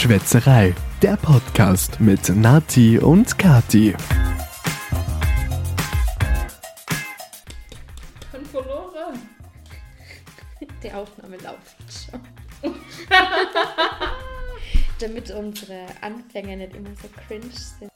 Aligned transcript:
Schwätzerei, 0.00 0.74
der 1.02 1.18
Podcast 1.18 2.00
mit 2.00 2.34
Nati 2.34 2.98
und 2.98 3.36
Kati. 3.36 3.94
Und 8.32 8.46
verloren. 8.46 9.28
Die 10.82 10.90
Aufnahme 10.90 11.36
läuft 11.36 11.76
schon. 11.92 12.20
Damit 15.00 15.30
unsere 15.32 15.84
Anfänge 16.00 16.56
nicht 16.56 16.74
immer 16.76 16.96
so 17.02 17.08
cringe 17.28 17.52
sind. 17.52 17.92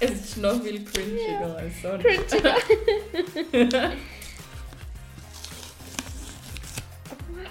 Es 0.00 0.10
ist 0.10 0.36
noch 0.38 0.60
viel 0.60 0.84
cringiger 0.84 1.58
als 1.58 1.80
sonst. 1.80 2.04
Cringiger. 3.52 3.92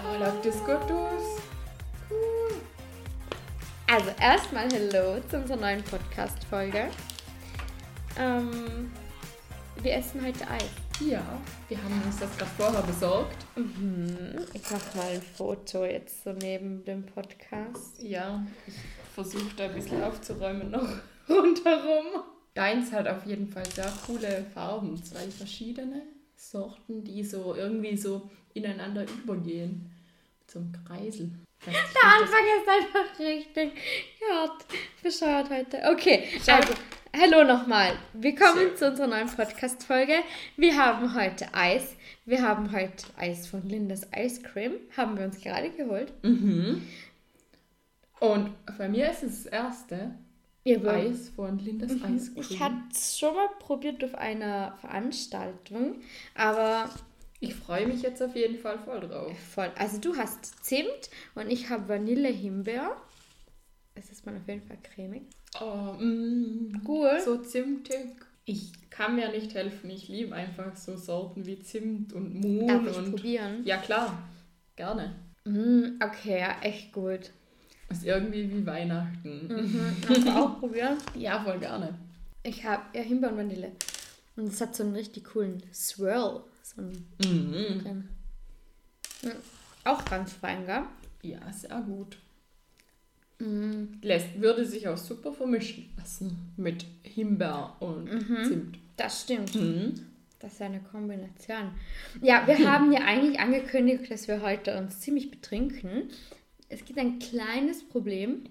Oh, 0.04 0.18
läuft 0.18 0.44
das 0.44 0.58
gut 0.58 0.92
aus? 0.92 1.35
Also 3.96 4.10
erstmal 4.20 4.70
Hello 4.70 5.18
zu 5.26 5.38
unserer 5.38 5.56
neuen 5.56 5.82
Podcast-Folge. 5.82 6.90
Ähm, 8.18 8.90
wir 9.82 9.94
essen 9.94 10.22
heute 10.22 10.46
Eis. 10.50 10.68
Ja, 11.00 11.40
wir 11.70 11.82
haben 11.82 12.02
uns 12.04 12.18
das 12.18 12.36
gerade 12.36 12.50
vorher 12.58 12.82
besorgt. 12.82 13.46
Mhm. 13.56 14.36
Ich 14.52 14.70
mache 14.70 14.98
mal 14.98 15.08
ein 15.14 15.22
Foto 15.22 15.86
jetzt 15.86 16.24
so 16.24 16.34
neben 16.34 16.84
dem 16.84 17.06
Podcast. 17.06 17.98
Ja, 18.02 18.46
ich 18.66 18.74
versuche 19.14 19.56
da 19.56 19.64
ein 19.64 19.74
bisschen 19.74 20.04
aufzuräumen 20.04 20.72
noch 20.72 20.90
rundherum. 21.30 22.22
Deins 22.52 22.92
hat 22.92 23.08
auf 23.08 23.24
jeden 23.24 23.48
Fall 23.48 23.64
sehr 23.64 23.90
coole 24.06 24.44
Farben. 24.52 25.02
Zwei 25.02 25.26
verschiedene 25.30 26.02
Sorten, 26.34 27.02
die 27.02 27.24
so 27.24 27.54
irgendwie 27.54 27.96
so 27.96 28.28
ineinander 28.52 29.06
übergehen. 29.08 29.90
Zum 30.46 30.70
Kreisel. 30.84 31.30
Der 31.66 31.74
Anfang 32.20 32.44
ist 32.60 32.68
einfach 32.68 33.18
richtig 33.18 33.72
hart 34.30 34.64
bescheuert 35.02 35.50
heute. 35.50 35.82
Okay, 35.90 36.24
also, 36.46 36.74
hallo 37.16 37.44
nochmal. 37.44 37.96
Willkommen 38.12 38.68
Schön. 38.68 38.76
zu 38.76 38.86
unserer 38.90 39.08
neuen 39.08 39.26
Podcast-Folge. 39.28 40.14
Wir 40.56 40.76
haben 40.76 41.14
heute 41.14 41.52
Eis. 41.52 41.96
Wir 42.24 42.42
haben 42.42 42.70
heute 42.72 43.04
Eis 43.16 43.48
von 43.48 43.68
Lindas 43.68 44.02
Ice 44.16 44.42
Cream. 44.42 44.74
Haben 44.96 45.18
wir 45.18 45.24
uns 45.24 45.40
gerade 45.40 45.70
geholt. 45.70 46.12
Mhm. 46.22 46.86
Und 48.20 48.50
bei 48.78 48.88
mir 48.88 49.10
ist 49.10 49.24
es 49.24 49.44
das 49.44 49.52
erste 49.52 50.14
Ihr 50.62 50.82
wollt- 50.84 51.10
Eis 51.10 51.30
von 51.34 51.58
Lindas 51.58 51.92
Eis 52.02 52.30
Mhm. 52.30 52.36
Ich 52.48 52.60
hatte 52.60 52.76
es 52.92 53.18
schon 53.18 53.34
mal 53.34 53.48
probiert 53.58 54.04
auf 54.04 54.14
einer 54.14 54.76
Veranstaltung, 54.80 55.96
aber 56.36 56.88
Ich 57.40 57.54
freue 57.54 57.86
mich 57.86 58.02
jetzt 58.02 58.22
auf 58.22 58.34
jeden 58.34 58.58
Fall 58.58 58.78
voll 58.78 59.00
drauf. 59.00 59.32
voll. 59.54 59.70
Also 59.76 59.98
du 60.00 60.16
hast 60.16 60.64
Zimt 60.64 61.10
und 61.34 61.50
ich 61.50 61.68
habe 61.68 61.88
Vanille-Himbeer. 61.88 62.96
Es 63.94 64.10
ist 64.10 64.24
mal 64.26 64.36
auf 64.36 64.46
jeden 64.48 64.66
Fall 64.66 64.78
cremig. 64.82 65.22
Oh, 65.60 65.92
mm, 65.98 66.82
Cool. 66.86 67.20
So 67.24 67.38
zimtig. 67.38 68.16
Ich 68.44 68.72
kann 68.90 69.16
mir 69.16 69.30
nicht 69.30 69.54
helfen. 69.54 69.90
Ich 69.90 70.08
liebe 70.08 70.34
einfach 70.34 70.76
so 70.76 70.96
Sorten 70.96 71.46
wie 71.46 71.58
Zimt 71.60 72.12
und 72.12 72.34
Mohn. 72.40 72.68
Darf 72.68 72.86
ich 72.86 72.96
und 72.96 73.10
probieren? 73.10 73.62
Ja, 73.64 73.78
klar. 73.78 74.18
Gerne. 74.76 75.16
Mm, 75.44 75.98
okay, 76.02 76.40
ja, 76.40 76.56
echt 76.62 76.92
gut. 76.92 77.30
Ist 77.88 78.04
irgendwie 78.04 78.50
wie 78.50 78.66
Weihnachten. 78.66 79.46
Mhm. 79.48 79.96
Kannst 80.06 80.26
du 80.26 80.30
auch 80.30 80.58
probieren? 80.58 80.98
Ja, 81.14 81.42
voll 81.42 81.58
gerne. 81.58 81.94
Ich 82.42 82.64
habe 82.64 82.82
ja 82.94 83.02
Himbeer 83.02 83.30
und 83.30 83.38
Vanille. 83.38 83.72
Und 84.36 84.48
es 84.48 84.60
hat 84.60 84.74
so 84.76 84.82
einen 84.84 84.94
richtig 84.94 85.24
coolen 85.24 85.62
Swirl. 85.72 86.42
So 86.66 86.80
einen 86.82 87.06
Mhm. 87.20 87.78
drin. 87.82 88.08
Mm, 89.22 89.28
Auch 89.84 90.04
ganz 90.04 90.32
fein, 90.32 90.66
gell? 90.66 90.82
Ja, 91.22 91.52
sehr 91.52 91.80
gut. 91.82 92.18
Mm, 93.38 94.00
Lässt, 94.02 94.40
würde 94.40 94.64
sich 94.66 94.88
auch 94.88 94.96
super 94.96 95.32
vermischen 95.32 95.88
lassen 95.96 96.52
mit 96.56 96.84
Himbeer 97.04 97.76
und 97.80 98.08
Zimt. 98.48 98.78
Das 98.96 99.22
stimmt. 99.22 99.54
Mhm. 99.54 100.06
Das 100.40 100.54
ist 100.54 100.62
eine 100.62 100.80
Kombination. 100.80 101.70
Ja, 102.20 102.44
wir 102.46 102.58
haben 102.70 102.92
ja 102.92 103.00
eigentlich 103.02 103.38
angekündigt, 103.38 104.10
dass 104.10 104.26
wir 104.26 104.42
heute 104.42 104.76
uns 104.76 104.98
ziemlich 105.00 105.30
betrinken. 105.30 106.10
Es 106.68 106.84
gibt 106.84 106.98
ein 106.98 107.20
kleines 107.20 107.86
Problem. 107.88 108.44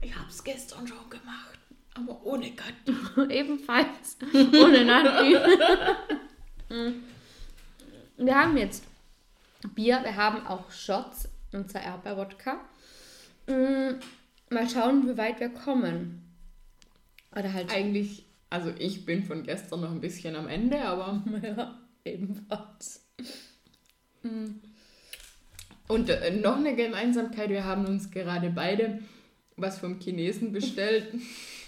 Ich 0.00 0.14
habe 0.16 0.28
es 0.30 0.44
gestern 0.44 0.86
schon 0.86 1.10
gemacht, 1.10 1.58
aber 1.94 2.24
ohne 2.24 2.50
Gott. 2.52 3.28
Ebenfalls 3.30 4.16
ohne 4.32 4.84
Nati. 4.84 5.36
Mm. 8.22 8.26
wir 8.26 8.34
haben 8.38 8.56
jetzt 8.56 8.84
Bier, 9.74 10.00
wir 10.02 10.16
haben 10.16 10.46
auch 10.46 10.70
Shots, 10.70 11.28
unser 11.52 11.80
Erdbeerwodka. 11.80 12.58
Mm, 13.46 14.00
Mal 14.52 14.68
schauen, 14.68 15.08
wie 15.08 15.16
weit 15.16 15.40
wir 15.40 15.48
kommen. 15.48 16.22
Oder 17.34 17.52
halt 17.52 17.72
Eigentlich, 17.72 18.26
also 18.50 18.70
ich 18.78 19.06
bin 19.06 19.24
von 19.24 19.42
gestern 19.44 19.80
noch 19.80 19.90
ein 19.90 20.00
bisschen 20.00 20.36
am 20.36 20.46
Ende, 20.46 20.82
aber 20.82 21.22
ja, 21.42 21.78
ebenfalls. 22.04 23.06
Und 25.88 26.10
äh, 26.10 26.30
noch 26.36 26.56
eine 26.56 26.76
Gemeinsamkeit, 26.76 27.48
wir 27.48 27.64
haben 27.64 27.86
uns 27.86 28.10
gerade 28.10 28.50
beide 28.50 29.00
was 29.56 29.78
vom 29.78 29.98
Chinesen 30.00 30.52
bestellt. 30.52 31.08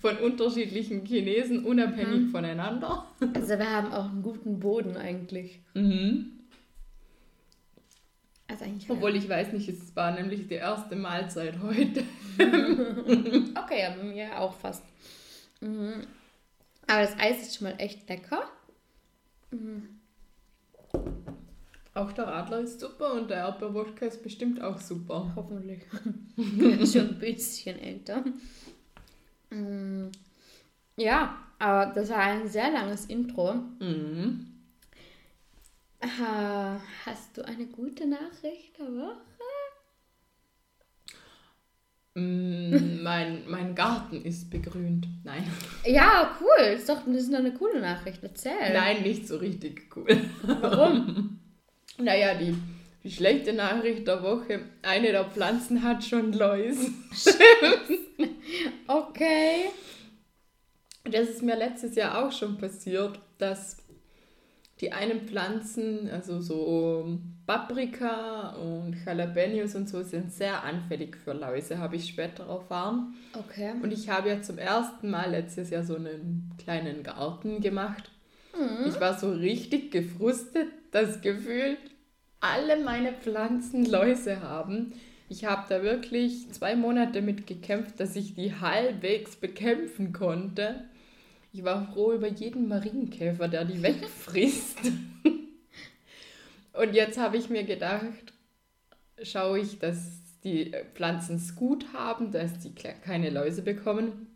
Von 0.00 0.16
unterschiedlichen 0.18 1.04
Chinesen, 1.04 1.64
unabhängig 1.64 2.30
voneinander. 2.30 3.06
Also 3.34 3.58
wir 3.58 3.70
haben 3.70 3.92
auch 3.92 4.10
einen 4.10 4.22
guten 4.22 4.60
Boden 4.60 4.96
eigentlich. 4.96 5.60
Mhm. 5.74 6.32
Also 8.48 8.64
eigentlich 8.64 8.90
Obwohl 8.90 9.14
ich 9.16 9.28
weiß 9.28 9.52
nicht, 9.52 9.68
es 9.68 9.94
war 9.94 10.12
nämlich 10.12 10.48
die 10.48 10.54
erste 10.54 10.96
Mahlzeit 10.96 11.54
heute. 11.62 12.02
Okay, 13.54 13.82
ja, 13.82 13.94
bei 13.96 14.02
mir 14.02 14.40
auch 14.40 14.54
fast. 14.54 14.82
Mhm. 15.60 16.06
Aber 16.86 17.02
das 17.02 17.16
Eis 17.18 17.42
ist 17.42 17.56
schon 17.56 17.68
mal 17.68 17.76
echt 17.78 18.08
lecker. 18.08 18.42
Auch 21.94 22.12
der 22.12 22.24
Radler 22.26 22.60
ist 22.60 22.80
super 22.80 23.12
und 23.14 23.30
der 23.30 23.38
Erdbeerwodka 23.38 24.06
ist 24.06 24.22
bestimmt 24.22 24.62
auch 24.62 24.78
super. 24.78 25.32
Hoffentlich. 25.36 25.82
schon 26.92 27.10
ein 27.10 27.18
bisschen 27.18 27.78
älter. 27.78 28.24
Mm. 29.50 30.08
Ja, 30.96 31.36
aber 31.58 31.92
das 31.94 32.10
war 32.10 32.18
ein 32.18 32.48
sehr 32.48 32.70
langes 32.70 33.06
Intro. 33.06 33.54
Mhm. 33.78 34.46
Ha, 36.02 36.80
Hast 37.04 37.36
du 37.36 37.44
eine 37.46 37.66
gute 37.66 38.06
Nachricht 38.06 38.78
der 38.78 38.86
Woche? 38.86 39.16
Mm, 42.14 43.02
mein, 43.02 43.48
mein 43.48 43.74
Garten 43.74 44.22
ist 44.22 44.50
begrünt. 44.50 45.06
Nein. 45.24 45.44
Ja, 45.84 46.36
cool. 46.40 46.64
Ist 46.74 46.88
doch, 46.88 47.02
das 47.06 47.16
ist 47.22 47.32
doch 47.32 47.38
eine 47.38 47.54
coole 47.54 47.80
Nachricht. 47.80 48.22
Erzähl. 48.22 48.72
Nein, 48.72 49.02
nicht 49.02 49.28
so 49.28 49.36
richtig 49.36 49.94
cool. 49.96 50.20
Warum? 50.42 51.36
Naja, 51.98 52.34
die, 52.34 52.56
die 53.02 53.10
schlechte 53.10 53.52
Nachricht 53.52 54.06
der 54.06 54.22
Woche, 54.22 54.60
eine 54.82 55.12
der 55.12 55.24
Pflanzen 55.24 55.82
hat 55.82 56.04
schon 56.04 56.32
Läuse. 56.32 56.90
Okay. 58.86 59.70
Das 61.04 61.28
ist 61.28 61.42
mir 61.42 61.56
letztes 61.56 61.94
Jahr 61.94 62.24
auch 62.24 62.32
schon 62.32 62.58
passiert, 62.58 63.18
dass 63.38 63.78
die 64.80 64.92
einen 64.92 65.28
Pflanzen, 65.28 66.10
also 66.10 66.40
so 66.40 67.18
Paprika 67.46 68.50
und 68.56 68.96
Jalapenos 69.04 69.74
und 69.76 69.88
so, 69.88 70.02
sind 70.02 70.32
sehr 70.32 70.64
anfällig 70.64 71.16
für 71.16 71.32
Läuse, 71.32 71.78
habe 71.78 71.96
ich 71.96 72.08
später 72.08 72.48
erfahren. 72.48 73.14
Okay. 73.38 73.74
Und 73.82 73.92
ich 73.92 74.08
habe 74.08 74.30
ja 74.30 74.42
zum 74.42 74.58
ersten 74.58 75.10
Mal 75.10 75.30
letztes 75.30 75.70
Jahr 75.70 75.84
so 75.84 75.94
einen 75.94 76.52
kleinen 76.58 77.02
Garten 77.02 77.60
gemacht. 77.60 78.10
Ich 78.86 79.00
war 79.00 79.18
so 79.18 79.30
richtig 79.30 79.92
gefrustet, 79.92 80.66
das 80.90 81.20
Gefühl, 81.20 81.76
alle 82.40 82.82
meine 82.82 83.12
Pflanzen 83.12 83.84
Läuse 83.84 84.42
haben. 84.42 84.92
Ich 85.28 85.44
habe 85.44 85.66
da 85.68 85.82
wirklich 85.82 86.50
zwei 86.50 86.74
Monate 86.74 87.22
mit 87.22 87.46
gekämpft, 87.46 88.00
dass 88.00 88.16
ich 88.16 88.34
die 88.34 88.54
halbwegs 88.54 89.36
bekämpfen 89.36 90.12
konnte. 90.12 90.84
Ich 91.52 91.62
war 91.64 91.92
froh 91.92 92.12
über 92.12 92.28
jeden 92.28 92.68
Marienkäfer, 92.68 93.48
der 93.48 93.64
die 93.64 93.82
wegfrisst. 93.82 94.78
Und 96.72 96.94
jetzt 96.94 97.18
habe 97.18 97.36
ich 97.36 97.50
mir 97.50 97.64
gedacht, 97.64 98.32
schaue 99.22 99.60
ich, 99.60 99.78
dass 99.78 100.20
die 100.42 100.72
Pflanzen 100.94 101.36
es 101.36 101.54
gut 101.54 101.92
haben, 101.92 102.32
dass 102.32 102.58
die 102.58 102.72
keine 102.72 103.30
Läuse 103.30 103.62
bekommen. 103.62 104.28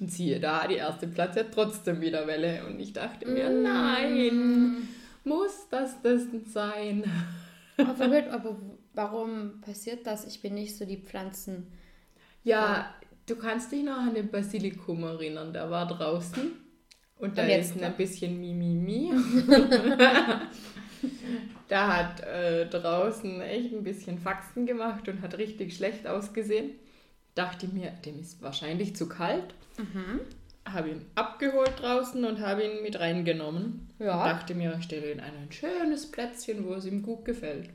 Und 0.00 0.10
siehe 0.10 0.40
da, 0.40 0.66
die 0.66 0.74
erste 0.74 1.08
Pflanze 1.08 1.40
hat 1.40 1.52
trotzdem 1.52 2.00
wieder 2.00 2.26
Welle. 2.26 2.66
Und 2.66 2.80
ich 2.80 2.92
dachte 2.92 3.26
mir, 3.28 3.48
nein, 3.48 4.88
muss 5.26 5.68
das 5.70 6.00
denn 6.02 6.44
sein? 6.46 7.04
Aber, 7.82 8.08
gut, 8.08 8.28
aber 8.30 8.56
warum 8.94 9.60
passiert 9.60 10.06
das? 10.06 10.26
Ich 10.26 10.40
bin 10.42 10.54
nicht 10.54 10.76
so 10.76 10.84
die 10.86 11.02
Pflanzen. 11.02 11.72
Ja, 12.44 12.94
du 13.26 13.36
kannst 13.36 13.72
dich 13.72 13.82
noch 13.82 13.98
an 13.98 14.14
den 14.14 14.30
Basilikum 14.30 15.02
erinnern, 15.04 15.52
der 15.52 15.70
war 15.70 15.86
draußen. 15.86 16.52
Und 17.18 17.38
da 17.38 17.44
Und 17.44 17.48
ist 17.48 17.80
da? 17.80 17.86
ein 17.86 17.96
bisschen 17.96 18.38
Mimimi. 18.40 19.12
Der 21.70 21.96
hat 21.96 22.20
äh, 22.20 22.68
draußen 22.68 23.40
echt 23.40 23.72
ein 23.72 23.82
bisschen 23.82 24.18
Faxen 24.18 24.66
gemacht 24.66 25.08
und 25.08 25.20
hat 25.22 25.36
richtig 25.38 25.74
schlecht 25.74 26.06
ausgesehen. 26.06 26.72
Dachte 27.34 27.68
mir, 27.68 27.90
dem 28.04 28.18
ist 28.20 28.40
wahrscheinlich 28.42 28.96
zu 28.96 29.08
kalt. 29.08 29.54
Mhm. 29.78 30.20
Habe 30.66 30.90
ihn 30.90 31.04
abgeholt 31.14 31.80
draußen 31.80 32.24
und 32.24 32.40
habe 32.40 32.64
ihn 32.64 32.82
mit 32.82 32.98
reingenommen. 32.98 33.88
Ja. 33.98 34.18
Und 34.18 34.30
dachte 34.30 34.54
mir, 34.54 34.74
ich 34.78 34.84
stelle 34.84 35.12
ihn 35.12 35.20
an 35.20 35.30
ein 35.42 35.52
schönes 35.52 36.10
Plätzchen, 36.10 36.66
wo 36.66 36.74
es 36.74 36.86
ihm 36.86 37.02
gut 37.02 37.24
gefällt. 37.24 37.70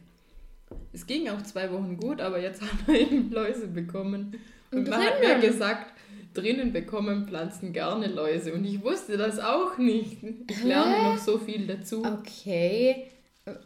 Es 0.93 1.07
ging 1.07 1.29
auch 1.29 1.41
zwei 1.41 1.71
Wochen 1.71 1.97
gut, 1.97 2.21
aber 2.21 2.39
jetzt 2.39 2.61
hat 2.61 2.69
er 2.87 2.95
eben 2.95 3.31
Läuse 3.31 3.67
bekommen. 3.67 4.35
Und 4.71 4.87
man 4.87 5.01
hat 5.01 5.19
mir 5.19 5.39
gesagt, 5.39 5.93
drinnen 6.33 6.71
bekommen 6.71 7.27
Pflanzen 7.27 7.73
gerne 7.73 8.07
Läuse. 8.07 8.53
Und 8.53 8.65
ich 8.65 8.83
wusste 8.83 9.17
das 9.17 9.39
auch 9.39 9.77
nicht. 9.77 10.23
Ich 10.49 10.63
lerne 10.63 10.95
Hä? 10.95 11.03
noch 11.03 11.17
so 11.17 11.37
viel 11.37 11.67
dazu. 11.67 12.03
Okay. 12.05 13.07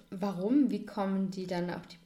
Warum? 0.10 0.70
Wie 0.70 0.86
kommen 0.86 1.32
die 1.32 1.48
dann 1.48 1.70
auf 1.70 1.86
die. 1.88 1.98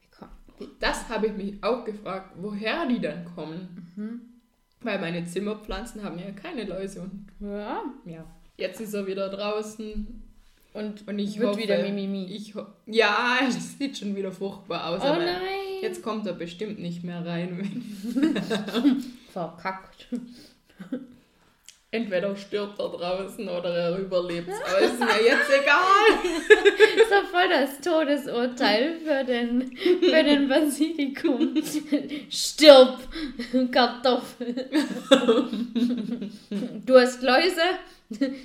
Wie 0.00 0.10
kommen, 0.10 0.32
wie, 0.58 0.68
Das 0.80 1.08
habe 1.08 1.28
ich 1.28 1.32
mich 1.34 1.62
auch 1.62 1.84
gefragt, 1.84 2.32
woher 2.36 2.86
die 2.86 3.00
dann 3.00 3.24
kommen. 3.34 4.37
Weil 4.80 5.00
meine 5.00 5.24
Zimmerpflanzen 5.24 6.02
haben 6.04 6.18
ja 6.18 6.30
keine 6.30 6.64
Läuse. 6.64 7.02
Und 7.02 7.26
ja. 7.40 7.82
ja, 8.04 8.24
jetzt 8.56 8.80
ist 8.80 8.94
er 8.94 9.06
wieder 9.06 9.28
draußen. 9.28 10.22
Und, 10.74 11.08
Und 11.08 11.18
ich 11.18 11.38
wird 11.38 11.50
hoffe, 11.50 11.60
wieder 11.60 11.82
Mimimi. 11.82 12.26
Ich 12.26 12.54
ho 12.54 12.66
ja, 12.86 13.38
es 13.48 13.78
sieht 13.78 13.98
schon 13.98 14.14
wieder 14.14 14.30
furchtbar 14.30 14.86
aus. 14.86 15.00
oh 15.02 15.06
aber 15.06 15.24
nein. 15.24 15.40
Jetzt 15.82 16.02
kommt 16.02 16.26
er 16.26 16.32
bestimmt 16.32 16.78
nicht 16.78 17.04
mehr 17.04 17.24
rein. 17.24 17.84
Verkackt. 19.32 20.08
Entweder 21.90 22.36
stirbt 22.36 22.78
er 22.78 22.88
draußen 22.90 23.48
oder 23.48 23.74
er 23.74 23.96
überlebt 23.98 24.50
Aber 24.50 24.78
ist 24.80 24.98
mir 25.00 25.24
jetzt 25.24 25.48
egal. 25.48 26.22
ist 26.96 27.10
doch 27.10 27.24
voll 27.30 27.48
das 27.48 27.80
Todesurteil 27.80 28.98
für 29.00 29.24
den, 29.24 29.74
für 29.74 30.22
den 30.22 30.48
Basilikum. 30.48 31.54
Stirb, 32.28 32.98
Kartoffel. 33.72 34.68
Du 36.84 36.98
hast 36.98 37.22
Läuse, 37.22 37.62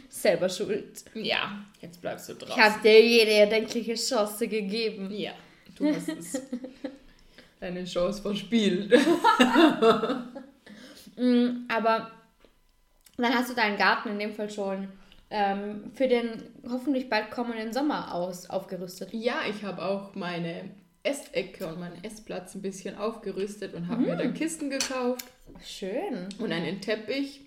selber 0.08 0.48
schuld. 0.48 1.04
Ja, 1.14 1.66
jetzt 1.82 2.00
bleibst 2.02 2.30
du 2.30 2.34
Ich 2.34 2.40
draußen. 2.40 2.64
habe 2.64 2.82
dir 2.82 3.06
jede 3.06 3.32
erdenkliche 3.32 3.96
Chance 3.96 4.48
gegeben. 4.48 5.12
Ja, 5.12 5.34
du 5.78 5.94
hast 5.94 6.08
es. 6.08 6.42
Deine 7.60 7.84
Chance 7.84 8.22
verspielt. 8.22 8.94
Mm, 11.16 11.68
Aber 11.70 12.10
dann 13.18 13.34
hast 13.34 13.50
du 13.50 13.54
deinen 13.54 13.78
Garten 13.78 14.10
in 14.10 14.20
dem 14.20 14.34
Fall 14.34 14.50
schon 14.50 14.88
ähm, 15.30 15.92
für 15.94 16.08
den 16.08 16.44
hoffentlich 16.70 17.10
bald 17.10 17.32
kommenden 17.32 17.74
Sommer 17.74 18.14
aus, 18.14 18.50
aufgerüstet. 18.50 19.14
Ja, 19.14 19.42
ich 19.50 19.64
habe 19.64 19.84
auch 19.84 20.16
meine 20.16 20.70
Essecke 21.04 21.68
und 21.68 21.80
meinen 21.80 22.04
Essplatz 22.04 22.56
ein 22.56 22.62
bisschen 22.62 22.98
aufgerüstet 22.98 23.74
und 23.74 23.88
habe 23.88 24.02
mir 24.02 24.16
dann 24.16 24.34
Kisten 24.34 24.70
gekauft 24.70 25.26
Schön. 25.64 26.30
und 26.40 26.52
einen 26.52 26.80
Teppich. 26.82 27.42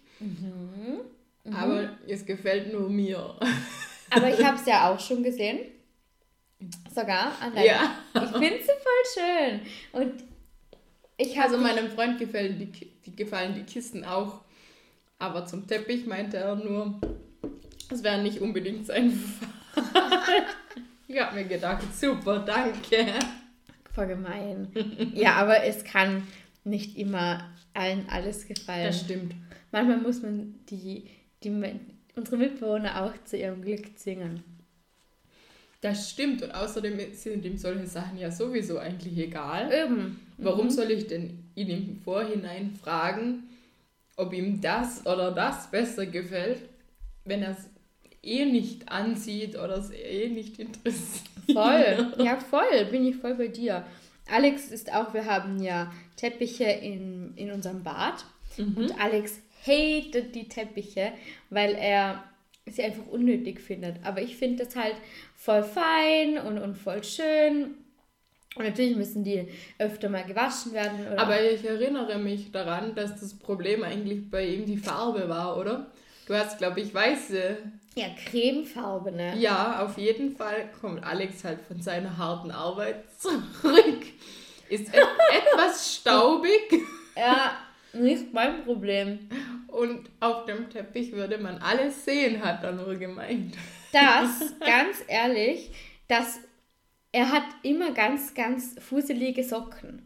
Aber 1.52 1.90
es 2.06 2.26
gefällt 2.26 2.72
nur 2.72 2.90
mir. 2.90 3.38
Aber 4.10 4.28
ich 4.28 4.44
habe 4.44 4.56
es 4.56 4.66
ja 4.66 4.90
auch 4.90 5.00
schon 5.00 5.22
gesehen. 5.22 5.60
Sogar 6.94 7.32
an 7.40 7.54
deinem. 7.54 7.66
Ja. 7.66 7.98
Ich 8.14 8.30
finde 8.30 8.62
sie 8.62 8.66
voll 8.66 9.24
schön. 9.24 9.60
Und 9.92 10.24
ich 11.18 11.36
habe 11.38 11.54
Also 11.54 11.58
meinem 11.58 11.90
Freund 11.90 12.18
gefallen 12.18 12.58
die, 12.58 12.90
die 13.04 13.16
gefallen 13.16 13.54
die 13.54 13.62
Kisten 13.62 14.04
auch. 14.04 14.40
Aber 15.18 15.46
zum 15.46 15.66
Teppich 15.66 16.06
meinte 16.06 16.36
er 16.36 16.56
nur, 16.56 17.00
es 17.90 18.02
wäre 18.02 18.22
nicht 18.22 18.40
unbedingt 18.40 18.86
sein 18.86 19.10
Fall. 19.10 20.44
Ich 21.08 21.20
habe 21.20 21.36
mir 21.36 21.44
gedacht, 21.44 21.84
super, 21.94 22.40
danke. 22.40 23.06
voll 23.92 24.08
gemein. 24.08 24.68
ja, 25.14 25.34
aber 25.34 25.64
es 25.64 25.84
kann 25.84 26.26
nicht 26.64 26.98
immer 26.98 27.54
allen 27.74 28.08
alles 28.08 28.46
gefallen. 28.46 28.86
Das 28.86 29.00
stimmt. 29.00 29.34
Manchmal 29.72 29.98
muss 29.98 30.22
man 30.22 30.54
die, 30.68 31.04
die, 31.42 31.50
unsere 32.14 32.36
Mitbewohner 32.36 33.04
auch 33.04 33.12
zu 33.24 33.36
ihrem 33.36 33.62
Glück 33.62 33.98
zwingen. 33.98 34.42
Das 35.80 36.10
stimmt. 36.10 36.42
Und 36.42 36.50
außerdem 36.52 36.98
sind 37.12 37.44
ihm 37.44 37.56
solche 37.56 37.86
Sachen 37.86 38.18
ja 38.18 38.30
sowieso 38.30 38.78
eigentlich 38.78 39.16
egal. 39.18 39.72
Eben. 39.72 40.20
Warum 40.38 40.70
soll 40.70 40.90
ich 40.90 41.06
denn 41.06 41.44
ihn 41.54 41.68
im 41.68 42.00
Vorhinein 42.02 42.74
fragen, 42.74 43.44
ob 44.16 44.32
ihm 44.32 44.60
das 44.60 45.04
oder 45.06 45.30
das 45.30 45.70
besser 45.70 46.06
gefällt, 46.06 46.62
wenn 47.24 47.42
er 47.42 47.52
es 47.52 47.68
eh 48.22 48.44
nicht 48.44 48.88
ansieht 48.88 49.56
oder 49.56 49.76
es 49.76 49.90
eh 49.90 50.28
nicht 50.28 50.58
interessiert? 50.58 51.28
Voll, 51.52 52.14
ja 52.24 52.38
voll, 52.38 52.86
bin 52.90 53.06
ich 53.06 53.16
voll 53.16 53.34
bei 53.34 53.48
dir. 53.48 53.84
Alex 54.28 54.68
ist 54.68 54.92
auch, 54.92 55.14
wir 55.14 55.26
haben 55.26 55.62
ja 55.62 55.92
Teppiche 56.16 56.64
in, 56.64 57.34
in 57.36 57.52
unserem 57.52 57.84
Bad 57.84 58.24
und 58.58 58.98
Alex 58.98 59.38
hatet 59.66 60.34
die 60.34 60.48
Teppiche, 60.48 61.12
weil 61.50 61.74
er 61.74 62.24
sie 62.66 62.82
einfach 62.82 63.06
unnötig 63.06 63.60
findet. 63.60 63.96
Aber 64.04 64.22
ich 64.22 64.36
finde 64.36 64.64
das 64.64 64.74
halt 64.76 64.96
voll 65.34 65.62
fein 65.62 66.38
und, 66.38 66.58
und 66.58 66.76
voll 66.76 67.04
schön. 67.04 67.74
Und 68.56 68.64
natürlich 68.64 68.96
müssen 68.96 69.22
die 69.22 69.46
öfter 69.78 70.08
mal 70.08 70.24
gewaschen 70.24 70.72
werden. 70.72 71.06
Oder 71.12 71.20
Aber 71.20 71.42
ich 71.42 71.64
erinnere 71.64 72.18
mich 72.18 72.50
daran, 72.52 72.94
dass 72.94 73.20
das 73.20 73.34
Problem 73.38 73.82
eigentlich 73.82 74.30
bei 74.30 74.46
ihm 74.46 74.64
die 74.66 74.78
Farbe 74.78 75.28
war, 75.28 75.58
oder? 75.58 75.86
Du 76.26 76.34
hast, 76.34 76.58
glaube 76.58 76.80
ich, 76.80 76.92
weiße. 76.94 77.56
ja, 77.94 78.06
Cremefarbe, 78.30 79.12
ne? 79.12 79.36
Ja, 79.38 79.84
auf 79.84 79.96
jeden 79.98 80.34
Fall 80.36 80.70
kommt 80.80 81.04
Alex 81.04 81.44
halt 81.44 81.60
von 81.68 81.80
seiner 81.82 82.16
harten 82.18 82.50
Arbeit 82.50 83.04
zurück. 83.20 84.02
Ist 84.68 84.88
et 84.92 84.94
etwas 85.54 85.96
staubig 85.96 86.72
Ja, 87.16 87.52
nicht 87.92 88.32
mein 88.32 88.64
Problem. 88.64 89.28
und 89.68 90.08
auf 90.20 90.46
dem 90.46 90.68
Teppich 90.70 91.12
würde 91.12 91.38
man 91.38 91.58
alles 91.58 92.04
sehen, 92.04 92.42
hat 92.44 92.64
er 92.64 92.72
nur 92.72 92.94
gemeint. 92.96 93.54
Das, 93.92 94.54
ganz 94.60 95.04
ehrlich, 95.06 95.70
das, 96.08 96.40
er 97.12 97.30
hat 97.30 97.44
immer 97.62 97.92
ganz, 97.92 98.34
ganz 98.34 98.76
fuselige 98.78 99.42
Socken. 99.44 100.02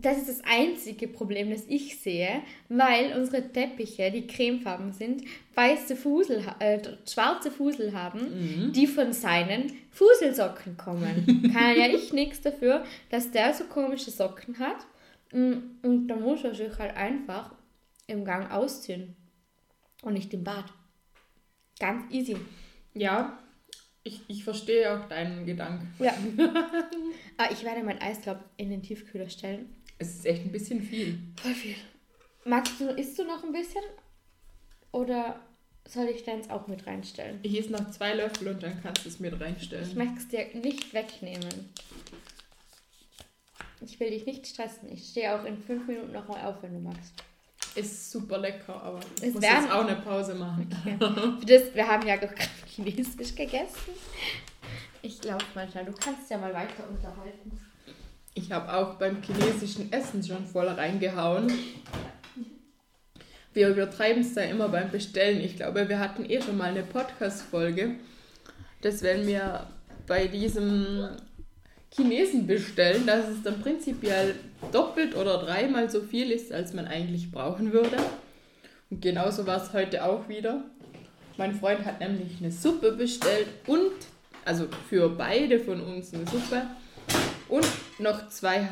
Das 0.00 0.18
ist 0.18 0.28
das 0.28 0.42
einzige 0.44 1.08
Problem, 1.08 1.50
das 1.50 1.64
ich 1.66 1.98
sehe, 1.98 2.42
weil 2.68 3.16
unsere 3.18 3.50
Teppiche, 3.50 4.10
die 4.10 4.26
cremefarben 4.26 4.92
sind, 4.92 5.22
weiße 5.54 5.96
Fusel, 5.96 6.44
äh, 6.60 6.78
schwarze 7.08 7.50
Fusel 7.50 7.92
haben, 7.94 8.72
die 8.74 8.86
von 8.86 9.12
seinen 9.14 9.72
Fuselsocken 9.90 10.76
kommen. 10.76 11.50
Kann 11.54 11.76
ja 11.76 11.86
ich 11.88 12.12
nichts 12.12 12.42
dafür, 12.42 12.84
dass 13.10 13.30
der 13.30 13.54
so 13.54 13.64
komische 13.64 14.10
Socken 14.10 14.58
hat. 14.58 14.86
Mm, 15.32 15.54
Und 15.82 16.06
da 16.08 16.16
muss 16.16 16.44
er 16.44 16.54
sich 16.54 16.78
halt 16.78 16.94
einfach 16.96 17.54
im 18.06 18.24
Gang 18.24 18.50
ausziehen 18.50 19.16
und 20.02 20.12
nicht 20.12 20.32
im 20.34 20.44
Bad. 20.44 20.66
Ganz 21.80 22.04
easy. 22.12 22.36
Ja, 22.94 23.38
ich, 24.04 24.20
ich 24.28 24.44
verstehe 24.44 24.92
auch 24.92 25.08
deinen 25.08 25.46
Gedanken. 25.46 25.92
Ja. 26.02 26.14
ah, 27.36 27.48
ich 27.50 27.64
werde 27.64 27.82
mein 27.82 28.00
Eis, 28.00 28.20
glaube 28.20 28.44
in 28.56 28.70
den 28.70 28.82
Tiefkühler 28.82 29.28
stellen. 29.28 29.74
Es 29.98 30.14
ist 30.14 30.26
echt 30.26 30.44
ein 30.44 30.52
bisschen 30.52 30.82
viel. 30.82 31.18
Voll 31.42 31.54
viel. 31.54 31.74
Magst 32.44 32.80
du, 32.80 32.88
isst 32.90 33.18
du 33.18 33.24
noch 33.24 33.42
ein 33.44 33.52
bisschen? 33.52 33.82
Oder 34.92 35.40
soll 35.86 36.06
ich 36.06 36.24
deins 36.24 36.48
auch 36.50 36.66
mit 36.66 36.86
reinstellen? 36.86 37.40
Ich 37.42 37.58
esse 37.58 37.72
noch 37.72 37.90
zwei 37.90 38.14
Löffel 38.14 38.48
und 38.48 38.62
dann 38.62 38.80
kannst 38.82 39.04
du 39.04 39.08
es 39.08 39.20
mit 39.20 39.34
Ich 39.34 39.40
reinstellen. 39.40 39.96
möchte 39.96 40.16
es 40.18 40.28
dir 40.28 40.46
nicht 40.60 40.94
wegnehmen. 40.94 41.72
Ich 43.80 43.98
will 44.00 44.10
dich 44.10 44.26
nicht 44.26 44.46
stressen. 44.46 44.90
Ich 44.92 45.08
stehe 45.10 45.38
auch 45.38 45.44
in 45.44 45.58
fünf 45.58 45.86
Minuten 45.86 46.12
nochmal 46.12 46.44
auf, 46.46 46.62
wenn 46.62 46.74
du 46.74 46.80
magst. 46.80 47.12
Ist 47.74 48.10
super 48.10 48.38
lecker, 48.38 48.82
aber 48.82 49.00
ich 49.16 49.28
Es 49.28 49.34
muss 49.34 49.42
jetzt 49.42 49.70
auch 49.70 49.86
eine 49.86 49.96
Pause 49.96 50.34
machen. 50.34 50.68
Für 51.40 51.46
das, 51.46 51.74
wir 51.74 51.86
haben 51.86 52.06
ja 52.06 52.16
doch 52.16 52.34
gerade 52.34 52.50
Chinesisch 52.84 53.34
gegessen. 53.34 53.92
Ich 55.02 55.20
glaube 55.20 55.44
manchmal, 55.54 55.84
du 55.84 55.92
kannst 55.92 56.30
ja 56.30 56.38
mal 56.38 56.54
weiter 56.54 56.84
unterhalten. 56.88 57.58
Ich 58.34 58.52
habe 58.52 58.72
auch 58.72 58.94
beim 58.94 59.20
chinesischen 59.20 59.92
Essen 59.92 60.22
schon 60.22 60.46
voll 60.46 60.68
reingehauen. 60.68 61.52
Wir 63.52 63.70
übertreiben 63.70 64.22
es 64.22 64.34
da 64.34 64.42
immer 64.42 64.68
beim 64.68 64.92
Bestellen. 64.92 65.40
Ich 65.40 65.56
glaube, 65.56 65.88
wir 65.88 65.98
hatten 65.98 66.24
eh 66.30 66.40
schon 66.40 66.56
mal 66.56 66.70
eine 66.70 66.84
Podcast-Folge, 66.84 67.96
dass 68.82 69.02
wenn 69.02 69.26
wir 69.26 69.66
bei 70.06 70.28
diesem 70.28 71.08
Chinesen 71.90 72.46
bestellen, 72.46 73.06
dass 73.06 73.28
es 73.28 73.42
dann 73.42 73.60
prinzipiell 73.60 74.36
doppelt 74.70 75.16
oder 75.16 75.38
dreimal 75.38 75.90
so 75.90 76.00
viel 76.00 76.30
ist, 76.30 76.52
als 76.52 76.74
man 76.74 76.86
eigentlich 76.86 77.32
brauchen 77.32 77.72
würde. 77.72 77.96
Und 78.88 79.02
genauso 79.02 79.46
war 79.48 79.60
es 79.60 79.72
heute 79.72 80.04
auch 80.04 80.28
wieder. 80.28 80.62
Mein 81.38 81.54
Freund 81.54 81.84
hat 81.84 82.00
nämlich 82.00 82.38
eine 82.40 82.50
Suppe 82.50 82.92
bestellt 82.92 83.46
und, 83.68 83.92
also 84.44 84.66
für 84.88 85.08
beide 85.08 85.60
von 85.60 85.80
uns 85.80 86.12
eine 86.12 86.26
Suppe 86.26 86.66
und 87.48 87.66
noch 88.00 88.28
zwei 88.28 88.68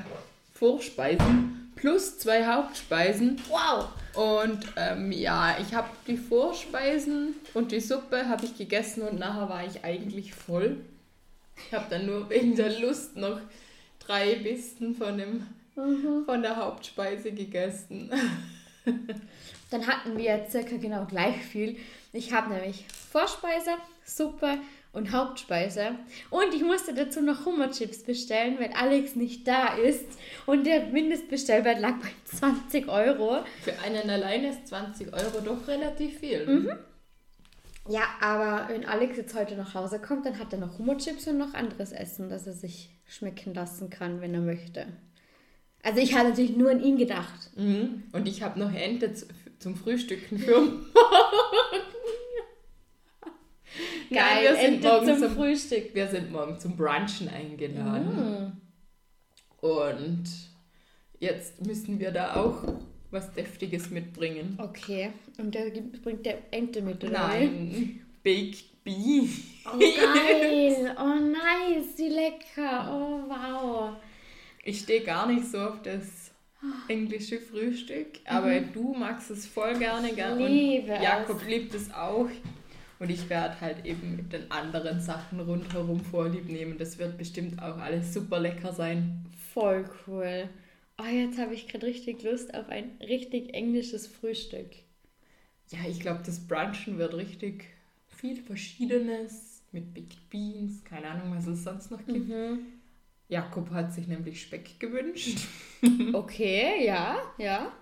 Vorspeisen 0.52 1.70
plus 1.76 2.18
zwei 2.18 2.44
Hauptspeisen. 2.44 3.40
Wow! 3.48 3.88
Und 4.14 4.58
ähm, 4.76 5.12
ja, 5.12 5.56
ich 5.60 5.74
habe 5.74 5.88
die 6.08 6.16
Vorspeisen 6.16 7.36
und 7.54 7.70
die 7.70 7.80
Suppe 7.80 8.28
habe 8.28 8.44
ich 8.46 8.58
gegessen 8.58 9.02
und 9.02 9.18
nachher 9.18 9.48
war 9.48 9.64
ich 9.64 9.84
eigentlich 9.84 10.34
voll. 10.34 10.78
Ich 11.68 11.72
habe 11.72 11.86
dann 11.88 12.06
nur 12.06 12.28
wegen 12.30 12.56
der 12.56 12.80
Lust 12.80 13.16
noch 13.16 13.38
drei 14.00 14.34
Bisten 14.36 14.94
von, 14.96 15.18
dem, 15.18 15.46
Mhm. 15.76 16.24
von 16.24 16.42
der 16.42 16.56
Hauptspeise 16.56 17.30
gegessen. 17.30 18.10
Dann 19.70 19.86
hatten 19.86 20.16
wir 20.16 20.46
circa 20.48 20.76
genau 20.76 21.04
gleich 21.04 21.36
viel. 21.36 21.76
Ich 22.16 22.32
habe 22.32 22.54
nämlich 22.54 22.86
Vorspeise, 23.10 23.72
Suppe 24.02 24.58
und 24.92 25.12
Hauptspeise. 25.12 25.96
Und 26.30 26.54
ich 26.54 26.62
musste 26.62 26.94
dazu 26.94 27.20
noch 27.20 27.44
Hummerchips 27.44 28.04
bestellen, 28.04 28.56
weil 28.58 28.72
Alex 28.72 29.16
nicht 29.16 29.46
da 29.46 29.74
ist. 29.74 30.06
Und 30.46 30.64
der 30.64 30.86
Mindestbestellwert 30.86 31.78
lag 31.78 31.96
bei 32.00 32.08
20 32.24 32.88
Euro. 32.88 33.44
Für 33.62 33.78
einen 33.80 34.08
alleine 34.08 34.48
ist 34.48 34.66
20 34.68 35.12
Euro 35.12 35.40
doch 35.44 35.68
relativ 35.68 36.20
viel. 36.20 36.46
Mhm. 36.46 36.70
Ja, 37.88 38.04
aber 38.22 38.72
wenn 38.72 38.86
Alex 38.86 39.18
jetzt 39.18 39.34
heute 39.34 39.54
nach 39.54 39.74
Hause 39.74 40.00
kommt, 40.00 40.24
dann 40.24 40.38
hat 40.38 40.54
er 40.54 40.58
noch 40.58 40.78
Hummerchips 40.78 41.28
und 41.28 41.36
noch 41.36 41.52
anderes 41.52 41.92
Essen, 41.92 42.30
das 42.30 42.46
er 42.46 42.54
sich 42.54 42.88
schmecken 43.06 43.52
lassen 43.52 43.90
kann, 43.90 44.22
wenn 44.22 44.32
er 44.32 44.40
möchte. 44.40 44.86
Also 45.82 46.00
ich 46.00 46.14
habe 46.14 46.30
natürlich 46.30 46.56
nur 46.56 46.70
an 46.70 46.82
ihn 46.82 46.96
gedacht. 46.96 47.50
Mhm. 47.56 48.04
Und 48.12 48.26
ich 48.26 48.42
habe 48.42 48.58
noch 48.58 48.72
Ente 48.72 49.12
zu, 49.12 49.26
zum 49.58 49.76
Frühstücken 49.76 50.38
für 50.38 50.58
morgen. 50.58 50.86
Nein, 54.10 54.42
wir 54.42 54.56
sind 54.56 54.82
morgen 54.82 55.06
zum, 55.06 55.18
zum, 55.18 55.30
Frühstück. 55.32 55.94
wir 55.94 56.08
sind 56.08 56.32
morgen 56.32 56.58
zum 56.58 56.76
Brunchen 56.76 57.28
eingeladen. 57.28 58.60
Und 59.60 60.24
jetzt 61.18 61.64
müssen 61.66 61.98
wir 61.98 62.10
da 62.12 62.36
auch 62.36 62.62
was 63.10 63.32
Deftiges 63.32 63.90
mitbringen. 63.90 64.58
Okay, 64.60 65.10
und 65.38 65.50
gibt- 65.52 66.02
bringt 66.02 66.26
der 66.26 66.38
Ente 66.50 66.82
mit, 66.82 67.02
oder? 67.02 67.10
wie? 67.10 67.46
Nein, 67.46 68.06
Baked 68.22 68.84
Bean. 68.84 69.28
Oh, 69.66 69.78
geil. 69.78 70.94
Oh, 70.98 71.14
nice. 71.14 71.96
Wie 71.96 72.08
lecker. 72.08 72.88
Oh, 72.92 73.28
wow. 73.28 73.96
Ich 74.64 74.80
stehe 74.80 75.02
gar 75.02 75.26
nicht 75.26 75.46
so 75.46 75.58
auf 75.58 75.82
das 75.82 76.30
englische 76.88 77.40
Frühstück, 77.40 78.18
aber 78.24 78.60
du 78.60 78.94
magst 78.94 79.30
es 79.30 79.46
voll 79.46 79.74
gerne, 79.78 80.12
gern. 80.12 80.38
Liebe 80.38 80.92
Und 80.92 80.96
es. 80.98 81.02
Jakob 81.02 81.46
liebt 81.46 81.74
es 81.74 81.92
auch. 81.92 82.28
Und 82.98 83.10
ich 83.10 83.28
werde 83.28 83.60
halt 83.60 83.84
eben 83.84 84.16
mit 84.16 84.32
den 84.32 84.50
anderen 84.50 85.00
Sachen 85.00 85.40
rundherum 85.40 86.00
Vorlieb 86.00 86.48
nehmen. 86.48 86.78
Das 86.78 86.98
wird 86.98 87.18
bestimmt 87.18 87.60
auch 87.62 87.78
alles 87.78 88.14
super 88.14 88.40
lecker 88.40 88.72
sein. 88.72 89.26
Voll 89.52 89.84
cool. 90.06 90.48
Oh, 90.98 91.04
jetzt 91.04 91.38
habe 91.38 91.52
ich 91.52 91.68
gerade 91.68 91.86
richtig 91.86 92.22
Lust 92.22 92.54
auf 92.54 92.70
ein 92.70 92.92
richtig 93.00 93.52
englisches 93.52 94.06
Frühstück. 94.06 94.70
Ja, 95.70 95.78
ich 95.88 96.00
glaube, 96.00 96.22
das 96.24 96.40
Brunchen 96.40 96.96
wird 96.96 97.14
richtig 97.14 97.64
viel 98.06 98.36
Verschiedenes 98.36 99.62
mit 99.72 99.92
Baked 99.92 100.30
Beans, 100.30 100.82
keine 100.84 101.08
Ahnung, 101.08 101.36
was 101.36 101.46
es 101.46 101.64
sonst 101.64 101.90
noch 101.90 102.04
gibt. 102.06 102.28
Mhm. 102.28 102.60
Jakob 103.28 103.70
hat 103.70 103.92
sich 103.92 104.06
nämlich 104.06 104.40
Speck 104.40 104.78
gewünscht. 104.80 105.38
Okay, 106.14 106.86
ja, 106.86 107.18
ja. 107.38 107.72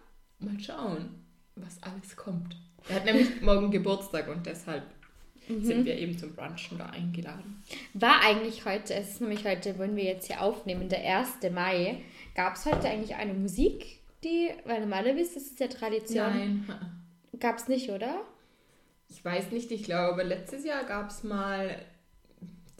Mal 0.40 0.58
schauen, 0.58 1.08
was 1.54 1.80
alles 1.82 2.16
kommt. 2.16 2.56
Er 2.88 2.96
hat 2.96 3.04
nämlich 3.04 3.40
morgen 3.40 3.70
Geburtstag 3.70 4.28
und 4.28 4.44
deshalb 4.44 4.82
sind 5.48 5.84
wir 5.84 5.96
eben 5.96 6.16
zum 6.16 6.34
Brunchen 6.34 6.78
da 6.78 6.86
eingeladen. 6.86 7.62
War 7.92 8.20
eigentlich 8.22 8.64
heute, 8.64 8.94
es 8.94 9.10
ist 9.10 9.20
nämlich 9.20 9.44
heute, 9.44 9.78
wenn 9.78 9.96
wir 9.96 10.04
jetzt 10.04 10.26
hier 10.26 10.40
aufnehmen, 10.40 10.88
der 10.88 11.18
1. 11.18 11.52
Mai, 11.52 12.02
gab 12.34 12.56
es 12.56 12.66
heute 12.66 12.88
eigentlich 12.88 13.14
eine 13.14 13.34
Musik, 13.34 14.00
die, 14.22 14.50
weil 14.64 14.80
normalerweise 14.80 15.38
ist 15.38 15.52
es 15.52 15.58
ja 15.58 15.68
Tradition. 15.68 16.64
Nein. 16.66 16.66
Gab 17.38 17.58
es 17.58 17.68
nicht, 17.68 17.90
oder? 17.90 18.22
Ich 19.08 19.24
weiß 19.24 19.52
nicht, 19.52 19.70
ich 19.70 19.84
glaube, 19.84 20.22
letztes 20.22 20.64
Jahr 20.64 20.84
gab 20.84 21.10
es 21.10 21.24
mal, 21.24 21.76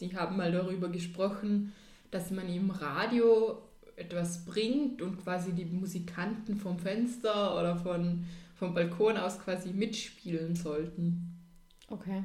die 0.01 0.17
haben 0.17 0.37
mal 0.37 0.53
darüber 0.53 0.89
gesprochen, 0.89 1.73
dass 2.11 2.31
man 2.31 2.49
im 2.49 2.71
Radio 2.71 3.63
etwas 3.97 4.45
bringt 4.45 5.03
und 5.03 5.23
quasi 5.23 5.53
die 5.53 5.65
Musikanten 5.65 6.57
vom 6.57 6.79
Fenster 6.79 7.59
oder 7.59 7.77
von, 7.77 8.25
vom 8.55 8.75
Balkon 8.75 9.17
aus 9.17 9.39
quasi 9.39 9.73
mitspielen 9.73 10.57
sollten. 10.57 11.41
Okay. 11.89 12.25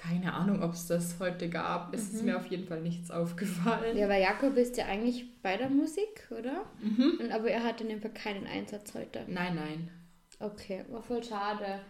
Keine 0.00 0.32
Ahnung, 0.32 0.62
ob 0.62 0.72
es 0.72 0.86
das 0.86 1.18
heute 1.20 1.50
gab. 1.50 1.92
Es 1.94 2.14
ist 2.14 2.24
mir 2.24 2.38
auf 2.38 2.46
jeden 2.46 2.66
Fall 2.66 2.80
nichts 2.80 3.10
aufgefallen. 3.10 3.96
Ja, 3.98 4.08
weil 4.08 4.22
Jakob 4.22 4.56
ist 4.56 4.78
ja 4.78 4.86
eigentlich 4.86 5.26
bei 5.42 5.58
der 5.58 5.68
Musik, 5.68 6.26
oder? 6.30 6.64
Mhm. 6.80 7.18
Und, 7.20 7.30
aber 7.30 7.50
er 7.50 7.62
hat 7.62 7.82
in 7.82 7.90
dem 7.90 8.00
Fall 8.00 8.12
keinen 8.12 8.46
Einsatz 8.46 8.94
heute. 8.94 9.24
Nein, 9.28 9.56
nein. 9.56 9.90
Okay, 10.38 10.84
war 10.88 11.02
voll 11.02 11.22
schade. 11.22 11.80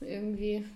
Irgendwie. 0.00 0.66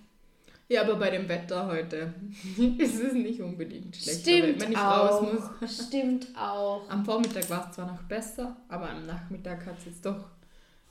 Ja, 0.68 0.82
aber 0.82 0.96
bei 0.96 1.10
dem 1.10 1.28
Wetter 1.28 1.66
heute 1.66 2.14
ist 2.78 2.98
es 2.98 3.12
nicht 3.12 3.42
unbedingt 3.42 3.94
schlecht, 3.94 4.26
wenn 4.26 4.34
Stimmt 4.42 4.58
man 4.60 4.68
nicht 4.70 4.78
auch. 4.78 5.22
raus 5.22 5.50
muss. 5.60 5.86
Stimmt 5.86 6.28
auch. 6.34 6.88
Am 6.88 7.04
Vormittag 7.04 7.48
war 7.50 7.68
es 7.68 7.76
zwar 7.76 7.86
noch 7.92 8.02
besser, 8.04 8.56
aber 8.68 8.88
am 8.88 9.04
Nachmittag 9.04 9.66
hat 9.66 9.78
es 9.80 9.84
jetzt 9.84 10.06
doch 10.06 10.30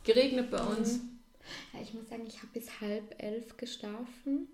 geregnet 0.03 0.51
bei 0.51 0.59
uns. 0.61 0.99
Ja, 1.73 1.81
ich 1.81 1.93
muss 1.95 2.09
sagen, 2.09 2.25
ich 2.27 2.37
habe 2.37 2.49
bis 2.53 2.79
halb 2.79 3.15
elf 3.17 3.57
geschlafen. 3.57 4.47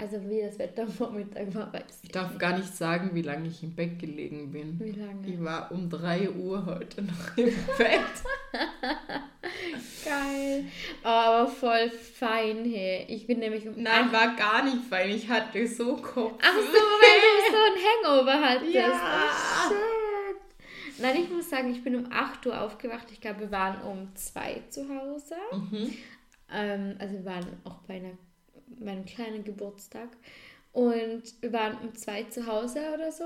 Also 0.00 0.16
wie 0.30 0.40
das 0.40 0.58
Wetter 0.58 0.82
am 0.82 0.88
Vormittag 0.92 1.54
war, 1.54 1.70
weiß 1.72 2.00
Ich 2.02 2.10
darf 2.10 2.38
gar 2.38 2.56
nicht 2.56 2.74
sagen, 2.74 3.10
wie 3.12 3.20
lange 3.22 3.48
ich 3.48 3.62
im 3.62 3.74
Bett 3.74 3.98
gelegen 3.98 4.50
bin. 4.50 4.80
Wie 4.80 4.92
lange? 4.92 5.28
Ich 5.28 5.44
war 5.44 5.70
um 5.70 5.90
3 5.90 6.30
Uhr 6.30 6.64
heute 6.64 7.02
noch 7.02 7.36
im 7.36 7.52
Bett. 7.76 8.00
Geil. 10.04 10.64
Oh, 11.04 11.08
aber 11.08 11.48
voll 11.48 11.90
fein, 11.90 12.64
hey. 12.64 13.04
Ich 13.08 13.26
bin 13.26 13.40
nämlich 13.40 13.68
um 13.68 13.74
Nein, 13.76 14.10
war 14.10 14.34
gar 14.36 14.64
nicht 14.64 14.84
fein. 14.88 15.10
Ich 15.10 15.28
hatte 15.28 15.66
so 15.66 15.96
Kopf. 15.96 16.40
Ach 16.42 16.54
so, 16.54 16.60
weil 16.62 17.20
du 17.20 17.50
so 17.50 17.58
ein 17.66 18.16
Hangover 18.16 18.48
hattest. 18.48 18.74
Ja. 18.74 18.88
Oh, 18.88 19.68
shit. 19.68 21.00
Nein, 21.00 21.16
ich 21.22 21.30
muss 21.30 21.48
sagen, 21.48 21.70
ich 21.70 21.82
bin 21.84 21.96
um 21.96 22.12
8 22.12 22.46
Uhr 22.46 22.60
aufgewacht. 22.60 23.08
Ich 23.12 23.20
glaube, 23.20 23.40
wir 23.40 23.50
waren 23.50 23.82
um 23.82 24.14
2 24.14 24.62
zu 24.70 24.88
Hause. 24.88 25.36
Mhm. 25.52 25.94
Ähm, 26.52 26.96
also 26.98 27.14
wir 27.14 27.24
waren 27.24 27.46
auch 27.64 27.78
bei, 27.86 27.94
einer, 27.94 28.18
bei 28.78 28.92
einem 28.92 29.04
kleinen 29.04 29.44
Geburtstag. 29.44 30.08
Und 30.72 31.22
wir 31.40 31.52
waren 31.52 31.78
um 31.78 31.94
2 31.94 32.24
zu 32.24 32.46
Hause 32.46 32.80
oder 32.94 33.10
so. 33.12 33.24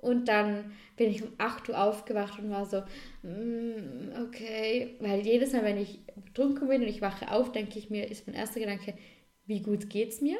Und 0.00 0.26
dann 0.26 0.72
bin 0.96 1.10
ich 1.10 1.22
um 1.22 1.30
8 1.38 1.68
Uhr 1.68 1.80
aufgewacht 1.80 2.40
und 2.40 2.50
war 2.50 2.66
so, 2.66 2.82
mm, 3.22 4.24
okay. 4.26 4.96
Weil 4.98 5.20
jedes 5.24 5.52
Mal, 5.52 5.64
wenn 5.64 5.78
ich 5.78 6.00
betrunken 6.24 6.68
bin 6.68 6.82
und 6.82 6.88
ich 6.88 7.00
wache 7.00 7.30
auf, 7.30 7.52
denke 7.52 7.78
ich 7.78 7.88
mir, 7.88 8.10
ist 8.10 8.26
mein 8.26 8.34
erster 8.34 8.58
Gedanke, 8.58 8.94
wie 9.46 9.60
gut 9.60 9.90
geht's 9.90 10.20
mir? 10.20 10.38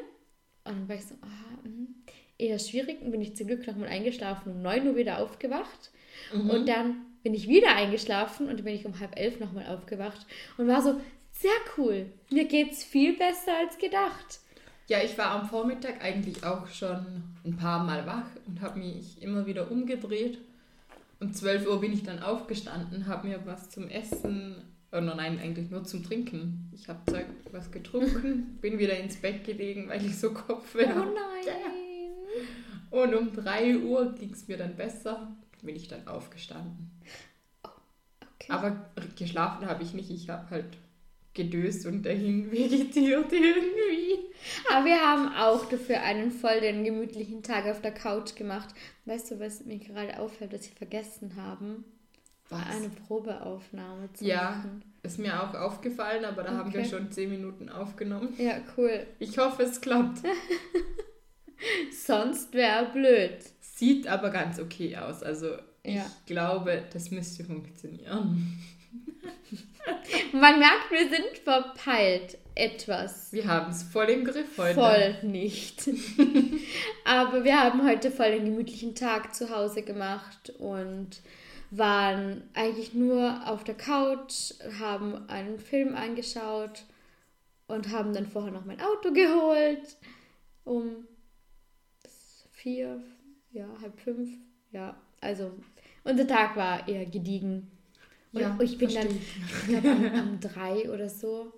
Und 0.65 0.75
dann 0.75 0.89
war 0.89 0.95
ich 0.95 1.05
so, 1.05 1.15
ah, 1.21 1.67
mm, 1.67 1.87
eher 2.37 2.59
schwierig. 2.59 3.01
Und 3.01 3.11
bin 3.11 3.21
ich 3.21 3.37
zum 3.37 3.47
Glück 3.47 3.65
nochmal 3.65 3.87
eingeschlafen, 3.87 4.51
um 4.51 4.61
9 4.61 4.87
Uhr 4.87 4.95
wieder 4.97 5.19
aufgewacht. 5.19 5.91
Und 6.33 6.67
dann 6.67 7.05
bin 7.23 7.33
ich 7.33 7.47
wieder 7.47 7.75
eingeschlafen 7.75 8.49
und 8.49 8.63
bin 8.63 8.75
ich 8.75 8.85
um 8.85 8.99
halb 8.99 9.17
elf 9.17 9.39
nochmal 9.39 9.65
aufgewacht 9.67 10.25
und 10.57 10.67
war 10.67 10.81
so, 10.81 10.99
sehr 11.43 11.51
cool. 11.77 12.05
Mir 12.31 12.45
geht's 12.45 12.83
viel 12.83 13.17
besser 13.17 13.57
als 13.59 13.77
gedacht. 13.77 14.39
Ja, 14.87 15.01
ich 15.03 15.17
war 15.17 15.31
am 15.31 15.47
Vormittag 15.47 16.03
eigentlich 16.03 16.43
auch 16.43 16.67
schon 16.67 17.05
ein 17.45 17.55
paar 17.55 17.83
Mal 17.83 18.05
wach 18.07 18.29
und 18.47 18.61
habe 18.61 18.79
mich 18.79 19.21
immer 19.21 19.45
wieder 19.45 19.69
umgedreht. 19.71 20.39
Um 21.19 21.33
12 21.33 21.67
Uhr 21.67 21.79
bin 21.79 21.93
ich 21.93 22.03
dann 22.03 22.21
aufgestanden, 22.21 23.07
habe 23.07 23.27
mir 23.27 23.45
was 23.45 23.69
zum 23.69 23.87
Essen, 23.89 24.55
oh 24.91 24.99
nein, 24.99 25.39
eigentlich 25.39 25.69
nur 25.69 25.83
zum 25.85 26.03
Trinken. 26.03 26.69
Ich 26.73 26.87
habe 26.89 26.99
Zeug 27.09 27.25
was 27.51 27.71
getrunken, 27.71 28.57
bin 28.61 28.77
wieder 28.79 28.97
ins 28.97 29.17
Bett 29.17 29.43
gelegen, 29.45 29.87
weil 29.89 30.05
ich 30.05 30.17
so 30.17 30.33
Kopfweh 30.33 30.85
Oh 30.85 30.95
hatte. 30.95 31.13
nein. 31.13 31.55
Und 32.89 33.15
um 33.15 33.33
3 33.33 33.77
Uhr 33.79 34.13
ging 34.13 34.31
es 34.31 34.47
mir 34.47 34.57
dann 34.57 34.75
besser, 34.75 35.35
bin 35.61 35.75
ich 35.75 35.87
dann 35.87 36.07
aufgestanden. 36.07 36.91
Okay. 37.63 38.51
Aber 38.51 38.89
geschlafen 39.17 39.67
habe 39.67 39.83
ich 39.83 39.93
nicht, 39.93 40.09
ich 40.11 40.29
habe 40.29 40.49
halt 40.49 40.77
gedöst 41.33 41.85
und 41.85 42.03
dahin 42.03 42.51
vegetiert 42.51 43.31
irgendwie. 43.31 44.19
Aber 44.71 44.85
wir 44.85 44.99
haben 44.99 45.33
auch 45.35 45.65
dafür 45.65 46.01
einen 46.01 46.31
voll 46.31 46.59
den 46.61 46.83
gemütlichen 46.83 47.41
Tag 47.43 47.65
auf 47.65 47.81
der 47.81 47.93
Couch 47.93 48.35
gemacht. 48.35 48.73
Weißt 49.05 49.31
du, 49.31 49.39
was 49.39 49.65
mir 49.65 49.79
gerade 49.79 50.19
auffällt, 50.19 50.53
dass 50.53 50.69
wir 50.69 50.75
vergessen 50.75 51.35
haben? 51.35 51.85
Was? 52.49 52.61
Eine 52.69 52.89
Probeaufnahme 52.89 54.11
zu 54.13 54.25
Ja, 54.25 54.51
machen. 54.57 54.83
ist 55.01 55.17
mir 55.17 55.41
auch 55.41 55.53
aufgefallen, 55.55 56.25
aber 56.25 56.43
da 56.43 56.51
haben 56.57 56.71
wir 56.73 56.81
Okay. 56.81 56.89
schon 56.89 57.11
10 57.11 57.29
Minuten 57.29 57.69
aufgenommen. 57.69 58.33
Ja, 58.37 58.57
cool. 58.77 59.07
Ich 59.19 59.37
hoffe, 59.37 59.63
es 59.63 59.79
klappt. 59.81 60.19
Sonst 62.05 62.53
wäre 62.53 62.91
blöd. 62.91 63.37
Sieht 63.61 64.07
aber 64.07 64.29
ganz 64.29 64.59
okay 64.59 64.95
aus. 64.97 65.23
Also 65.23 65.55
ich 65.83 65.95
Ja. 65.95 66.05
glaube, 66.25 66.83
das 66.91 67.11
müsste 67.11 67.43
funktionieren. 67.43 68.59
Man 70.31 70.59
merkt, 70.59 70.91
wir 70.91 71.09
sind 71.09 71.37
verpeilt. 71.43 72.37
Etwas. 72.55 73.33
Wir 73.33 73.47
haben 73.47 73.71
es 73.71 73.81
voll 73.81 74.09
im 74.11 74.25
Griff 74.25 74.59
heute. 74.59 74.75
Voll 74.75 75.15
nicht. 75.23 75.89
Aber 77.03 77.43
wir 77.43 77.59
haben 77.59 77.83
heute 77.83 78.11
voll 78.11 78.31
den 78.31 78.45
gemütlichen 78.45 78.93
Tag 78.93 79.33
zu 79.33 79.49
Hause 79.49 79.81
gemacht 79.81 80.53
und 80.59 81.19
waren 81.71 82.43
eigentlich 82.53 82.93
nur 82.93 83.41
auf 83.47 83.63
der 83.63 83.73
Couch, 83.73 84.53
haben 84.79 85.27
einen 85.29 85.57
Film 85.57 85.95
angeschaut 85.95 86.83
und 87.65 87.89
haben 87.89 88.13
dann 88.13 88.27
vorher 88.27 88.51
noch 88.51 88.65
mein 88.65 88.81
Auto 88.81 89.11
geholt. 89.11 89.97
Um 90.63 91.07
vier, 92.51 93.01
ja, 93.51 93.67
halb 93.81 93.99
fünf. 93.99 94.29
Ja, 94.71 94.95
also 95.21 95.51
unser 96.03 96.27
Tag 96.27 96.55
war 96.55 96.87
eher 96.87 97.05
gediegen. 97.05 97.71
Und 98.33 98.41
Ja, 98.41 98.57
ich 98.61 98.77
bin 98.77 98.93
dann, 98.93 99.07
ich 99.07 99.67
glaube, 99.67 99.89
um, 99.89 100.19
um 100.19 100.39
drei 100.39 100.89
oder 100.91 101.07
so, 101.07 101.53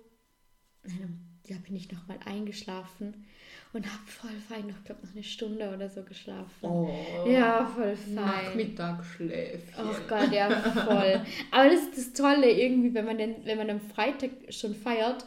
nein, 0.84 1.00
um, 1.04 1.18
da 1.48 1.54
bin 1.64 1.74
ich 1.74 1.90
nochmal 1.90 2.18
eingeschlafen 2.24 3.26
und 3.72 3.86
habe 3.86 4.06
voll 4.06 4.30
fein 4.48 4.66
noch, 4.66 4.84
glaube 4.84 5.06
noch 5.06 5.12
eine 5.12 5.22
Stunde 5.22 5.74
oder 5.74 5.88
so 5.88 6.02
geschlafen. 6.02 6.62
Oh. 6.62 7.24
Ja, 7.26 7.66
voll 7.66 7.96
fein. 7.96 8.14
Nachmittagsschläfchen. 8.14 9.74
Oh 9.78 9.94
Gott, 10.08 10.32
ja, 10.32 10.50
voll. 10.50 11.20
Aber 11.50 11.70
das 11.70 11.82
ist 11.82 11.96
das 11.96 12.12
Tolle 12.12 12.50
irgendwie, 12.50 12.92
wenn 12.94 13.06
man, 13.06 13.18
den, 13.18 13.44
wenn 13.44 13.58
man 13.58 13.70
am 13.70 13.80
Freitag 13.80 14.30
schon 14.50 14.74
feiert, 14.74 15.24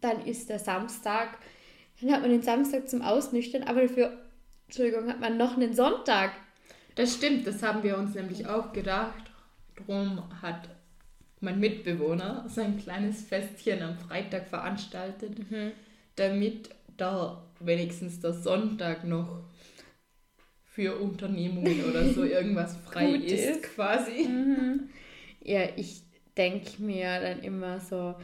dann 0.00 0.24
ist 0.24 0.48
der 0.48 0.58
Samstag, 0.58 1.38
dann 2.00 2.12
hat 2.12 2.22
man 2.22 2.30
den 2.30 2.42
Samstag 2.42 2.88
zum 2.88 3.02
Ausnüchtern, 3.02 3.64
aber 3.64 3.82
dafür, 3.82 4.16
Entschuldigung, 4.66 5.08
hat 5.08 5.20
man 5.20 5.36
noch 5.36 5.56
einen 5.56 5.74
Sonntag. 5.74 6.32
Das 6.94 7.14
stimmt, 7.14 7.46
das 7.46 7.62
haben 7.62 7.82
wir 7.82 7.98
uns 7.98 8.14
nämlich 8.14 8.46
auch 8.46 8.72
gedacht. 8.72 9.30
Drum 9.76 10.22
hat 10.42 10.68
mein 11.40 11.60
Mitbewohner 11.60 12.44
sein 12.48 12.78
kleines 12.78 13.22
Festchen 13.22 13.82
am 13.82 13.98
Freitag 13.98 14.48
veranstaltet, 14.48 15.36
damit 16.16 16.70
da 16.96 17.44
wenigstens 17.60 18.20
der 18.20 18.32
Sonntag 18.34 19.04
noch 19.04 19.44
für 20.64 20.96
Unternehmungen 20.96 21.84
oder 21.84 22.08
so 22.12 22.24
irgendwas 22.24 22.76
frei 22.76 23.12
ist, 23.12 23.56
ist. 23.56 23.62
quasi. 23.74 24.28
Ja, 25.42 25.62
ich 25.76 26.02
denke 26.36 26.82
mir 26.82 27.20
dann 27.20 27.40
immer 27.40 27.80
so, 27.80 28.14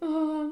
oh, 0.00 0.44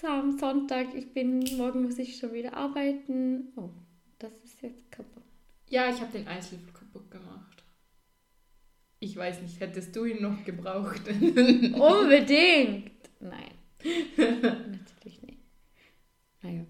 Sam, 0.00 0.38
Sonntag, 0.38 0.94
ich 0.94 1.12
bin, 1.12 1.40
morgen 1.56 1.82
muss 1.82 1.98
ich 1.98 2.16
schon 2.16 2.32
wieder 2.32 2.54
arbeiten. 2.54 3.52
Oh, 3.56 3.70
das 4.18 4.32
ist 4.44 4.62
jetzt 4.62 4.90
kaputt. 4.90 5.22
Ja, 5.68 5.88
ich 5.88 6.00
habe 6.00 6.12
den 6.12 6.26
Eislöffel 6.26 6.72
kaputt 6.72 7.10
gemacht. 7.10 7.53
Ich 9.04 9.16
weiß 9.18 9.42
nicht, 9.42 9.60
hättest 9.60 9.94
du 9.94 10.06
ihn 10.06 10.22
noch 10.22 10.42
gebraucht? 10.44 11.02
Unbedingt! 11.08 12.90
Nein. 13.20 13.50
Natürlich 14.16 15.22
nicht. 15.22 15.38
Naja. 16.40 16.64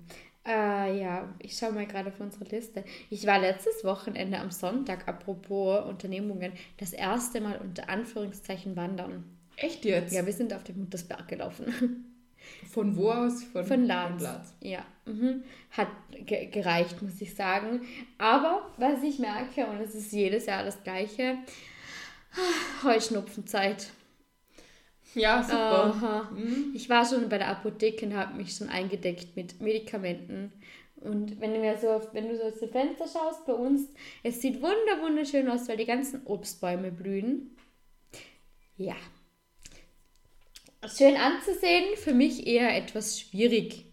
Äh, 0.44 1.00
ja, 1.00 1.32
ich 1.38 1.56
schaue 1.56 1.70
mal 1.70 1.86
gerade 1.86 2.08
auf 2.08 2.18
unsere 2.18 2.44
Liste. 2.46 2.82
Ich 3.08 3.24
war 3.24 3.38
letztes 3.38 3.84
Wochenende 3.84 4.40
am 4.40 4.50
Sonntag, 4.50 5.06
apropos 5.06 5.84
Unternehmungen, 5.86 6.52
das 6.78 6.92
erste 6.92 7.40
Mal 7.40 7.56
unter 7.58 7.88
Anführungszeichen 7.88 8.74
wandern. 8.74 9.24
Echt 9.56 9.84
jetzt? 9.84 10.12
Ja, 10.12 10.26
wir 10.26 10.32
sind 10.32 10.52
auf 10.52 10.64
dem 10.64 10.80
Muttersberg 10.80 11.28
gelaufen. 11.28 12.10
Von 12.68 12.96
wo 12.96 13.10
aus? 13.10 13.44
Von, 13.44 13.64
Von. 13.64 13.84
Laz. 13.86 14.54
Ja, 14.60 14.84
mhm. 15.06 15.44
hat 15.70 15.88
ge 16.10 16.46
gereicht, 16.46 17.00
muss 17.00 17.20
ich 17.20 17.32
sagen. 17.32 17.82
Aber 18.18 18.72
was 18.76 19.04
ich 19.04 19.20
merke, 19.20 19.66
und 19.66 19.80
es 19.80 19.94
ist 19.94 20.12
jedes 20.12 20.46
Jahr 20.46 20.64
das 20.64 20.82
Gleiche, 20.82 21.38
Heuschnupfenzeit. 22.82 23.90
Ja, 25.14 25.42
super. 25.42 25.94
Aha. 25.94 26.28
Ich 26.74 26.88
war 26.88 27.04
schon 27.04 27.28
bei 27.28 27.38
der 27.38 27.48
Apotheke 27.48 28.06
und 28.06 28.16
habe 28.16 28.36
mich 28.36 28.56
schon 28.56 28.68
eingedeckt 28.68 29.36
mit 29.36 29.60
Medikamenten. 29.60 30.52
Und 30.96 31.40
wenn 31.40 31.52
du, 31.52 31.60
mir 31.60 31.76
so, 31.78 32.00
wenn 32.12 32.28
du 32.28 32.36
so 32.36 32.44
aus 32.44 32.58
dem 32.58 32.70
Fenster 32.70 33.06
schaust 33.06 33.46
bei 33.46 33.52
uns, 33.52 33.88
es 34.22 34.40
sieht 34.40 34.56
wunder 34.56 35.02
wunderschön 35.02 35.48
aus, 35.48 35.68
weil 35.68 35.76
die 35.76 35.84
ganzen 35.84 36.22
Obstbäume 36.24 36.90
blühen. 36.90 37.56
Ja. 38.76 38.96
Schön 40.96 41.16
anzusehen, 41.16 41.96
für 41.96 42.14
mich 42.14 42.46
eher 42.46 42.76
etwas 42.76 43.20
schwierig. 43.20 43.86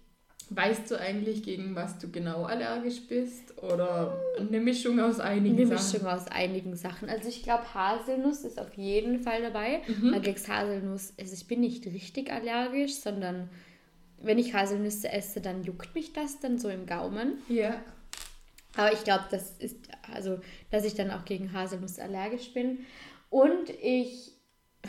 Weißt 0.54 0.92
du 0.92 1.00
eigentlich, 1.00 1.44
gegen 1.44 1.76
was 1.76 1.98
du 1.98 2.12
genau 2.12 2.44
allergisch 2.44 3.08
bist? 3.08 3.58
Oder 3.64 4.20
eine 4.38 4.60
Mischung 4.60 5.00
aus 5.00 5.22
einigen 5.22 5.56
Eine 5.56 5.66
Sachen? 5.78 5.94
Mischung 5.94 6.08
aus 6.10 6.28
einigen 6.28 6.76
Sachen. 6.76 7.10
Also 7.10 7.30
ich 7.30 7.44
glaube, 7.44 7.74
Haselnuss 7.74 8.44
ist 8.44 8.60
auf 8.60 8.74
jeden 8.74 9.22
Fall 9.24 9.42
dabei. 9.42 9.82
Mhm. 9.88 10.12
Weil 10.12 10.20
gegen 10.20 10.46
Haselnuss, 10.46 11.14
also 11.18 11.34
ich 11.34 11.48
bin 11.48 11.62
nicht 11.62 11.86
richtig 11.86 12.34
allergisch, 12.34 12.96
sondern 12.96 13.50
wenn 14.22 14.38
ich 14.38 14.54
Haselnüsse 14.54 15.10
esse, 15.10 15.40
dann 15.40 15.64
juckt 15.64 15.96
mich 15.96 16.12
das 16.12 16.42
dann 16.42 16.60
so 16.60 16.68
im 16.68 16.86
Gaumen. 16.86 17.36
Ja. 17.48 17.82
Aber 18.76 18.92
ich 18.92 19.06
glaube, 19.06 19.24
das 19.32 19.52
ist, 19.58 19.78
also, 20.14 20.42
dass 20.70 20.84
ich 20.84 20.96
dann 20.96 21.12
auch 21.12 21.24
gegen 21.24 21.54
Haselnuss 21.54 21.98
allergisch 21.98 22.54
bin. 22.54 22.80
Und 23.30 23.70
ich 23.82 24.34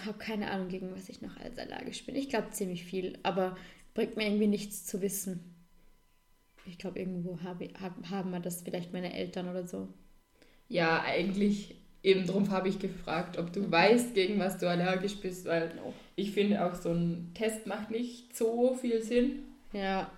habe 0.04 0.18
keine 0.18 0.50
Ahnung, 0.50 0.66
gegen 0.66 0.92
was 0.96 1.08
ich 1.08 1.22
noch 1.22 1.36
alles 1.36 1.56
allergisch 1.56 2.04
bin. 2.04 2.16
Ich 2.16 2.30
glaube 2.30 2.50
ziemlich 2.50 2.84
viel, 2.84 3.16
aber 3.22 3.56
bringt 3.94 4.16
mir 4.16 4.24
irgendwie 4.24 4.48
nichts 4.48 4.86
zu 4.86 5.00
wissen. 5.02 5.51
Ich 6.64 6.78
glaube, 6.78 6.98
irgendwo 7.00 7.40
habe, 7.42 7.68
hab, 7.80 8.08
haben 8.10 8.30
wir 8.30 8.40
das 8.40 8.62
vielleicht 8.62 8.92
meine 8.92 9.12
Eltern 9.12 9.48
oder 9.48 9.66
so. 9.66 9.88
Ja, 10.68 11.02
eigentlich 11.02 11.74
eben 12.02 12.26
drum 12.26 12.50
habe 12.50 12.68
ich 12.68 12.78
gefragt, 12.78 13.38
ob 13.38 13.52
du 13.52 13.70
weißt, 13.70 14.14
gegen 14.14 14.38
was 14.38 14.58
du 14.58 14.68
allergisch 14.68 15.16
bist, 15.20 15.46
weil 15.46 15.72
ich 16.16 16.32
finde 16.32 16.64
auch 16.64 16.74
so 16.74 16.90
ein 16.90 17.30
Test 17.34 17.66
macht 17.66 17.90
nicht 17.90 18.36
so 18.36 18.74
viel 18.74 19.02
Sinn. 19.02 19.40
Ja, 19.72 20.10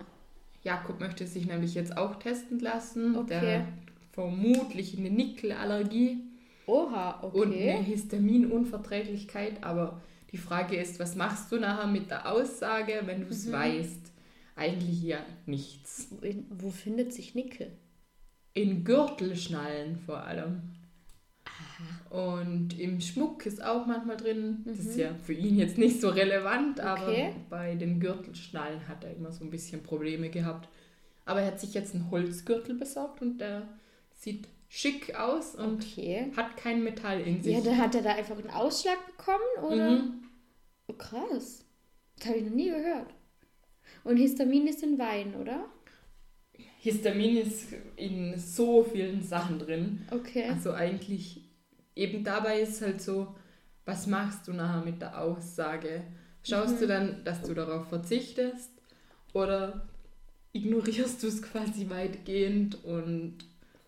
Jakob 0.63 0.99
möchte 0.99 1.27
sich 1.27 1.45
nämlich 1.45 1.75
jetzt 1.75 1.95
auch 1.95 2.15
testen 2.15 2.59
lassen. 2.59 3.15
Okay. 3.15 3.27
Der 3.29 3.59
hat 3.59 3.67
vermutlich 4.13 4.97
eine 4.97 5.11
Nickelallergie 5.11 6.17
oha, 6.65 7.19
und 7.21 7.53
eine 7.53 7.77
okay. 7.79 7.83
Histaminunverträglichkeit. 7.83 9.63
Aber 9.63 10.01
die 10.31 10.37
Frage 10.37 10.75
ist, 10.77 10.99
was 10.99 11.15
machst 11.15 11.51
du 11.51 11.59
nachher 11.59 11.87
mit 11.87 12.09
der 12.09 12.31
Aussage, 12.31 13.01
wenn 13.05 13.19
du 13.21 13.25
Mhm. 13.27 13.31
es 13.31 13.51
weißt? 13.51 14.11
Eigentlich 14.55 15.01
ja 15.03 15.19
nichts. 15.45 16.07
In, 16.21 16.45
wo 16.49 16.69
findet 16.69 17.13
sich 17.13 17.35
Nickel? 17.35 17.71
In 18.53 18.83
Gürtelschnallen 18.85 19.97
vor 19.97 20.23
allem. 20.23 20.61
Und 22.09 22.79
im 22.79 23.01
Schmuck 23.01 23.45
ist 23.45 23.61
auch 23.63 23.85
manchmal 23.85 24.17
drin. 24.17 24.61
Das 24.65 24.79
ist 24.79 24.97
ja 24.97 25.13
für 25.15 25.33
ihn 25.33 25.57
jetzt 25.57 25.77
nicht 25.77 25.99
so 25.99 26.09
relevant, 26.09 26.77
Mhm. 26.77 26.83
Okay. 26.89 27.25
aber 27.27 27.39
bei 27.49 27.75
den 27.75 27.99
Gürtelschnallen 27.99 28.87
hat 28.87 29.03
er 29.03 29.13
immer 29.13 29.31
so 29.31 29.43
ein 29.43 29.49
bisschen 29.49 29.83
Probleme 29.83 30.29
gehabt. 30.29 30.69
Aber 31.25 31.41
er 31.41 31.47
hat 31.47 31.59
sich 31.59 31.73
jetzt 31.73 31.93
einen 31.93 32.09
Holzgürtel 32.11 32.75
besorgt 32.75 33.21
und 33.21 33.39
der 33.39 33.67
sieht 34.13 34.47
schick 34.69 35.15
aus 35.15 35.55
und 35.55 35.83
Okay. 35.83 36.31
hat 36.35 36.55
kein 36.55 36.83
Metall 36.83 37.19
in 37.21 37.41
sich. 37.43 37.53
Ja, 37.57 37.61
dann 37.61 37.77
hat 37.77 37.95
er 37.95 38.01
da 38.03 38.11
einfach 38.15 38.37
einen 38.37 38.49
Ausschlag 38.49 38.97
bekommen, 39.05 39.63
oder? 39.73 39.91
Mhm. 39.91 40.23
Oh, 40.87 40.93
krass. 40.93 41.65
Das 42.17 42.27
habe 42.27 42.37
ich 42.37 42.45
noch 42.45 42.53
nie 42.55 42.69
gehört. 42.69 43.13
Und 44.03 44.17
Histamin 44.17 44.67
ist 44.67 44.83
in 44.83 44.97
Wein, 44.99 45.35
oder? 45.35 45.65
Histamin 46.79 47.37
ist 47.37 47.73
in 47.95 48.37
so 48.37 48.83
vielen 48.83 49.21
Sachen 49.23 49.59
drin. 49.59 50.01
Okay. 50.11 50.49
Also 50.49 50.73
eigentlich, 50.73 51.41
eben 51.95 52.23
dabei 52.23 52.61
ist 52.61 52.81
halt 52.81 53.01
so, 53.01 53.35
was 53.85 54.07
machst 54.07 54.47
du 54.47 54.53
nachher 54.53 54.83
mit 54.85 55.01
der 55.01 55.19
Aussage? 55.21 56.03
Schaust 56.43 56.75
Mhm. 56.75 56.79
du 56.79 56.87
dann, 56.87 57.23
dass 57.23 57.41
du 57.41 57.53
darauf 57.53 57.87
verzichtest 57.89 58.71
oder 59.33 59.87
ignorierst 60.53 61.21
du 61.23 61.27
es 61.27 61.41
quasi 61.41 61.89
weitgehend 61.89 62.83
und 62.85 63.37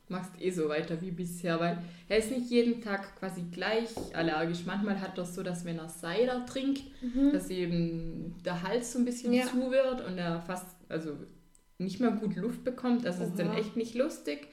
machst 0.10 0.32
eh 0.40 0.50
so 0.52 0.70
weiter 0.70 1.02
wie 1.02 1.12
bisher? 1.12 1.60
Weil 1.60 1.78
er 2.08 2.18
ist 2.18 2.32
nicht 2.32 2.50
jeden 2.50 2.82
Tag 2.82 3.16
quasi 3.20 3.44
gleich 3.52 3.90
allergisch. 4.14 4.66
Manchmal 4.66 5.02
hat 5.02 5.18
er 5.18 5.26
so, 5.26 5.44
dass 5.44 5.66
wenn 5.66 5.80
er 5.80 5.90
Cider 5.90 6.46
trinkt, 6.46 6.84
dass 7.34 7.50
eben 7.50 8.36
der 8.46 8.64
Hals 8.64 8.94
so 8.94 9.00
ein 9.00 9.06
bisschen 9.06 9.32
Mhm. 9.32 9.38
Ja. 9.38 9.46
zu 9.46 9.72
wird 9.72 10.06
und 10.06 10.18
er 10.18 10.42
fast, 10.42 10.66
also 10.90 11.12
nicht 11.80 12.00
mehr 12.00 12.12
gut 12.12 12.36
Luft 12.36 12.64
bekommt. 12.64 13.06
Das 13.06 13.20
ist 13.20 13.36
dann 13.38 13.50
Oha. 13.50 13.58
echt 13.60 13.76
nicht 13.76 13.96
lustig. 13.96 14.48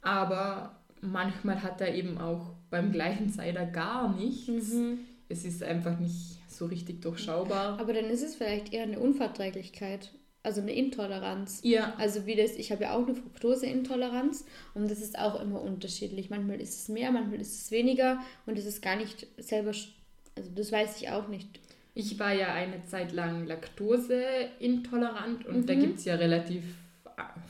Aber 0.00 0.80
manchmal 1.00 1.62
hat 1.62 1.80
er 1.80 1.94
eben 1.94 2.18
auch 2.18 2.54
beim 2.70 2.92
gleichen 2.92 3.30
Cider 3.30 3.66
gar 3.66 4.14
nichts. 4.14 4.72
Mhm. 4.72 4.98
Es 5.28 5.44
ist 5.44 5.62
einfach 5.62 5.98
nicht 5.98 6.38
so 6.48 6.66
richtig 6.66 7.00
durchschaubar. 7.00 7.78
Aber 7.80 7.92
dann 7.94 8.06
ist 8.06 8.22
es 8.22 8.34
vielleicht 8.36 8.72
eher 8.74 8.82
eine 8.82 8.98
Unverträglichkeit, 8.98 10.10
also 10.44 10.60
eine 10.60 10.72
Intoleranz. 10.72 11.60
Ja, 11.62 11.94
Also 11.98 12.26
wie 12.26 12.34
das, 12.34 12.52
ich 12.56 12.72
habe 12.72 12.82
ja 12.84 12.94
auch 12.94 13.06
eine 13.06 13.14
Fructoseintoleranz 13.14 14.44
und 14.74 14.90
das 14.90 15.00
ist 15.00 15.16
auch 15.18 15.40
immer 15.40 15.60
unterschiedlich. 15.62 16.30
Manchmal 16.30 16.60
ist 16.60 16.80
es 16.82 16.88
mehr, 16.88 17.10
manchmal 17.12 17.40
ist 17.40 17.62
es 17.64 17.70
weniger 17.70 18.20
und 18.46 18.58
es 18.58 18.66
ist 18.66 18.82
gar 18.82 18.96
nicht 18.96 19.26
selber, 19.38 19.68
also 19.70 20.50
das 20.54 20.72
weiß 20.72 21.00
ich 21.00 21.10
auch 21.10 21.28
nicht. 21.28 21.60
ich 21.94 22.18
war 22.18 22.32
ja 22.32 22.52
eine 22.54 22.82
Zeit 22.86 23.12
lang 23.12 23.46
laktoseintolerant 23.46 25.44
und 25.46 25.58
Mhm. 25.60 25.66
da 25.66 25.74
gibt 25.74 25.98
es 25.98 26.04
ja 26.06 26.14
relativ 26.14 26.64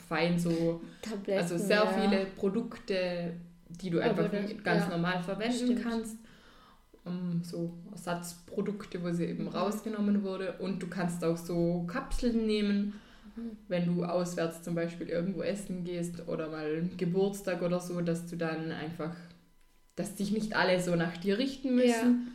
fein 0.07 0.37
so, 0.37 0.81
Tabletten. 1.01 1.41
also 1.41 1.57
sehr 1.57 1.77
ja. 1.77 1.87
viele 1.87 2.25
Produkte, 2.35 3.33
die 3.69 3.89
du 3.89 3.99
einfach 3.99 4.29
das- 4.29 4.63
ganz 4.63 4.83
ja, 4.83 4.89
normal 4.89 5.23
verwenden 5.23 5.55
stimmt. 5.55 5.81
kannst. 5.83 6.17
Um, 7.05 7.41
so 7.43 7.73
Ersatzprodukte, 7.91 9.03
wo 9.03 9.11
sie 9.11 9.25
eben 9.25 9.49
rausgenommen 9.49 10.23
wurde. 10.23 10.53
Und 10.59 10.81
du 10.81 10.87
kannst 10.87 11.23
auch 11.25 11.35
so 11.37 11.83
Kapseln 11.87 12.45
nehmen, 12.45 12.93
Mhm. 13.35 13.57
wenn 13.67 13.85
du 13.95 14.05
auswärts 14.05 14.61
zum 14.61 14.75
Beispiel 14.75 15.09
irgendwo 15.09 15.41
essen 15.41 15.83
gehst 15.83 16.27
oder 16.27 16.49
mal 16.49 16.87
Geburtstag 16.97 17.61
oder 17.61 17.79
so, 17.79 17.99
dass 18.01 18.27
du 18.27 18.35
dann 18.37 18.71
einfach, 18.71 19.15
dass 19.95 20.15
dich 20.15 20.31
nicht 20.31 20.55
alle 20.55 20.79
so 20.81 20.95
nach 20.95 21.17
dir 21.17 21.37
richten 21.39 21.75
müssen. 21.75 22.27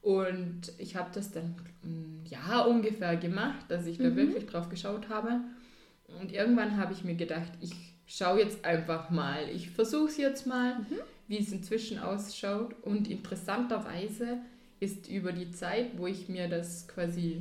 Und 0.00 0.72
ich 0.78 0.96
habe 0.96 1.10
das 1.12 1.30
dann 1.32 1.54
ein 1.84 2.24
Jahr 2.28 2.66
ungefähr 2.68 3.16
gemacht, 3.16 3.66
dass 3.68 3.86
ich 3.86 3.98
da 3.98 4.04
Mhm. 4.10 4.16
wirklich 4.16 4.46
drauf 4.46 4.68
geschaut 4.68 5.08
habe. 5.10 5.40
Und 6.20 6.32
irgendwann 6.32 6.76
habe 6.78 6.92
ich 6.92 7.04
mir 7.04 7.14
gedacht, 7.14 7.52
ich 7.60 7.74
schaue 8.06 8.40
jetzt 8.40 8.64
einfach 8.64 9.10
mal. 9.10 9.48
Ich 9.54 9.70
versuche 9.70 10.08
es 10.08 10.16
jetzt 10.16 10.46
mal, 10.46 10.76
wie 11.28 11.38
es 11.38 11.52
inzwischen 11.52 11.98
ausschaut. 11.98 12.74
Und 12.82 13.08
interessanterweise 13.10 14.38
ist 14.80 15.08
über 15.08 15.32
die 15.32 15.50
Zeit, 15.52 15.96
wo 15.98 16.06
ich 16.06 16.28
mir 16.28 16.48
das 16.48 16.88
quasi, 16.88 17.40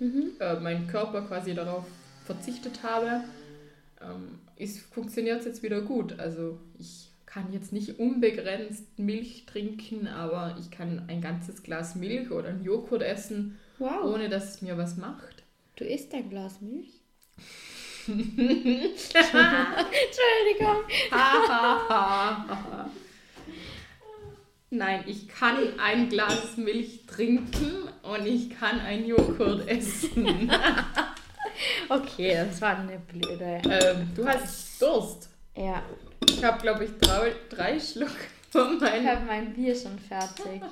äh, 0.00 0.60
mein 0.60 0.86
Körper 0.86 1.22
quasi 1.22 1.54
darauf 1.54 1.84
verzichtet 2.24 2.82
habe, 2.82 3.24
ähm, 4.00 4.38
funktioniert 4.92 5.40
es 5.40 5.46
jetzt 5.46 5.62
wieder 5.62 5.80
gut. 5.80 6.18
Also 6.18 6.58
ich 6.78 7.08
kann 7.26 7.52
jetzt 7.52 7.72
nicht 7.72 7.98
unbegrenzt 7.98 8.98
Milch 8.98 9.44
trinken, 9.46 10.06
aber 10.08 10.56
ich 10.60 10.70
kann 10.70 11.04
ein 11.08 11.20
ganzes 11.20 11.62
Glas 11.62 11.94
Milch 11.94 12.30
oder 12.30 12.48
einen 12.48 12.64
Joghurt 12.64 13.02
essen, 13.02 13.58
Wow. 13.78 14.04
ohne 14.14 14.28
dass 14.28 14.54
es 14.54 14.62
mir 14.62 14.76
was 14.78 14.96
macht. 14.96 15.42
Du 15.76 15.84
isst 15.84 16.12
ein 16.14 16.28
Glas 16.30 16.60
Milch? 16.60 16.88
Entschuldigung. 18.08 18.88
Nein, 24.70 25.04
ich 25.06 25.28
kann 25.28 25.56
ein 25.78 26.08
Glas 26.10 26.56
Milch 26.56 27.06
trinken 27.06 27.88
und 28.02 28.26
ich 28.26 28.50
kann 28.50 28.80
ein 28.80 29.06
Joghurt 29.06 29.66
essen. 29.68 30.50
Okay, 31.88 32.34
das 32.48 32.60
war 32.60 32.78
eine 32.78 32.98
blöde. 33.00 33.60
ähm, 33.68 34.08
du 34.14 34.24
hast 34.28 34.80
Durst. 34.80 35.28
Ja, 35.56 35.82
Ich 36.28 36.44
habe, 36.44 36.60
glaube 36.62 36.84
ich, 36.84 36.90
drei, 37.00 37.32
drei 37.48 37.80
Schluck 37.80 38.14
von 38.50 38.74
ich 38.76 38.80
meinem. 38.80 39.06
habe 39.08 39.24
mein 39.26 39.54
Bier 39.54 39.74
schon 39.74 39.98
fertig. 39.98 40.62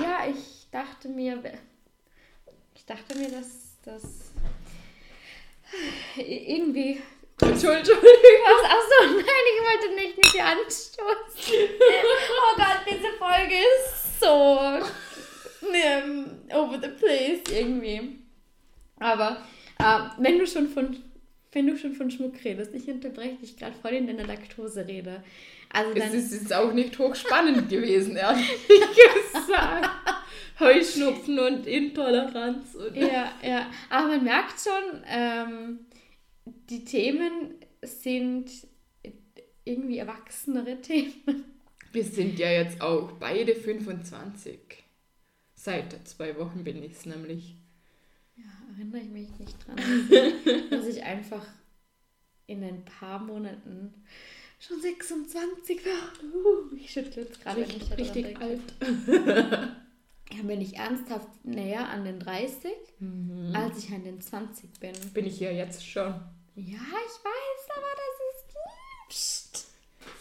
Ja, 0.00 0.20
ich 0.30 0.66
dachte 0.70 1.08
mir, 1.10 1.42
ich 2.74 2.86
dachte 2.86 3.18
mir, 3.18 3.30
dass 3.32 3.76
das 3.84 4.02
irgendwie 6.16 7.02
Entschuldigung. 7.40 7.98
was. 8.02 8.70
Achso, 8.70 9.16
nein, 9.16 9.24
ich 9.24 9.62
wollte 9.62 9.94
nicht 9.94 10.16
mit 10.16 10.32
dir 10.32 10.44
anstoßen. 10.44 11.68
Oh 12.30 12.56
Gott, 12.56 12.80
diese 12.88 13.12
Folge 13.18 13.54
ist 13.54 14.20
so 14.20 14.60
ähm, 15.72 16.26
over 16.52 16.78
the 16.80 16.88
place 16.88 17.40
irgendwie. 17.50 18.18
Aber 19.00 19.38
äh, 19.78 20.00
wenn 20.18 20.38
du 20.38 20.46
schon 20.46 20.68
von 20.68 20.96
wenn 21.54 21.68
du 21.68 21.76
schon 21.78 21.94
von 21.94 22.10
Schmuck 22.10 22.34
redest, 22.44 22.74
ich 22.74 22.88
unterbreche 22.88 23.36
dich 23.36 23.56
gerade 23.56 23.74
voll 23.80 23.92
in 23.92 24.08
deiner 24.08 24.26
Laktose-Rede. 24.26 25.22
Also 25.72 25.92
Es 25.92 25.98
dann, 25.98 26.14
ist 26.14 26.32
jetzt 26.32 26.52
auch 26.52 26.72
nicht 26.72 26.98
hochspannend 26.98 27.68
gewesen, 27.70 28.16
ehrlich 28.16 28.50
gesagt. 28.66 29.90
Heuschnupfen 30.58 31.38
und 31.38 31.66
Intoleranz. 31.66 32.74
Und 32.74 32.96
ja, 32.96 33.32
ja. 33.42 33.66
Aber 33.88 34.08
man 34.08 34.24
merkt 34.24 34.54
schon, 34.60 35.02
ähm, 35.08 35.86
die 36.46 36.84
Themen 36.84 37.54
sind 37.82 38.50
irgendwie 39.64 39.98
erwachsenere 39.98 40.80
Themen. 40.82 41.44
Wir 41.92 42.04
sind 42.04 42.38
ja 42.38 42.50
jetzt 42.50 42.80
auch 42.80 43.12
beide 43.12 43.54
25. 43.54 44.58
Seit 45.54 46.06
zwei 46.06 46.36
Wochen 46.38 46.64
bin 46.64 46.82
ich 46.82 46.92
es 46.92 47.06
nämlich. 47.06 47.56
Erinnere 48.76 49.02
ich 49.02 49.08
mich 49.08 49.38
nicht 49.38 49.56
dran, 49.66 49.76
dass 50.70 50.86
ich 50.88 51.04
einfach 51.04 51.46
in 52.46 52.64
ein 52.64 52.84
paar 52.84 53.20
Monaten 53.20 53.94
schon 54.58 54.80
26 54.80 55.84
werde. 55.84 56.34
Uh, 56.34 56.74
ich 56.74 56.90
schüttle 56.90 57.22
jetzt 57.22 57.40
gerade 57.40 57.60
wenn 57.60 57.70
ich 57.70 57.88
daran 57.88 57.98
Richtig 57.98 58.24
denke. 58.24 58.40
alt. 58.40 59.70
Ja, 60.32 60.42
bin 60.42 60.60
ich 60.60 60.76
ernsthaft 60.76 61.44
näher 61.44 61.88
an 61.90 62.04
den 62.04 62.18
30, 62.18 62.72
als 63.52 63.78
ich 63.78 63.92
an 63.92 64.04
den 64.04 64.20
20 64.20 64.80
bin. 64.80 64.92
Bin 65.12 65.26
ich 65.26 65.38
ja 65.38 65.50
jetzt 65.50 65.86
schon. 65.86 66.14
Ja, 66.56 66.76
ich 66.76 67.24
weiß, 67.24 67.76
aber 67.76 67.86
das 67.96 68.34
ist. 68.34 68.54
Psst. 69.08 69.66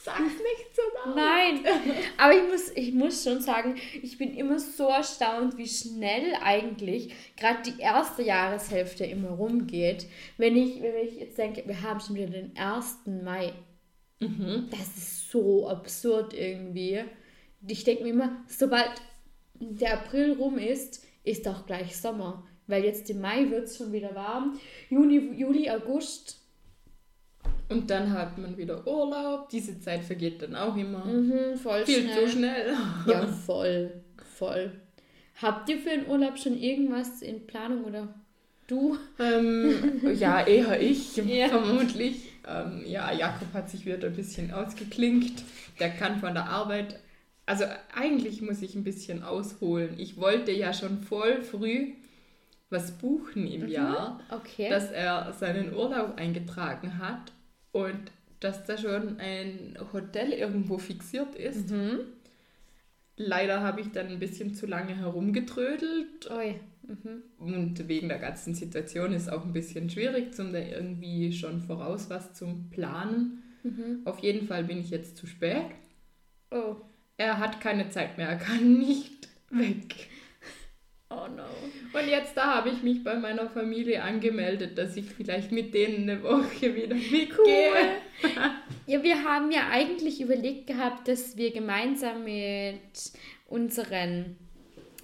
Sag's 0.04 0.19
nicht 0.19 0.76
so 0.76 0.82
laut. 0.96 1.15
Nein, 1.15 1.60
aber 2.17 2.36
ich 2.36 2.43
muss, 2.50 2.69
ich 2.76 2.93
muss 2.93 3.24
schon 3.24 3.41
sagen, 3.41 3.76
ich 4.02 4.17
bin 4.17 4.36
immer 4.36 4.60
so 4.60 4.88
erstaunt, 4.88 5.58
wie 5.58 5.67
schnell 5.67 6.34
eigentlich 6.41 7.13
gerade 7.38 7.72
die 7.72 7.82
erste 7.82 8.24
Jahreshälfte 8.24 9.06
immer 9.06 9.30
rumgeht. 9.30 10.08
Wenn 10.38 10.58
ich, 10.58 10.82
wenn 10.82 10.96
ich 11.08 11.15
jetzt 11.15 11.38
denke, 11.38 11.63
wir 11.65 11.82
haben 11.82 12.00
schon 12.00 12.15
wieder 12.15 12.28
den 12.28 12.56
1. 12.58 13.00
Mai. 13.24 13.54
Das 14.72 14.96
ist 14.98 15.32
so 15.32 15.67
absurd 15.67 16.34
irgendwie. 16.34 17.04
Ich 17.67 17.84
denke 17.84 18.04
mir 18.04 18.10
immer, 18.10 18.43
sobald 18.48 18.91
der 19.56 19.93
April 19.93 20.34
rum 20.34 20.58
ist, 20.58 21.06
ist 21.24 21.48
auch 21.48 21.65
gleich 21.65 21.98
Sommer. 21.98 22.46
Weil 22.67 22.84
jetzt 22.86 23.10
im 23.10 23.19
Mai 23.21 23.49
wird 23.49 23.65
es 23.65 23.78
schon 23.78 23.91
wieder 23.91 24.15
warm. 24.15 24.60
Juni, 24.89 25.36
Juli, 25.38 25.69
August. 25.69 26.39
Und 27.69 27.89
dann 27.89 28.12
hat 28.12 28.38
man 28.38 28.58
wieder 28.58 28.86
Urlaub. 28.88 29.49
Diese 29.49 29.80
Zeit 29.80 30.04
vergeht 30.04 30.41
dann 30.41 30.56
auch 30.56 30.76
immer. 30.76 31.04
Mhm, 31.06 31.58
voll 31.58 31.86
Viel 31.86 32.04
schnell. 32.04 32.26
zu 32.26 32.32
schnell. 32.32 32.73
Ja, 33.08 33.26
voll, 33.28 33.91
voll. 34.38 34.71
Habt 35.41 35.69
ihr 35.69 35.78
für 35.80 35.89
den 35.89 36.08
Urlaub 36.08 36.38
schon 36.38 36.58
irgendwas 36.58 37.21
in 37.21 37.45
Planung 37.47 37.84
oder 37.86 38.13
du? 38.67 38.97
Ähm, 39.19 39.73
ja, 40.15 40.45
eher 40.45 40.80
ich, 40.80 41.15
Ja. 41.26 41.49
vermutlich. 41.49 42.30
Ähm, 42.47 42.84
ja, 42.86 43.12
Jakob 43.12 43.52
hat 43.54 43.69
sich 43.69 43.86
wieder 43.86 44.08
ein 44.08 44.15
bisschen 44.15 44.52
ausgeklinkt. 44.54 45.43
Der 45.80 45.89
kann 45.89 46.19
von 46.19 46.34
der 46.34 46.45
Arbeit. 46.45 46.99
Also 47.45 47.65
eigentlich 47.95 48.41
muss 48.41 48.62
ich 48.62 48.76
ein 48.76 48.84
bisschen 48.84 49.23
ausholen. 49.23 49.95
Ich 49.97 50.17
wollte 50.17 50.52
ja 50.52 50.73
schon 50.73 50.99
voll 51.02 51.41
früh 51.41 51.93
was 52.74 52.92
buchen 52.92 53.48
im 53.48 53.70
Jahr, 53.70 54.20
Okay. 54.30 54.68
dass 54.70 54.92
er 54.92 55.32
seinen 55.34 55.74
Urlaub 55.74 56.18
eingetragen 56.18 56.98
hat 57.00 57.32
und 57.72 58.12
dass 58.42 58.66
da 58.66 58.78
schon 58.78 59.18
ein 59.20 59.78
Hotel 59.94 60.34
irgendwo 60.34 60.78
fixiert 60.78 61.36
ist. 61.36 61.70
mhm. 61.72 62.00
Leider 63.16 63.62
habe 63.62 63.80
ich 63.82 63.92
dann 63.92 64.08
ein 64.08 64.18
bisschen 64.20 64.56
zu 64.56 64.66
lange 64.66 64.96
herumgetrödelt. 64.98 66.30
Mhm. 66.86 67.22
und 67.38 67.88
wegen 67.88 68.10
der 68.10 68.20
ganzen 68.20 68.54
Situation 68.56 69.14
ist 69.14 69.32
auch 69.32 69.46
ein 69.46 69.54
bisschen 69.54 69.90
schwierig, 69.90 70.34
zum 70.34 70.52
da 70.52 70.60
irgendwie 70.60 71.32
schon 71.32 71.62
voraus 71.62 72.10
was 72.10 72.34
zum 72.34 72.70
Planen. 72.72 73.42
Mhm. 73.64 74.02
Auf 74.04 74.20
jeden 74.20 74.48
Fall 74.48 74.66
bin 74.66 74.80
ich 74.80 74.90
jetzt 74.90 75.16
zu 75.16 75.26
spät. 75.26 75.68
Oh. 76.52 76.76
Er 77.16 77.38
hat 77.40 77.62
keine 77.62 77.90
Zeit 77.90 78.18
mehr, 78.18 78.28
er 78.28 78.36
kann 78.36 78.74
nicht 78.80 79.30
weg. 79.50 80.10
Oh 81.15 81.28
no. 81.28 81.43
Und 81.99 82.10
jetzt 82.10 82.36
da 82.36 82.56
habe 82.56 82.69
ich 82.69 82.82
mich 82.82 83.04
bei 83.04 83.15
meiner 83.15 83.49
Familie 83.49 84.02
angemeldet, 84.02 84.78
dass 84.78 84.95
ich 84.95 85.06
vielleicht 85.06 85.52
mit 85.52 85.73
denen 85.73 86.10
eine 86.10 86.23
Woche 86.23 86.76
wieder 86.76 86.95
mitgehe. 86.95 87.30
Ja, 88.86 89.02
wir 89.02 89.23
haben 89.23 89.49
ja 89.52 89.69
eigentlich 89.71 90.19
überlegt 90.19 90.67
gehabt, 90.67 91.08
dass 91.08 91.38
wir 91.38 91.52
gemeinsam 91.52 92.26
mit 92.26 92.82
unseren 93.47 94.36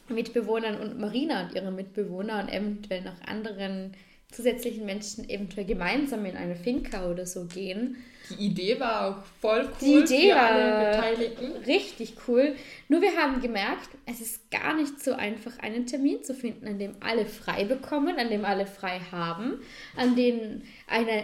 Mitbewohnern 0.09 0.81
und 0.81 0.99
Marina 0.99 1.45
und 1.45 1.55
ihren 1.55 1.75
Mitbewohnern 1.75 2.47
und 2.47 2.53
eventuell 2.53 3.01
noch 3.03 3.21
anderen 3.25 3.93
zusätzlichen 4.31 4.85
Menschen 4.85 5.29
eventuell 5.29 5.65
gemeinsam 5.65 6.25
in 6.25 6.35
eine 6.35 6.55
Finca 6.55 7.09
oder 7.09 7.25
so 7.25 7.45
gehen. 7.45 7.97
Die 8.29 8.45
Idee 8.45 8.79
war 8.79 9.07
auch 9.07 9.23
voll 9.41 9.67
cool 9.81 10.05
Die 10.05 10.13
Idee 10.13 10.31
für 10.31 10.39
alle 10.39 10.71
war 10.71 10.91
Beteiligten. 10.91 11.51
richtig 11.65 12.13
cool. 12.27 12.55
Nur 12.87 13.01
wir 13.01 13.15
haben 13.15 13.41
gemerkt, 13.41 13.89
es 14.05 14.21
ist 14.21 14.49
gar 14.51 14.75
nicht 14.75 15.01
so 15.03 15.13
einfach, 15.13 15.57
einen 15.59 15.85
Termin 15.85 16.23
zu 16.23 16.33
finden, 16.33 16.67
an 16.67 16.79
dem 16.79 16.95
alle 16.99 17.25
frei 17.25 17.65
bekommen, 17.65 18.17
an 18.17 18.29
dem 18.29 18.45
alle 18.45 18.65
frei 18.65 18.99
haben, 19.11 19.59
an 19.95 20.15
dem 20.15 20.61
eine 20.87 21.23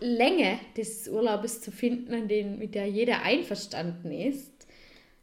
Länge 0.00 0.58
des 0.76 1.08
Urlaubes 1.08 1.60
zu 1.60 1.70
finden, 1.70 2.12
an 2.14 2.28
dem 2.28 2.58
mit 2.58 2.74
der 2.74 2.86
jeder 2.86 3.22
einverstanden 3.22 4.12
ist. 4.12 4.52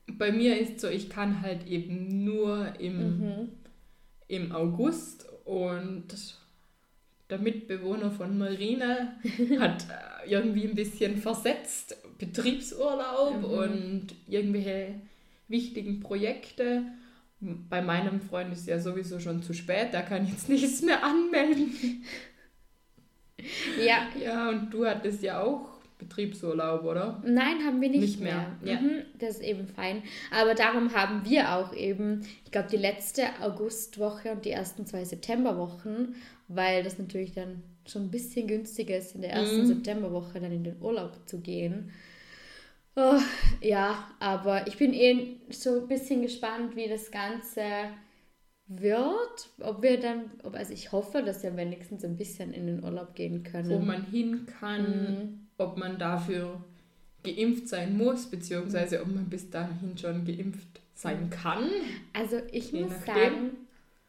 Bei 0.07 0.31
mir 0.31 0.59
ist 0.59 0.79
so, 0.79 0.87
ich 0.87 1.09
kann 1.09 1.41
halt 1.41 1.67
eben 1.67 2.23
nur 2.23 2.73
im, 2.79 3.49
im 4.27 4.51
August 4.51 5.27
und 5.45 6.05
der 7.29 7.39
Mitbewohner 7.39 8.11
von 8.11 8.37
Marina 8.37 9.15
hat 9.59 9.85
äh, 9.89 10.29
irgendwie 10.29 10.67
ein 10.67 10.75
bisschen 10.75 11.17
versetzt 11.17 11.97
Betriebsurlaub 12.17 13.43
und 13.43 14.07
irgendwelche 14.27 14.95
wichtigen 15.47 15.99
Projekte. 15.99 16.83
Bei 17.69 17.81
meinem 17.81 18.21
Freund 18.21 18.53
ist 18.53 18.67
ja 18.67 18.79
sowieso 18.79 19.19
schon 19.19 19.43
zu 19.43 19.53
spät, 19.53 19.93
der 19.93 20.03
kann 20.03 20.27
jetzt 20.27 20.49
nichts 20.49 20.81
mehr 20.81 21.03
anmelden. 21.03 22.03
Ja, 23.85 24.07
Ja, 24.23 24.49
und 24.49 24.73
du 24.73 24.85
hattest 24.85 25.21
ja 25.21 25.41
auch 25.41 25.75
Betriebsurlaub, 25.97 26.83
oder? 26.83 27.21
Nein, 27.25 27.63
haben 27.65 27.79
wir 27.81 27.89
nicht, 27.89 28.01
Nicht 28.01 28.19
mehr. 28.19 28.57
mehr, 28.61 28.73
ja. 28.73 28.81
Mhm, 28.81 29.01
das 29.19 29.35
ist 29.35 29.43
eben 29.43 29.67
fein. 29.67 30.03
Aber 30.31 30.53
darum 30.53 30.93
haben 30.93 31.23
wir 31.25 31.53
auch 31.53 31.73
eben, 31.73 32.25
ich 32.43 32.51
glaube, 32.51 32.67
die 32.69 32.77
letzte 32.77 33.23
Augustwoche 33.41 34.31
und 34.31 34.43
die 34.45 34.51
ersten 34.51 34.85
zwei 34.85 35.05
Septemberwochen, 35.05 36.15
weil 36.47 36.83
das 36.83 36.97
natürlich 36.99 37.33
dann 37.33 37.63
schon 37.87 38.03
ein 38.05 38.11
bisschen 38.11 38.47
günstiger 38.47 38.97
ist, 38.97 39.15
in 39.15 39.21
der 39.21 39.31
ersten 39.33 39.63
Mhm. 39.63 39.65
Septemberwoche 39.65 40.39
dann 40.39 40.51
in 40.51 40.63
den 40.63 40.81
Urlaub 40.81 41.27
zu 41.27 41.39
gehen. 41.41 41.91
Oh, 42.97 43.19
ja, 43.61 44.09
aber 44.19 44.67
ich 44.67 44.77
bin 44.77 44.93
eh 44.93 45.37
so 45.49 45.81
ein 45.81 45.87
bisschen 45.87 46.21
gespannt, 46.21 46.75
wie 46.77 46.87
das 46.87 47.11
Ganze 47.11 47.61
wird, 48.67 49.49
ob 49.61 49.81
wir 49.83 49.99
dann, 49.99 50.31
ob, 50.43 50.55
also 50.55 50.73
ich 50.73 50.91
hoffe, 50.91 51.23
dass 51.23 51.43
wir 51.43 51.55
wenigstens 51.57 52.05
ein 52.05 52.17
bisschen 52.17 52.53
in 52.53 52.67
den 52.67 52.83
Urlaub 52.83 53.15
gehen 53.15 53.43
können. 53.43 53.69
Wo 53.69 53.79
man 53.79 54.05
hin 54.05 54.45
kann, 54.59 54.81
Mhm. 54.83 55.47
ob 55.57 55.77
man 55.77 55.97
dafür 55.99 56.63
geimpft 57.23 57.67
sein 57.67 57.97
muss, 57.97 58.27
beziehungsweise 58.27 59.01
ob 59.01 59.07
man 59.13 59.29
bis 59.29 59.49
dahin 59.49 59.97
schon 59.97 60.25
geimpft 60.25 60.81
sein 60.93 61.29
kann. 61.29 61.69
Also 62.13 62.37
ich 62.51 62.71
muss 62.73 62.91
nachdem. 62.91 63.05
sagen, 63.05 63.49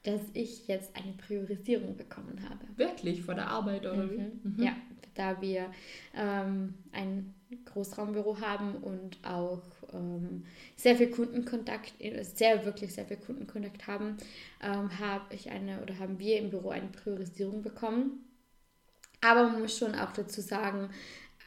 dass 0.06 0.20
ich 0.34 0.68
jetzt 0.68 0.94
eine 0.94 1.12
Priorisierung 1.12 1.96
bekommen 1.96 2.38
habe. 2.48 2.64
Wirklich, 2.76 3.22
von 3.22 3.36
der 3.36 3.48
Arbeit 3.48 3.84
oder 3.84 4.08
wie? 4.08 4.18
Mhm. 4.18 4.56
Ja, 4.58 4.76
da 5.14 5.40
wir 5.40 5.72
ähm, 6.14 6.74
ein 6.92 7.34
Großraumbüro 7.64 8.40
haben 8.40 8.76
und 8.76 9.18
auch 9.24 9.62
ähm, 9.92 10.44
sehr 10.76 10.96
viel 10.96 11.10
Kundenkontakt, 11.10 11.94
äh, 11.98 12.22
sehr 12.22 12.64
wirklich 12.64 12.94
sehr 12.94 13.06
viel 13.06 13.16
Kundenkontakt 13.16 13.86
haben, 13.88 14.16
ähm, 14.62 14.96
habe 14.98 15.34
ich 15.34 15.50
eine 15.50 15.82
oder 15.82 15.98
haben 15.98 16.18
wir 16.20 16.38
im 16.38 16.50
Büro 16.50 16.70
eine 16.70 16.88
Priorisierung 16.88 17.62
bekommen. 17.62 18.24
Aber 19.20 19.48
man 19.48 19.62
muss 19.62 19.76
schon 19.76 19.94
auch 19.94 20.12
dazu 20.12 20.40
sagen, 20.40 20.90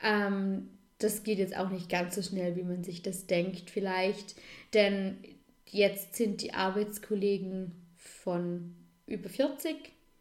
ähm, 0.04 0.70
das 0.98 1.24
geht 1.24 1.40
jetzt 1.40 1.56
auch 1.56 1.70
nicht 1.70 1.90
ganz 1.90 2.16
so 2.16 2.22
schnell, 2.22 2.58
wie 2.58 2.64
man 2.64 2.84
sich 2.84 3.02
das 3.02 3.26
denkt, 3.26 3.70
vielleicht, 3.70 4.36
denn 4.74 5.18
jetzt 5.66 6.16
sind 6.16 6.42
die 6.42 6.54
Arbeitskollegen 6.54 7.79
von 8.30 8.76
über 9.08 9.28
40 9.28 9.76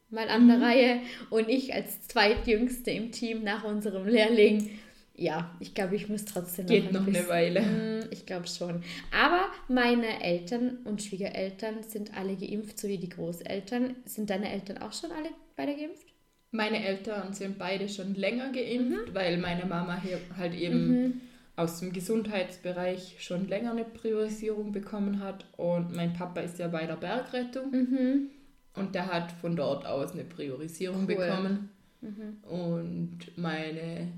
mal 0.09 0.29
an 0.31 0.49
der 0.49 0.62
Reihe 0.62 1.01
und 1.29 1.51
ich 1.51 1.75
als 1.75 2.09
zweitjüngste 2.09 2.90
im 2.90 3.12
Team 3.12 3.42
nach 3.44 3.64
unserem 3.64 4.07
Lehrling. 4.09 4.71
Ja, 5.14 5.55
ich 5.61 5.75
glaube, 5.75 5.97
ich 5.97 6.09
muss 6.09 6.25
trotzdem 6.25 6.64
noch 6.64 6.71
Geht 6.73 6.87
ein 6.87 6.94
noch 6.94 7.03
eine 7.03 7.11
bisschen- 7.11 7.29
Weile. 7.29 7.61
Mm, 7.61 8.09
Ich 8.11 8.25
glaube 8.25 8.47
schon. 8.47 8.83
Aber 9.12 9.49
meine 9.68 10.23
Eltern 10.23 10.79
und 10.85 11.03
Schwiegereltern 11.03 11.83
sind 11.87 12.16
alle 12.16 12.35
geimpft, 12.37 12.79
sowie 12.79 12.97
die 12.97 13.11
Großeltern. 13.11 13.97
Sind 14.07 14.31
deine 14.31 14.51
Eltern 14.51 14.79
auch 14.79 14.92
schon 14.94 15.11
alle 15.11 15.29
beide 15.57 15.75
geimpft? 15.77 16.07
Meine 16.53 16.83
Eltern 16.87 17.35
sind 17.35 17.59
beide 17.59 17.90
schon 17.90 18.14
länger 18.14 18.51
geimpft, 18.53 19.12
weil 19.12 19.37
meine 19.37 19.66
Mama 19.66 20.01
hier 20.03 20.18
halt 20.38 20.55
eben 20.55 21.03
Mhm. 21.03 21.21
Aus 21.59 21.81
dem 21.81 21.92
Gesundheitsbereich 21.92 23.16
schon 23.18 23.49
länger 23.49 23.73
eine 23.73 23.85
Priorisierung 23.85 24.73
bekommen 24.73 25.21
hat. 25.21 25.44
Und 25.57 25.94
mein 25.94 26.12
Papa 26.12 26.40
ist 26.40 26.59
ja 26.59 26.68
bei 26.68 26.87
der 26.87 26.97
Bergrettung 26.97 27.71
Mhm. 27.73 28.31
und 28.77 28.94
der 28.94 29.07
hat 29.12 29.33
von 29.33 29.57
dort 29.57 29.85
aus 29.87 30.12
eine 30.12 30.25
Priorisierung 30.25 31.01
Cool. 31.03 31.16
bekommen. 31.16 31.71
Mhm. 32.01 32.37
Und 32.49 33.18
meine 33.37 34.12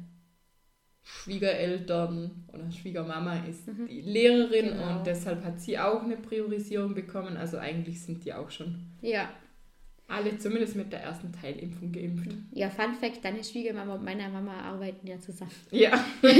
Schwiegereltern 1.03 2.31
oder 2.53 2.70
Schwiegermama 2.70 3.38
ist 3.48 3.62
die 3.88 4.03
Lehrerin 4.03 4.68
Genau. 4.68 4.98
und 4.98 5.07
deshalb 5.07 5.42
hat 5.44 5.61
sie 5.61 5.79
auch 5.79 6.03
eine 6.03 6.16
Priorisierung 6.16 6.94
bekommen. 6.94 7.37
Also 7.37 7.57
eigentlich 7.59 8.03
sind 8.03 8.24
die 8.24 8.35
auch 8.35 8.50
schon 8.50 8.87
Ja. 9.00 9.29
Alle 10.11 10.37
zumindest 10.38 10.77
mit 10.77 10.92
der 10.92 11.03
ersten 11.03 11.33
Teilimpfung 11.33 11.92
geimpft. 11.92 12.31
Ja, 12.53 12.68
Fun 12.68 12.94
Fact: 12.94 13.25
Deine 13.25 13.42
Schwiegermama 13.42 13.94
und 13.94 14.05
meine 14.05 14.29
Mama 14.29 14.61
arbeiten 14.61 15.07
ja 15.07 15.18
zusammen. 15.18 15.53
Ja. 15.70 16.05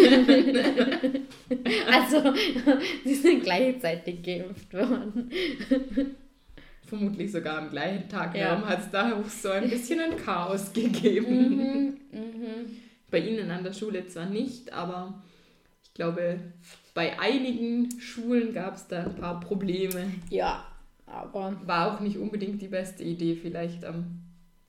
Also, 1.91 2.33
sie 3.05 3.15
sind 3.15 3.43
gleichzeitig 3.43 4.23
geimpft 4.23 4.73
worden. 4.73 5.31
Vermutlich 6.87 7.31
sogar 7.31 7.59
am 7.59 7.71
gleichen 7.71 8.09
Tag. 8.09 8.37
Ja. 8.37 8.51
Darum 8.51 8.69
hat 8.69 8.81
es 8.81 8.91
da 8.91 9.15
auch 9.15 9.29
so 9.29 9.51
ein 9.51 9.69
bisschen 9.69 10.01
ein 10.01 10.17
Chaos 10.17 10.73
gegeben. 10.73 11.57
Mhm. 11.57 12.19
Mhm. 12.19 12.77
Bei 13.11 13.19
Ihnen 13.19 13.51
an 13.51 13.65
der 13.65 13.73
Schule 13.73 14.07
zwar 14.07 14.27
nicht, 14.27 14.73
aber 14.73 15.23
ich 15.85 15.95
glaube, 15.95 16.41
bei 16.95 17.19
einigen 17.19 18.01
Schulen 18.01 18.53
gab 18.53 18.77
es 18.77 18.87
da 18.89 19.05
ein 19.05 19.17
paar 19.17 19.41
Probleme. 19.41 20.13
Ja, 20.31 20.65
aber 21.11 21.61
War 21.67 21.95
auch 21.95 22.01
nicht 22.01 22.19
unbedingt 22.19 22.63
die 22.63 22.69
beste 22.69 23.03
Idee, 23.05 23.37
vielleicht 23.37 23.85
am 23.85 24.23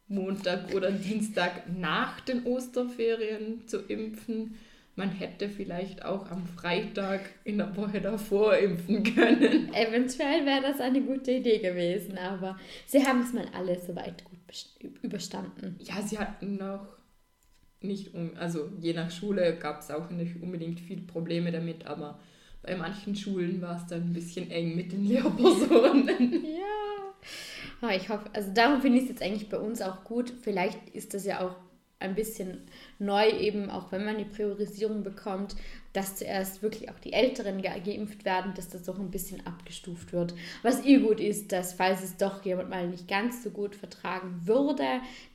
Montag 0.08 0.74
oder 0.76 0.92
Dienstag 0.92 1.64
nach 1.70 2.20
den 2.22 2.46
Osterferien 2.46 3.68
zu 3.68 3.80
impfen. 3.80 4.56
Man 4.96 5.10
hätte 5.10 5.48
vielleicht 5.48 6.04
auch 6.04 6.30
am 6.30 6.46
Freitag 6.46 7.22
in 7.46 7.60
der 7.60 7.76
Woche 7.78 8.02
davor 8.02 8.58
impfen 8.58 9.04
können. 9.04 9.74
eventuell 9.74 10.46
wäre 10.46 10.62
das 10.62 10.82
eine 10.82 11.02
gute 11.02 11.32
Idee 11.32 11.60
gewesen. 11.60 12.18
Aber 12.18 12.60
sie 12.86 13.06
haben 13.06 13.22
es 13.22 13.32
mal 13.32 13.46
alle 13.54 13.80
soweit 13.80 14.24
gut 14.26 14.40
überstanden. 15.02 15.78
Ja, 15.80 16.02
sie 16.02 16.20
hatten 16.20 16.58
noch 16.58 16.88
nicht, 17.80 18.14
um, 18.14 18.32
also 18.38 18.70
je 18.80 18.94
nach 18.94 19.10
Schule 19.10 19.56
gab 19.58 19.80
es 19.80 19.90
auch 19.92 20.10
nicht 20.10 20.42
unbedingt 20.42 20.80
viel 20.80 21.02
Probleme 21.02 21.52
damit, 21.52 21.86
aber 21.86 22.20
bei 22.64 22.76
manchen 22.76 23.16
Schulen 23.16 23.62
war 23.62 23.78
es 23.78 23.88
dann 23.88 24.02
ein 24.02 24.14
bisschen 24.14 24.50
eng 24.52 24.76
mit 24.76 24.92
den 24.92 25.06
Lehrpersonen. 25.06 26.44
Ja. 27.82 27.88
Ah, 27.90 27.96
Ich 27.96 28.10
hoffe, 28.10 28.30
also 28.34 28.52
darum 28.54 28.82
finde 28.82 28.98
ich 29.00 29.04
es 29.06 29.10
jetzt 29.10 29.24
eigentlich 29.24 29.50
bei 29.50 29.58
uns 29.58 29.82
auch 29.82 30.04
gut. 30.04 30.32
Vielleicht 30.42 30.90
ist 30.90 31.14
das 31.14 31.26
ja 31.26 31.42
auch 31.42 31.56
ein 32.00 32.16
bisschen 32.16 32.62
neu, 33.00 33.30
eben 33.30 33.70
auch 33.70 33.92
wenn 33.92 34.04
man 34.06 34.18
die 34.18 34.26
Priorisierung 34.26 35.04
bekommt, 35.04 35.56
dass 35.94 36.16
zuerst 36.16 36.64
wirklich 36.64 36.90
auch 36.90 36.98
die 37.00 37.14
Älteren 37.14 37.62
ge 37.62 37.72
geimpft 37.84 38.26
werden, 38.26 38.54
dass 38.56 38.70
das 38.70 38.84
doch 38.84 38.98
ein 38.98 39.12
bisschen 39.12 39.46
abgestuft 39.46 40.14
wird. 40.14 40.34
Was 40.64 40.84
eh 40.86 40.98
gut 40.98 41.20
ist, 41.20 41.52
dass 41.52 41.74
falls 41.74 42.02
es 42.04 42.18
doch 42.18 42.44
jemand 42.44 42.70
mal 42.72 42.88
nicht 42.88 43.08
ganz 43.08 43.44
so 43.44 43.50
gut 43.52 43.76
vertragen 43.76 44.42
würde, 44.46 44.84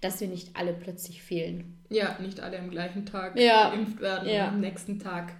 dass 0.00 0.20
wir 0.20 0.26
nicht 0.28 0.56
alle 0.56 0.72
plötzlich 0.72 1.22
fehlen. 1.22 1.76
Ja, 1.88 2.18
nicht 2.20 2.40
alle 2.40 2.58
am 2.58 2.70
gleichen 2.70 3.06
Tag 3.06 3.38
Ja. 3.38 3.70
geimpft 3.70 4.00
werden 4.00 4.28
Ja. 4.28 4.48
und 4.48 4.54
am 4.54 4.60
nächsten 4.60 4.98
Tag 4.98 5.34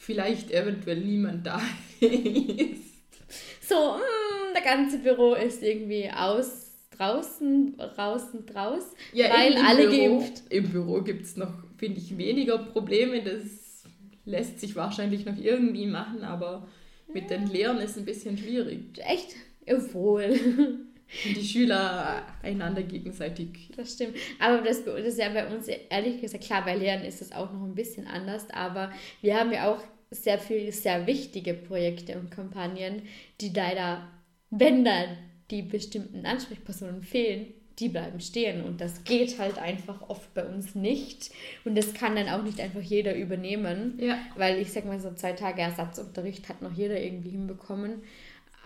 vielleicht 0.00 0.50
eventuell 0.50 1.00
niemand 1.00 1.46
da 1.46 1.60
ist. 2.00 3.68
So, 3.68 3.74
mm, 3.96 4.54
der 4.54 4.62
ganze 4.62 4.98
Büro 4.98 5.34
ist 5.34 5.62
irgendwie 5.62 6.10
aus, 6.10 6.72
draußen, 6.96 7.76
draußen, 7.76 8.46
draus, 8.46 8.82
weil 9.12 9.52
im- 9.52 9.58
im 9.58 9.64
alle 9.64 9.88
Büro, 9.88 10.18
geimpft. 10.18 10.42
Im 10.50 10.68
Büro 10.70 11.00
gibt 11.02 11.22
es 11.26 11.36
noch, 11.36 11.52
finde 11.76 12.00
ich, 12.00 12.16
weniger 12.18 12.58
Probleme. 12.58 13.22
Das 13.22 13.84
lässt 14.24 14.58
sich 14.58 14.74
wahrscheinlich 14.74 15.24
noch 15.26 15.36
irgendwie 15.38 15.86
machen, 15.86 16.24
aber 16.24 16.66
mit 17.12 17.30
den 17.30 17.46
Lehrern 17.46 17.78
ist 17.78 17.92
es 17.92 17.96
ein 17.98 18.04
bisschen 18.04 18.36
schwierig. 18.38 18.80
Echt? 19.06 19.36
Obwohl. 19.70 20.34
Und 21.24 21.36
die 21.36 21.44
Schüler 21.44 22.24
einander 22.42 22.82
gegenseitig. 22.82 23.70
Das 23.76 23.94
stimmt. 23.94 24.16
Aber 24.38 24.62
das, 24.62 24.84
das 24.84 25.04
ist 25.04 25.18
ja 25.18 25.28
bei 25.28 25.46
uns 25.52 25.68
ehrlich 25.68 26.20
gesagt, 26.20 26.44
klar, 26.44 26.64
bei 26.64 26.76
Lehrern 26.76 27.04
ist 27.04 27.20
es 27.20 27.32
auch 27.32 27.52
noch 27.52 27.64
ein 27.64 27.74
bisschen 27.74 28.06
anders, 28.06 28.48
aber 28.50 28.92
wir 29.20 29.38
haben 29.38 29.52
ja 29.52 29.72
auch 29.72 29.82
sehr 30.10 30.38
viele 30.38 30.72
sehr 30.72 31.06
wichtige 31.06 31.54
Projekte 31.54 32.18
und 32.18 32.30
Kampagnen, 32.30 33.02
die 33.40 33.50
leider, 33.50 34.08
wenn 34.50 34.84
da 34.84 35.04
die 35.50 35.62
bestimmten 35.62 36.26
Ansprechpersonen 36.26 37.02
fehlen, 37.02 37.54
die 37.80 37.88
bleiben 37.88 38.20
stehen. 38.20 38.62
Und 38.62 38.80
das 38.80 39.04
geht 39.04 39.38
halt 39.38 39.58
einfach 39.58 40.08
oft 40.08 40.32
bei 40.34 40.44
uns 40.44 40.74
nicht. 40.74 41.30
Und 41.64 41.76
das 41.76 41.94
kann 41.94 42.14
dann 42.14 42.28
auch 42.28 42.42
nicht 42.42 42.60
einfach 42.60 42.82
jeder 42.82 43.16
übernehmen. 43.16 43.98
Ja. 43.98 44.18
Weil 44.36 44.58
ich 44.58 44.72
sag 44.72 44.84
mal, 44.84 45.00
so 45.00 45.12
zwei 45.14 45.32
Tage 45.32 45.62
Ersatzunterricht 45.62 46.48
hat 46.48 46.62
noch 46.62 46.72
jeder 46.72 47.00
irgendwie 47.00 47.30
hinbekommen. 47.30 48.02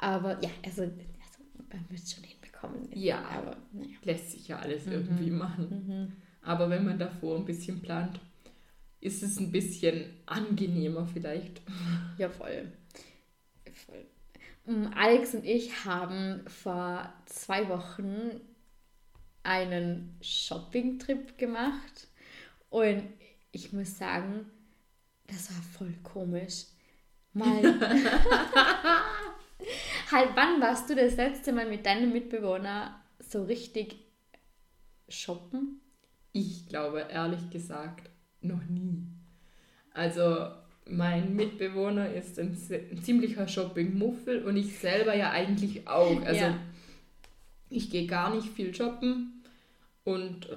Aber 0.01 0.43
ja, 0.43 0.51
also, 0.65 0.83
also 0.83 0.93
man 1.71 1.85
wird 1.89 2.03
es 2.03 2.13
schon 2.65 2.75
hinbekommen. 2.75 3.03
Ja. 3.03 3.25
Aber 3.25 3.57
naja. 3.73 3.97
Lässt 4.03 4.31
sich 4.33 4.49
ja 4.49 4.59
alles 4.59 4.87
irgendwie 4.87 5.31
machen. 5.31 6.17
Aber 6.43 6.69
wenn 6.71 6.85
man 6.85 6.99
davor 6.99 7.39
ein 7.39 7.45
bisschen 7.45 7.81
plant, 7.81 8.21
ist 9.01 9.23
es 9.23 9.39
ein 9.39 9.53
bisschen 9.53 10.07
angenehmer 10.27 11.07
vielleicht. 11.07 11.61
Ja, 12.19 12.29
voll. 12.31 12.73
voll. 13.87 14.07
Mm, 14.67 14.87
Alex 14.95 15.35
und 15.35 15.45
ich 15.45 15.85
haben 15.85 16.43
vor 16.47 17.13
zwei 17.27 17.69
Wochen 17.69 18.41
einen 19.43 20.17
Shopping-Trip 20.23 21.37
gemacht 21.37 22.09
und 22.71 23.05
ich 23.53 23.73
muss 23.73 23.99
sagen, 23.99 24.47
das 25.27 25.55
war 25.55 25.63
voll 25.63 25.95
komisch. 26.03 26.65
Mal. 27.35 27.63
halt, 30.11 30.31
wann 30.35 30.61
warst 30.61 30.89
du 30.91 30.95
das 30.95 31.17
letzte 31.17 31.53
Mal 31.53 31.69
mit 31.69 31.87
deinem 31.87 32.13
Mitbewohner 32.13 33.01
so 33.19 33.45
richtig 33.45 33.97
shoppen? 35.09 35.81
Ich 36.33 36.69
glaube, 36.69 37.07
ehrlich 37.11 37.51
gesagt, 37.51 38.11
noch 38.41 38.65
nie. 38.69 39.07
Also, 39.93 40.49
mein 40.87 41.35
Mitbewohner 41.35 42.13
ist 42.13 42.39
ein, 42.39 42.55
ziemlicher 43.03 43.49
Shopping-Muffel 43.49 44.45
und 44.45 44.57
ich 44.57 44.79
selber 44.79 45.15
ja 45.15 45.31
eigentlich 45.31 45.87
auch. 45.89 46.21
Also, 46.25 46.41
Ja. 46.41 46.59
ich 47.71 47.91
gehe 47.91 48.07
gar 48.07 48.35
nicht 48.35 48.49
viel 48.49 48.75
shoppen 48.75 49.43
und 50.05 50.49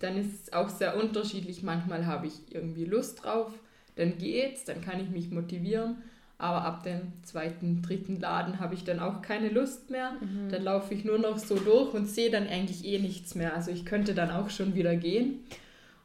dann 0.00 0.16
ist 0.16 0.32
es 0.32 0.52
auch 0.52 0.68
sehr 0.68 0.96
unterschiedlich. 0.96 1.62
Manchmal 1.62 2.06
habe 2.06 2.26
ich 2.26 2.52
irgendwie 2.52 2.84
Lust 2.84 3.22
drauf, 3.22 3.52
dann 3.94 4.18
geht's, 4.18 4.64
dann 4.64 4.80
kann 4.80 5.00
ich 5.00 5.10
mich 5.10 5.30
motivieren. 5.30 6.02
Aber 6.42 6.64
ab 6.64 6.82
dem 6.82 7.12
zweiten, 7.22 7.80
dritten 7.82 8.18
Laden 8.18 8.58
habe 8.58 8.74
ich 8.74 8.82
dann 8.82 8.98
auch 8.98 9.22
keine 9.22 9.48
Lust 9.48 9.90
mehr. 9.90 10.16
Dann 10.50 10.64
laufe 10.64 10.92
ich 10.92 11.04
nur 11.04 11.18
noch 11.18 11.38
so 11.38 11.54
durch 11.54 11.94
und 11.94 12.08
sehe 12.08 12.32
dann 12.32 12.48
eigentlich 12.48 12.84
eh 12.84 12.98
nichts 12.98 13.36
mehr. 13.36 13.54
Also 13.54 13.70
ich 13.70 13.84
könnte 13.84 14.12
dann 14.12 14.32
auch 14.32 14.50
schon 14.50 14.74
wieder 14.74 14.96
gehen. 14.96 15.44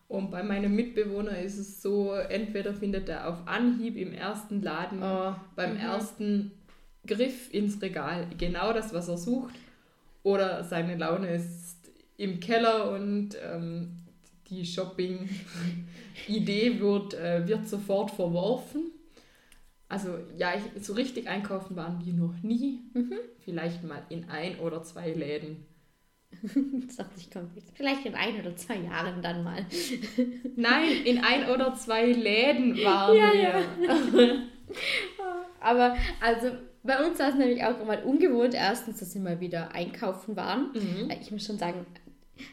Und 0.08 0.30
bei 0.30 0.44
meinem 0.44 0.76
Mitbewohner 0.76 1.40
ist 1.40 1.58
es 1.58 1.82
so, 1.82 2.14
entweder 2.14 2.76
findet 2.76 3.10
er 3.10 3.28
auf 3.28 3.48
Anhieb 3.48 3.98
im 3.98 4.14
ersten 4.14 4.62
Laden 4.62 5.02
Oh, 5.02 5.34
beim 5.56 5.74
mhm. 5.74 5.80
ersten 5.80 6.52
Griff 7.08 7.52
ins 7.52 7.82
Regal. 7.82 8.28
Genau 8.38 8.74
das, 8.74 8.94
was 8.94 9.08
er 9.08 9.18
sucht. 9.18 9.56
Oder 10.22 10.64
seine 10.64 10.98
Laune 10.98 11.30
ist 11.30 11.78
im 12.18 12.40
Keller 12.40 12.92
und 12.92 13.30
ähm, 13.44 14.04
die 14.52 14.68
Shopping-Idee 14.68 16.80
wird, 16.80 17.16
äh, 17.16 17.48
wird 17.48 17.68
sofort 17.68 18.12
verworfen. 18.12 18.92
Also 19.90 20.18
ja, 20.38 20.54
ich, 20.56 20.84
so 20.84 20.94
richtig 20.94 21.28
einkaufen 21.28 21.76
waren 21.76 22.04
wir 22.06 22.14
noch 22.14 22.36
nie. 22.44 22.82
Mhm. 22.94 23.14
Vielleicht 23.40 23.84
mal 23.84 24.02
in 24.10 24.30
ein 24.30 24.60
oder 24.60 24.84
zwei 24.84 25.12
Läden. 25.12 25.66
das 26.86 26.98
dachte 26.98 27.14
ich 27.18 27.32
kommt 27.32 27.52
Vielleicht 27.74 28.06
in 28.06 28.16
ein 28.16 28.40
oder 28.40 28.56
zwei 28.56 28.76
Jahren 28.76 29.22
dann 29.22 29.44
mal. 29.44 29.66
Nein, 30.56 30.90
in 31.06 31.20
ein 31.20 31.50
oder 31.50 31.74
zwei 31.76 32.12
Läden 32.12 32.76
waren 32.84 33.18
ja, 33.18 33.34
wir. 33.34 33.88
Ja. 33.88 34.44
Aber 35.62 35.96
also 36.20 36.52
bei 36.84 37.06
uns 37.06 37.20
war 37.20 37.30
es 37.30 37.36
nämlich 37.36 37.64
auch 37.64 37.84
mal 37.86 38.04
ungewohnt, 38.04 38.54
erstens, 38.54 39.00
dass 39.00 39.14
wir 39.16 39.22
mal 39.22 39.40
wieder 39.40 39.74
einkaufen 39.74 40.36
waren. 40.36 40.72
Mhm. 40.74 41.12
Ich 41.22 41.32
muss 41.32 41.46
schon 41.46 41.58
sagen, 41.58 41.86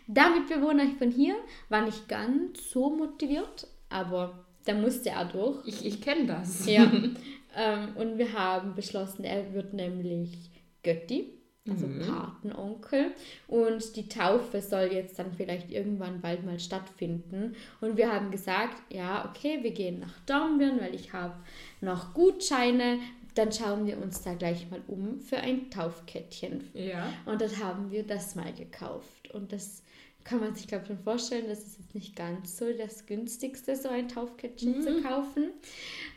der 0.06 0.30
Mitbewohner 0.30 0.86
von 0.98 1.10
hier 1.10 1.34
war 1.68 1.82
nicht 1.82 2.08
ganz 2.08 2.70
so 2.70 2.90
motiviert, 2.90 3.66
aber 3.88 4.43
der 4.66 4.74
musste 4.74 5.10
er 5.10 5.24
durch. 5.24 5.66
Ich, 5.66 5.84
ich 5.84 6.00
kenne 6.00 6.26
das. 6.26 6.66
Ja. 6.66 6.84
ähm, 7.56 7.96
und 7.96 8.18
wir 8.18 8.32
haben 8.32 8.74
beschlossen, 8.74 9.24
er 9.24 9.52
wird 9.52 9.72
nämlich 9.74 10.50
Götti, 10.82 11.32
also 11.68 11.86
mhm. 11.86 12.00
Patenonkel. 12.00 13.12
Und 13.46 13.96
die 13.96 14.08
Taufe 14.08 14.60
soll 14.60 14.90
jetzt 14.92 15.18
dann 15.18 15.32
vielleicht 15.32 15.70
irgendwann 15.70 16.20
bald 16.20 16.44
mal 16.44 16.58
stattfinden. 16.58 17.54
Und 17.80 17.96
wir 17.96 18.12
haben 18.12 18.30
gesagt, 18.30 18.82
ja, 18.92 19.28
okay, 19.28 19.58
wir 19.62 19.72
gehen 19.72 20.00
nach 20.00 20.18
Dornbirn, 20.26 20.80
weil 20.80 20.94
ich 20.94 21.12
habe 21.12 21.34
noch 21.80 22.14
Gutscheine. 22.14 22.98
Dann 23.34 23.50
schauen 23.50 23.86
wir 23.86 23.98
uns 23.98 24.22
da 24.22 24.34
gleich 24.34 24.70
mal 24.70 24.80
um 24.86 25.18
für 25.18 25.38
ein 25.38 25.68
Taufkettchen. 25.68 26.70
Ja. 26.72 27.12
Und 27.26 27.40
dann 27.40 27.58
haben 27.58 27.90
wir 27.90 28.04
das 28.04 28.36
mal 28.36 28.52
gekauft. 28.52 29.32
Und 29.32 29.52
das 29.52 29.83
kann 30.24 30.40
man 30.40 30.54
sich, 30.54 30.66
glaube 30.66 30.84
ich, 30.84 30.88
schon 30.88 30.98
vorstellen, 30.98 31.44
das 31.48 31.60
ist 31.60 31.78
jetzt 31.78 31.94
nicht 31.94 32.16
ganz 32.16 32.56
so 32.56 32.72
das 32.72 33.06
günstigste, 33.06 33.76
so 33.76 33.90
ein 33.90 34.08
Taufkettchen 34.08 34.78
mhm. 34.78 34.82
zu 34.82 35.02
kaufen. 35.02 35.50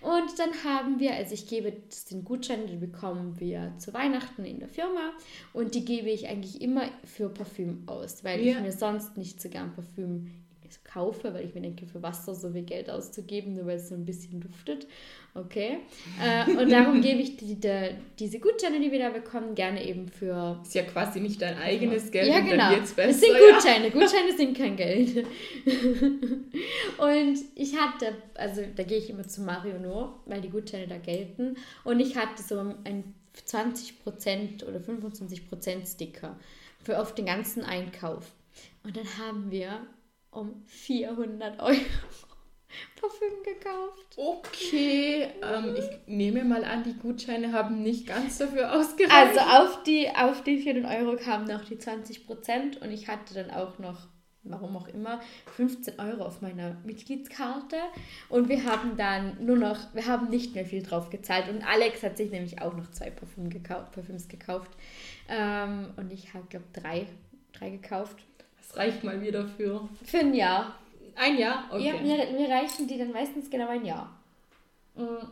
Und 0.02 0.40
dann 0.40 0.64
haben 0.64 1.00
wir, 1.00 1.14
also 1.14 1.34
ich 1.34 1.48
gebe 1.48 1.74
den 2.10 2.24
Gutschein, 2.24 2.68
den 2.68 2.80
bekommen 2.80 3.40
wir 3.40 3.74
zu 3.78 3.94
Weihnachten 3.94 4.46
in 4.46 4.60
der 4.60 4.70
Firma 4.70 5.12
und 5.54 5.76
die 5.76 5.84
gebe 5.84 6.10
ich 6.10 6.28
eigentlich 6.28 6.62
immer 6.62 6.84
für 7.04 7.30
Parfüm 7.30 7.84
aus, 7.86 8.24
weil 8.24 8.42
ja. 8.42 8.56
ich 8.56 8.62
mir 8.62 8.72
sonst 8.72 9.18
nicht 9.18 9.42
so 9.42 9.50
gern 9.50 9.74
Parfüm 9.74 10.32
kaufe, 10.92 11.34
weil 11.34 11.46
ich 11.46 11.54
mir 11.54 11.62
denke, 11.62 11.86
für 11.86 12.02
Wasser 12.02 12.34
so 12.34 12.52
viel 12.52 12.64
Geld 12.64 12.90
auszugeben, 12.90 13.56
nur 13.56 13.66
weil 13.66 13.78
es 13.78 13.90
so 13.90 13.96
ein 13.96 14.06
bisschen 14.06 14.40
duftet. 14.40 14.88
Okay. 15.34 15.80
Äh, 16.20 16.52
und 16.52 16.72
darum 16.72 17.02
gebe 17.02 17.22
ich 17.22 17.38
die, 17.38 17.56
die, 17.56 17.90
diese 18.18 18.40
Gutscheine, 18.40 18.80
die 18.80 18.92
wir 18.92 18.98
da 18.98 19.10
bekommen, 19.10 19.54
gerne 19.54 19.86
eben 19.88 20.08
für. 20.08 20.60
Ist 20.64 20.74
ja 20.74 20.82
quasi 20.82 21.20
nicht 21.20 21.40
dein 21.42 21.58
eigenes 21.58 22.10
Geld. 22.10 22.28
Ja, 22.28 22.40
genau. 22.40 22.72
Besser, 22.72 23.10
es 23.10 23.20
sind 23.20 23.34
Gutscheine. 23.34 23.86
Ja. 23.86 23.92
Gutscheine 23.92 24.36
sind 24.36 24.58
kein 24.58 24.76
Geld. 24.76 25.18
und 26.98 27.38
ich 27.54 27.78
hatte, 27.78 28.16
also 28.34 28.64
da 28.76 28.84
gehe 28.84 28.98
ich 28.98 29.12
immer 29.12 29.28
zu 29.28 29.42
Mario 29.42 29.78
nur, 29.78 30.20
weil 30.26 30.42
die 30.42 30.50
Gutscheine 30.50 30.88
da 30.88 30.98
gelten. 30.98 31.56
Und 31.84 32.00
ich 32.00 32.18
hatte 32.18 32.42
so 32.42 32.60
ein 32.84 33.14
20% 33.46 34.66
oder 34.66 34.80
25% 34.80 35.94
Sticker 35.94 36.40
für 36.84 37.00
auf 37.00 37.14
den 37.14 37.28
ganzen 37.28 37.64
Einkauf. 37.64 38.32
Und 38.84 38.98
dann 38.98 39.18
haben 39.20 39.52
wir 39.52 39.86
um 40.32 40.64
400 40.66 41.60
Euro 41.60 41.76
Parfüm 43.00 43.44
gekauft. 43.44 44.18
Okay, 44.18 45.28
ähm, 45.42 45.76
ich 45.78 46.08
nehme 46.08 46.44
mal 46.44 46.64
an, 46.64 46.84
die 46.84 46.94
Gutscheine 46.94 47.54
haben 47.54 47.82
nicht 47.82 48.08
ganz 48.08 48.38
dafür 48.38 48.74
ausgereicht. 48.74 49.38
Also 49.38 49.40
auf 49.40 49.84
die, 49.84 50.10
auf 50.10 50.44
die 50.44 50.58
400 50.60 51.02
Euro 51.02 51.16
kamen 51.16 51.48
noch 51.48 51.66
die 51.66 51.78
20 51.78 52.26
Prozent 52.26 52.82
und 52.82 52.92
ich 52.92 53.08
hatte 53.08 53.34
dann 53.34 53.52
auch 53.52 53.80
noch, 53.80 54.08
warum 54.44 54.76
auch 54.76 54.88
immer, 54.88 55.22
15 55.56 56.00
Euro 56.00 56.26
auf 56.26 56.42
meiner 56.42 56.76
Mitgliedskarte 56.84 57.78
und 58.30 58.50
wir 58.50 58.64
haben 58.66 58.98
dann 58.98 59.44
nur 59.46 59.58
noch, 59.58 59.94
wir 59.94 60.06
haben 60.06 60.30
nicht 60.30 60.56
mehr 60.56 60.66
viel 60.66 60.84
drauf 60.84 61.10
gezahlt 61.10 61.50
und 61.50 61.64
Alex 61.68 62.04
hat 62.04 62.18
sich 62.18 62.32
nämlich 62.32 62.62
auch 62.62 62.76
noch 62.76 62.92
zwei 62.92 63.10
Parfüm 63.10 63.50
gekauft, 63.50 63.92
Parfüms 63.94 64.28
gekauft 64.28 64.72
ähm, 65.30 65.94
und 65.98 66.12
ich 66.12 66.34
habe, 66.34 66.46
glaube 66.50 66.66
drei, 66.74 67.08
drei 67.54 67.70
gekauft. 67.70 68.27
Das 68.68 68.78
reicht 68.78 69.04
mal 69.04 69.22
wieder 69.22 69.48
für... 69.48 69.88
Für 70.04 70.20
ein 70.20 70.34
Jahr. 70.34 70.76
Ein 71.16 71.38
Jahr? 71.38 71.66
Okay. 71.72 71.86
Ja, 71.88 71.94
mir, 71.94 72.32
mir 72.32 72.50
reichen 72.50 72.88
die 72.88 72.98
dann 72.98 73.12
meistens 73.12 73.50
genau 73.50 73.70
ein 73.70 73.86
Jahr. 73.86 74.16
Mm. 74.96 75.26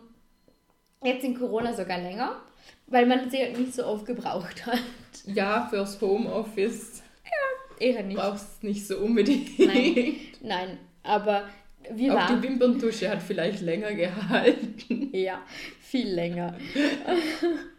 Jetzt 1.04 1.24
in 1.24 1.38
Corona 1.38 1.74
sogar 1.74 2.00
länger, 2.00 2.41
weil 2.88 3.06
man 3.06 3.30
sie 3.30 3.48
nicht 3.50 3.74
so 3.76 3.86
oft 3.86 4.06
gebraucht 4.06 4.65
hat. 4.65 4.80
Ja, 5.26 5.67
fürs 5.69 6.02
Homeoffice. 6.02 7.04
Ja, 7.24 7.86
eher 7.86 8.04
nicht. 8.04 8.17
Brauchst 8.17 8.63
nicht 8.63 8.88
so 8.88 8.98
unbedingt. 8.98 9.60
Nein, 9.60 10.15
nein 10.41 10.80
aber 11.06 11.48
wir 11.91 12.13
Auch 12.13 12.17
waren... 12.17 12.41
die 12.41 12.48
Wimperntusche 12.48 13.10
hat 13.10 13.21
vielleicht 13.21 13.62
länger 13.62 13.93
gehalten. 13.93 15.10
Ja, 15.13 15.41
viel 15.80 16.08
länger. 16.10 16.58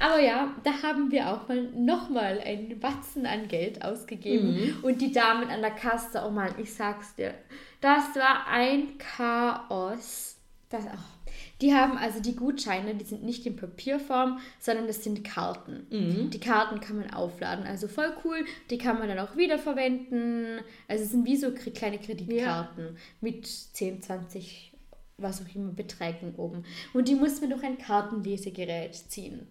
Aber 0.00 0.20
ja, 0.20 0.54
da 0.64 0.82
haben 0.82 1.10
wir 1.10 1.32
auch 1.32 1.48
mal 1.48 1.62
nochmal 1.72 2.40
einen 2.40 2.78
Batzen 2.78 3.26
an 3.26 3.48
Geld 3.48 3.84
ausgegeben. 3.84 4.54
Mhm. 4.54 4.84
Und 4.84 5.00
die 5.00 5.12
Damen 5.12 5.48
an 5.48 5.60
der 5.60 5.70
Kasse, 5.70 6.22
oh 6.26 6.30
Mann, 6.30 6.54
ich 6.58 6.72
sag's 6.74 7.14
dir, 7.14 7.34
das 7.80 8.14
war 8.16 8.46
ein 8.48 8.98
Chaos. 8.98 10.36
Das, 10.68 10.84
oh. 10.84 11.16
Die 11.62 11.74
haben 11.74 11.96
also 11.96 12.20
die 12.20 12.36
Gutscheine, 12.36 12.94
die 12.94 13.04
sind 13.04 13.24
nicht 13.24 13.46
in 13.46 13.56
Papierform, 13.56 14.40
sondern 14.58 14.86
das 14.86 15.02
sind 15.02 15.24
Karten. 15.24 15.86
Mhm. 15.90 16.30
Die 16.30 16.40
Karten 16.40 16.80
kann 16.80 16.98
man 16.98 17.10
aufladen, 17.12 17.66
also 17.66 17.88
voll 17.88 18.14
cool. 18.24 18.44
Die 18.70 18.78
kann 18.78 18.98
man 18.98 19.08
dann 19.08 19.18
auch 19.18 19.36
wiederverwenden. 19.36 20.60
Also 20.86 21.04
es 21.04 21.10
sind 21.12 21.24
wie 21.24 21.36
so 21.36 21.52
kleine 21.52 21.98
Kreditkarten 21.98 22.84
ja. 22.84 22.92
mit 23.22 23.46
10, 23.46 24.02
20, 24.02 24.72
was 25.18 25.42
auch 25.42 25.54
immer 25.54 25.72
Beträgen 25.72 26.34
oben. 26.36 26.64
Und 26.92 27.08
die 27.08 27.14
muss 27.14 27.40
man 27.40 27.50
durch 27.50 27.62
ein 27.62 27.78
Kartenlesegerät 27.78 28.94
ziehen. 28.94 29.46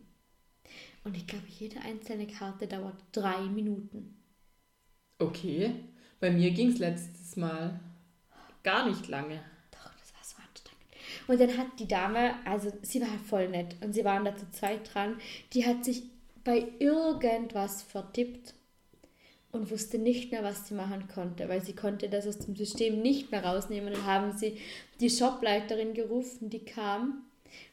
Und 1.03 1.15
ich 1.15 1.27
glaube, 1.27 1.45
jede 1.47 1.79
einzelne 1.81 2.27
Karte 2.27 2.67
dauert 2.67 2.95
drei 3.11 3.41
Minuten. 3.41 4.17
Okay. 5.19 5.75
Bei 6.19 6.31
mir 6.31 6.51
ging 6.51 6.69
es 6.69 6.79
letztes 6.79 7.35
Mal 7.35 7.79
gar 8.63 8.89
nicht 8.89 9.07
lange. 9.07 9.41
Doch, 9.71 9.91
das 9.99 10.13
war 10.13 10.23
so 10.23 10.35
anstrengend. 10.37 10.85
Und 11.27 11.39
dann 11.39 11.57
hat 11.57 11.79
die 11.79 11.87
Dame, 11.87 12.33
also 12.45 12.71
sie 12.81 13.01
war 13.01 13.07
voll 13.27 13.49
nett 13.49 13.75
und 13.81 13.93
sie 13.93 14.03
waren 14.03 14.25
da 14.25 14.35
zu 14.35 14.49
zweit 14.51 14.93
dran, 14.93 15.17
die 15.53 15.65
hat 15.65 15.85
sich 15.85 16.03
bei 16.43 16.67
irgendwas 16.79 17.83
vertippt 17.83 18.53
und 19.55 19.71
wusste 19.71 19.97
nicht 19.97 20.31
mehr, 20.31 20.43
was 20.43 20.67
sie 20.67 20.73
machen 20.73 21.07
konnte, 21.07 21.49
weil 21.49 21.63
sie 21.63 21.73
konnte 21.73 22.09
das 22.09 22.27
aus 22.27 22.39
dem 22.39 22.55
System 22.55 23.01
nicht 23.01 23.31
mehr 23.31 23.43
rausnehmen. 23.43 23.93
Dann 23.93 24.05
haben 24.05 24.37
sie 24.37 24.57
die 24.99 25.09
Shopleiterin 25.09 25.93
gerufen, 25.93 26.49
die 26.49 26.63
kam 26.63 27.23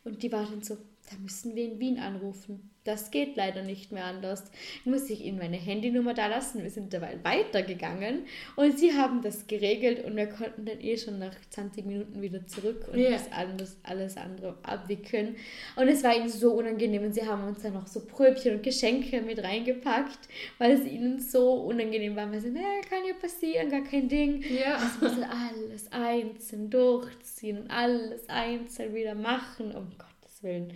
und 0.05 0.23
die 0.23 0.33
war 0.33 0.45
dann 0.45 0.63
so, 0.63 0.77
da 1.11 1.17
müssen 1.19 1.55
wir 1.55 1.65
in 1.65 1.81
Wien 1.81 1.99
anrufen. 1.99 2.72
Das 2.85 3.13
geht 3.13 3.37
leider 3.37 3.63
nicht 3.63 3.93
mehr 3.93 4.07
anders. 4.07 4.51
Muss 4.85 5.09
ich 5.09 5.25
Ihnen 5.25 5.39
meine 5.39 5.57
Handynummer 5.57 6.15
da 6.15 6.27
lassen. 6.27 6.63
Wir 6.63 6.71
sind 6.71 6.93
dabei 6.93 7.17
weitergegangen 7.23 8.27
und 8.57 8.79
Sie 8.79 8.93
haben 8.93 9.23
das 9.23 9.47
geregelt 9.47 10.05
und 10.05 10.17
wir 10.17 10.27
konnten 10.27 10.65
dann 10.65 10.81
eh 10.81 10.97
schon 10.97 11.21
nach 11.21 11.35
20 11.51 11.87
Minuten 11.87 12.21
wieder 12.21 12.45
zurück 12.47 12.89
und 12.93 12.99
yeah. 12.99 13.13
das 13.13 13.31
alles, 13.31 13.77
alles 13.85 14.17
andere 14.17 14.59
abwickeln. 14.65 15.37
Und 15.77 15.89
es 15.89 16.03
war 16.03 16.17
ihnen 16.17 16.29
so 16.29 16.55
unangenehm 16.55 17.05
und 17.05 17.15
Sie 17.15 17.25
haben 17.25 17.45
uns 17.45 17.63
dann 17.63 17.75
noch 17.75 17.87
so 17.87 18.01
Pröbchen 18.01 18.57
und 18.57 18.63
Geschenke 18.65 19.23
mit 19.23 19.43
reingepackt, 19.43 20.29
weil 20.59 20.73
es 20.73 20.85
ihnen 20.85 21.21
so 21.21 21.53
unangenehm 21.53 22.17
war. 22.17 22.31
Wir 22.33 22.41
sind, 22.41 22.55
naja, 22.55 22.81
kann 22.89 23.07
ja 23.07 23.15
passieren, 23.15 23.71
gar 23.71 23.85
kein 23.85 24.09
Ding. 24.09 24.43
Ja. 24.43 24.75
Also 24.75 25.01
müssen 25.03 25.25
alles 25.25 25.93
einzeln 25.93 26.69
durchziehen 26.69 27.63
und 27.63 27.71
alles 27.71 28.29
einzeln 28.29 28.95
wieder 28.95 29.15
machen. 29.15 29.73
Um 29.73 29.87
Gottes 29.97 30.43
Willen. 30.43 30.73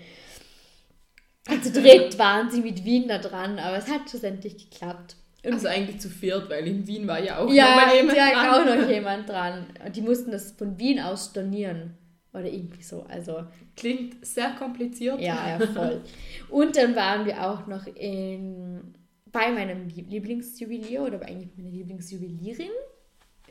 Also 1.48 1.72
dritt 1.72 2.18
waren 2.18 2.50
sie 2.50 2.60
mit 2.60 2.84
Wien 2.84 3.08
da 3.08 3.18
dran, 3.18 3.58
aber 3.58 3.76
es 3.76 3.88
hat 3.88 4.10
schlussendlich 4.10 4.70
geklappt. 4.70 5.16
Und 5.44 5.52
also 5.54 5.68
eigentlich 5.68 6.00
zu 6.00 6.08
viert, 6.08 6.50
weil 6.50 6.66
in 6.66 6.86
Wien 6.86 7.06
war 7.06 7.22
ja 7.22 7.38
auch 7.38 7.50
ja, 7.52 7.86
noch 7.86 7.94
jemand 7.94 8.18
ja, 8.18 8.30
dran. 8.32 8.48
auch 8.48 8.76
noch 8.76 8.88
jemand 8.90 9.28
dran. 9.28 9.66
Und 9.84 9.94
die 9.94 10.02
mussten 10.02 10.32
das 10.32 10.52
von 10.52 10.78
Wien 10.78 10.98
aus 10.98 11.26
stornieren. 11.26 11.94
Oder 12.32 12.46
irgendwie 12.46 12.82
so. 12.82 13.04
Also, 13.08 13.44
Klingt 13.76 14.26
sehr 14.26 14.50
kompliziert. 14.50 15.20
Ja, 15.20 15.58
ja, 15.58 15.66
voll. 15.74 16.02
Und 16.50 16.76
dann 16.76 16.96
waren 16.96 17.24
wir 17.26 17.48
auch 17.48 17.66
noch 17.66 17.86
in, 17.86 18.94
bei 19.30 19.52
meinem 19.52 19.88
Lieblingsjuwelier 19.88 21.02
oder 21.02 21.22
eigentlich 21.22 21.50
meiner 21.56 21.70
Lieblingsjuwelierin. 21.70 22.70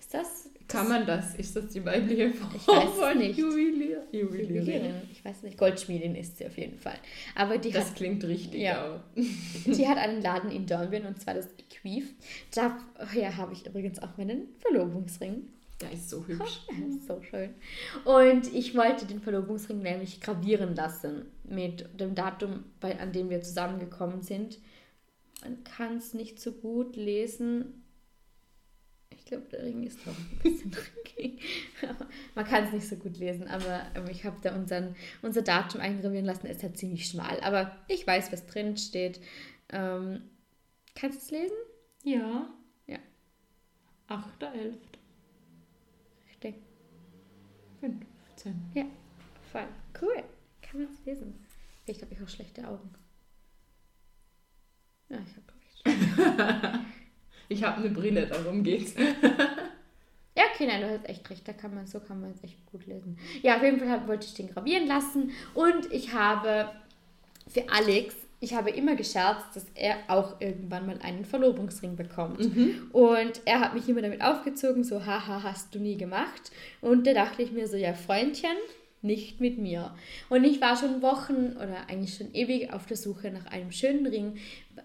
Ist 0.06 0.14
das? 0.14 0.50
Kann 0.68 0.88
man 0.88 1.08
das? 1.08 1.34
Ist 1.34 1.56
das 1.56 1.70
die 1.70 1.84
weibliche 1.84 2.32
Form 2.32 2.52
ich 2.56 2.68
weiß 2.68 2.90
von 2.92 3.18
nicht. 3.18 3.40
Juwelier? 3.40 4.04
Juwelierin. 4.12 5.02
Ich 5.12 5.26
weiß 5.26 5.42
nicht. 5.42 5.58
Goldschmiedin 5.58 6.16
ist 6.16 6.38
sie 6.38 6.46
auf 6.46 6.56
jeden 6.60 6.78
Fall. 6.78 6.98
Aber 7.34 7.58
die 7.58 7.72
das 7.72 7.88
hat, 7.88 7.96
klingt 7.96 8.24
richtig. 8.24 8.62
Ja. 8.62 9.04
die 9.16 9.88
hat 9.88 9.98
einen 9.98 10.22
Laden 10.22 10.52
in 10.52 10.68
Dornbirn 10.68 11.08
und 11.08 11.20
zwar 11.20 11.34
das 11.34 11.48
Equiv. 11.58 12.14
Daher 12.54 13.36
habe 13.38 13.54
ich 13.54 13.66
übrigens 13.66 13.98
auch 13.98 14.16
meinen 14.18 14.50
Verlobungsring. 14.60 15.48
Der 15.82 15.92
ist 15.92 16.08
so 16.08 16.24
hübsch. 16.28 16.62
so 17.08 17.20
schön. 17.24 17.56
Und 18.04 18.54
ich 18.54 18.76
wollte 18.76 19.08
den 19.08 19.22
Verlobungsring 19.22 19.82
nämlich 19.82 20.22
gravieren 20.22 20.76
lassen 20.76 21.26
mit 21.44 22.00
dem 22.00 22.14
Datum, 22.14 22.64
bei, 22.80 23.00
an 23.00 23.12
dem 23.12 23.32
wir 23.32 23.42
zusammengekommen 23.42 24.22
sind. 24.22 24.60
Man 25.42 25.64
kann 25.64 25.98
es 25.98 26.14
nicht 26.14 26.40
so 26.40 26.52
gut 26.52 26.96
lesen. 26.96 27.85
Ich 29.26 29.32
glaube, 29.32 29.48
der 29.52 29.64
Ring 29.64 29.82
ist 29.82 30.06
noch 30.06 30.16
ein 30.16 30.40
bisschen 30.44 30.70
dreckig. 31.16 31.42
Man 32.36 32.46
kann 32.46 32.66
es 32.66 32.74
nicht 32.74 32.88
so 32.88 32.96
gut 32.96 33.18
lesen, 33.18 33.48
aber 33.48 33.88
ich 34.12 34.24
habe 34.24 34.38
da 34.44 34.54
unseren, 34.54 34.96
unser 35.24 35.42
Datum 35.42 35.82
eingravieren 35.82 36.26
lassen. 36.26 36.46
Es 36.46 36.58
ist 36.58 36.64
halt 36.64 36.78
ziemlich 36.78 37.08
schmal, 37.08 37.40
aber 37.40 37.76
ich 37.88 38.06
weiß, 38.06 38.32
was 38.32 38.46
drin 38.46 38.78
steht. 38.78 39.20
Ähm, 39.70 40.22
kannst 40.94 41.18
du 41.18 41.24
es 41.24 41.42
lesen? 41.42 41.58
Ja. 42.04 42.54
Ja. 42.86 43.00
8.11. 44.10 44.76
Richtig. 46.30 46.56
15. 47.80 48.72
Ja, 48.76 48.86
voll. 49.52 49.68
Cool. 50.00 50.24
Kann 50.62 50.84
man 50.84 50.94
es 50.94 51.04
lesen? 51.04 51.44
Vielleicht 51.84 52.04
habe 52.04 52.14
ich 52.14 52.22
auch 52.22 52.30
schlechte 52.30 52.68
Augen. 52.68 52.94
Ja, 55.10 55.18
ich 55.18 55.36
habe, 55.36 55.46
glaube 55.48 56.86
ich. 56.86 56.92
Ich 57.48 57.64
habe 57.64 57.78
eine 57.78 57.90
Brille, 57.90 58.28
darum 58.28 58.64
geht's. 58.64 58.94
Ja, 60.38 60.44
okay, 60.54 60.68
nein, 60.68 60.82
du 60.82 60.90
hast 60.90 61.08
echt 61.08 61.30
recht. 61.30 61.48
Da 61.48 61.54
kann 61.54 61.74
man, 61.74 61.88
so 61.88 62.02
kann 62.02 62.20
man 62.20 62.32
es 62.32 62.44
echt 62.44 62.58
gut 62.70 62.86
lesen. 62.88 63.18
Ja, 63.42 63.56
auf 63.56 63.64
jeden 63.64 63.80
Fall 63.80 64.06
wollte 64.06 64.28
ich 64.28 64.34
den 64.34 64.50
gravieren 64.50 64.86
lassen. 64.86 65.32
Und 65.54 65.90
ich 65.94 66.14
habe 66.14 66.70
für 67.48 67.70
Alex, 67.70 68.16
ich 68.42 68.54
habe 68.54 68.70
immer 68.70 68.96
gescherzt, 68.96 69.46
dass 69.56 69.66
er 69.76 69.96
auch 70.08 70.42
irgendwann 70.42 70.88
mal 70.88 71.00
einen 71.02 71.24
Verlobungsring 71.24 71.96
bekommt. 71.96 72.42
Und 72.92 73.42
er 73.46 73.62
hat 73.62 73.74
mich 73.74 73.88
immer 73.88 74.02
damit 74.02 74.22
aufgezogen, 74.22 74.84
so, 74.84 75.06
haha, 75.06 75.42
hast 75.42 75.74
du 75.74 75.80
nie 75.80 75.96
gemacht. 75.96 76.52
Und 76.82 77.08
da 77.08 77.14
dachte 77.14 77.42
ich 77.42 77.54
mir 77.54 77.68
so, 77.70 77.78
ja, 77.78 77.94
Freundchen, 77.94 78.58
nicht 79.06 79.40
mit 79.40 79.58
mir. 79.58 79.96
Und 80.30 80.44
ich 80.44 80.60
war 80.60 80.76
schon 80.76 81.02
Wochen 81.02 81.54
oder 81.56 81.88
eigentlich 81.88 82.16
schon 82.16 82.34
ewig 82.34 82.74
auf 82.74 82.86
der 82.86 82.98
Suche 82.98 83.32
nach 83.32 83.46
einem 83.46 83.72
schönen 83.72 84.06
Ring. 84.06 84.38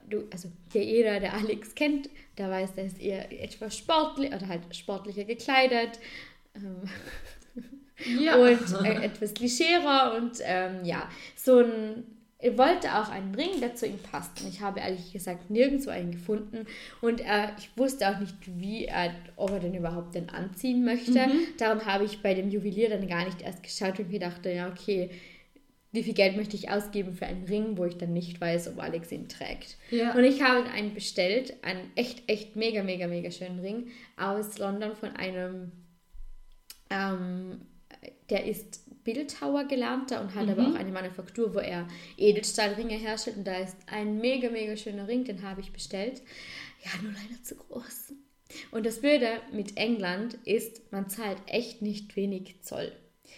Du, 0.09 0.25
also 0.31 0.51
der 0.75 0.85
jeder, 0.85 1.19
der 1.21 1.35
Alex 1.35 1.75
kennt, 1.75 2.09
der 2.39 2.51
weiß, 2.51 2.75
der 2.75 2.85
ist 2.87 3.01
eher 3.01 3.43
etwas 3.43 3.77
sportlich 3.77 4.33
oder 4.33 4.47
halt 4.47 4.63
sportlicher 4.77 5.25
gekleidet. 5.25 5.99
Ähm, 6.55 6.89
Ja. 8.19 8.37
und 8.37 8.85
äh, 8.85 9.05
etwas 9.05 9.35
legerer 9.39 10.17
und 10.17 10.39
ähm, 10.43 10.85
ja, 10.85 11.09
so 11.37 11.59
ein. 11.59 12.05
Er 12.43 12.57
wollte 12.57 12.95
auch 12.95 13.11
einen 13.11 13.35
Ring, 13.35 13.61
der 13.61 13.75
zu 13.75 13.87
ihm 13.87 13.99
passt. 13.99 14.41
Und 14.41 14.49
ich 14.49 14.61
habe 14.61 14.81
ehrlich 14.81 15.13
gesagt 15.13 15.51
nirgendwo 15.51 15.91
einen 15.91 16.13
gefunden. 16.13 16.67
Und 17.01 17.21
äh, 17.21 17.49
ich 17.59 17.77
wusste 17.77 18.09
auch 18.09 18.19
nicht, 18.19 18.37
wie 18.47 18.87
er, 18.87 19.15
ob 19.37 19.51
er 19.51 19.61
den 19.61 19.75
überhaupt 19.75 20.15
denn 20.15 20.31
anziehen 20.31 20.85
möchte. 20.85 21.29
Darum 21.59 21.85
habe 21.85 22.05
ich 22.05 22.23
bei 22.23 22.35
dem 22.35 22.51
Juwelier 22.51 22.89
dann 22.89 23.07
gar 23.07 23.25
nicht 23.25 23.43
erst 23.43 23.63
geschaut 23.63 23.99
und 23.99 24.11
mir 24.11 24.21
dachte, 24.21 24.51
ja, 24.51 24.69
okay, 24.69 25.11
wie 25.93 26.03
viel 26.03 26.15
Geld 26.15 26.37
möchte 26.37 26.57
ich 26.57 26.71
ausgeben 26.71 27.15
für 27.15 27.27
einen 27.27 27.45
Ring, 27.45 27.77
wo 27.77 27.85
ich 27.85 27.99
dann 27.99 28.13
nicht 28.13 28.41
weiß, 28.41 28.69
ob 28.69 28.81
Alex 28.81 29.11
ihn 29.11 29.29
trägt. 29.29 29.77
Ja. 29.91 30.15
Und 30.15 30.23
ich 30.23 30.41
habe 30.41 30.69
einen 30.71 30.95
bestellt, 30.95 31.55
einen 31.63 31.91
echt, 31.97 32.23
echt 32.29 32.55
mega, 32.55 32.83
mega, 32.83 33.09
mega 33.09 33.31
schönen 33.31 33.59
Ring 33.59 33.89
aus 34.17 34.57
London 34.59 34.95
von 34.95 35.17
einem 35.17 35.73
ähm, 36.91 37.61
der 38.29 38.47
ist 38.47 38.85
Bildhauer 39.05 39.65
gelernter 39.65 40.21
und 40.21 40.35
hat 40.35 40.49
aber 40.49 40.69
auch 40.69 40.75
eine 40.75 40.93
Manufaktur, 40.93 41.55
wo 41.55 41.59
er 41.59 41.87
Edelstahlringe 42.17 42.95
herstellt. 42.95 43.39
Und 43.39 43.47
da 43.47 43.59
ist 43.59 43.77
ein 43.87 44.19
mega, 44.19 44.51
mega 44.51 44.77
schöner 44.77 45.09
Ring, 45.09 45.25
den 45.25 45.43
habe 45.43 45.61
ich 45.61 45.73
bestellt. 45.73 46.23
Ja, 46.85 46.91
nur 47.03 47.13
leider 47.13 47.43
zu 47.43 47.57
groß. 47.57 48.15
Und 48.71 48.87
das 48.87 49.01
Blöde 49.01 49.41
mit 49.53 49.77
England 49.77 50.35
ist, 50.45 50.93
man 50.93 51.09
zahlt 51.09 51.39
echt 51.47 51.83
nicht 51.83 52.17
wenig 52.17 52.63
Zoll. 52.63 52.93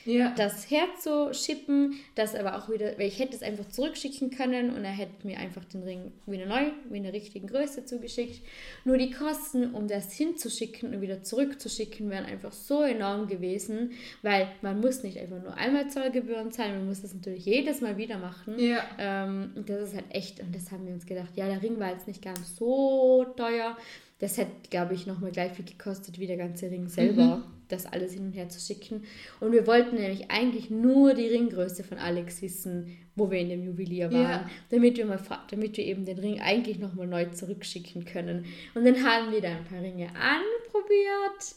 Ja. 0.05 0.35
Das 0.37 0.71
herzuschippen, 0.71 1.95
das 2.15 2.35
aber 2.35 2.59
auch 2.59 2.69
wieder, 2.69 2.99
weil 2.99 3.09
ich 3.09 3.19
hätte 3.19 3.37
es 3.37 3.43
einfach 3.43 3.69
zurückschicken 3.69 4.31
können 4.31 4.71
und 4.71 4.85
er 4.85 4.91
hätte 4.91 5.27
mir 5.27 5.39
einfach 5.39 5.65
den 5.65 5.83
Ring 5.83 6.13
wieder 6.27 6.47
neu, 6.47 6.71
in 6.91 7.03
der 7.03 7.13
richtigen 7.13 7.47
Größe 7.47 7.85
zugeschickt. 7.85 8.41
Nur 8.85 8.99
die 8.99 9.11
Kosten, 9.11 9.75
um 9.75 9.89
das 9.89 10.13
hinzuschicken 10.13 10.95
und 10.95 11.01
wieder 11.01 11.23
zurückzuschicken, 11.23 12.11
wären 12.11 12.25
einfach 12.25 12.53
so 12.53 12.83
enorm 12.83 13.29
gewesen, 13.29 13.93
weil 14.23 14.49
man 14.61 14.81
muss 14.81 15.03
nicht 15.03 15.19
einfach 15.19 15.43
nur 15.43 15.55
einmal 15.55 15.89
Zollgebühren 15.89 16.51
zahlen, 16.53 16.79
man 16.79 16.87
muss 16.87 17.03
das 17.03 17.15
natürlich 17.15 17.47
jedes 17.47 17.81
Mal 17.81 17.97
wieder 17.97 18.19
machen. 18.19 18.59
Ja. 18.59 18.85
Ähm, 18.99 19.53
und 19.55 19.69
das 19.69 19.89
ist 19.89 19.95
halt 19.95 20.07
echt, 20.11 20.41
und 20.41 20.55
das 20.55 20.71
haben 20.71 20.87
wir 20.87 20.95
uns 20.95 21.07
gedacht, 21.07 21.31
ja, 21.37 21.47
der 21.47 21.63
Ring 21.63 21.79
war 21.79 21.91
jetzt 21.91 22.09
nicht 22.09 22.23
ganz 22.23 22.57
so 22.57 23.25
teuer. 23.37 23.77
Das 24.19 24.39
hätte, 24.39 24.53
glaube 24.71 24.95
ich, 24.95 25.07
nochmal 25.07 25.33
gleich 25.33 25.53
viel 25.53 25.65
gekostet 25.65 26.21
wie 26.21 26.29
der 26.29 26.37
ganze 26.37 26.71
Ring 26.71 26.87
selber, 26.87 27.43
das 27.73 27.87
alles 27.87 28.13
hin 28.13 28.27
und 28.27 28.33
her 28.33 28.49
zu 28.49 28.61
schicken. 28.61 29.05
Und 29.41 29.53
wir 29.53 29.67
wollten 29.67 29.97
nämlich 29.97 30.31
eigentlich 30.31 30.71
nur 30.71 31.15
die 31.15 31.27
Ringgröße 31.29 31.83
von 31.85 31.99
Alex 31.99 32.43
wissen, 32.43 32.97
wo 33.17 33.31
wir 33.31 33.39
in 33.39 33.49
dem 33.49 33.65
Juwelier 33.65 34.11
waren, 34.13 34.23
Ja. 34.23 34.51
damit, 34.71 34.97
wir 34.97 35.07
mal, 35.07 35.21
damit 35.51 35.77
wir 35.77 35.85
eben 35.85 36.05
den 36.05 36.19
Ring 36.19 36.41
eigentlich 36.41 36.79
nochmal 36.79 37.07
neu 37.07 37.27
zurückschicken 37.27 38.05
können. 38.05 38.47
Und 38.75 38.85
dann 38.85 39.03
haben 39.05 39.33
wir 39.33 39.41
da 39.41 39.49
ein 39.49 39.65
paar 39.65 39.81
Ringe 39.83 40.09
anprobiert. 40.15 41.55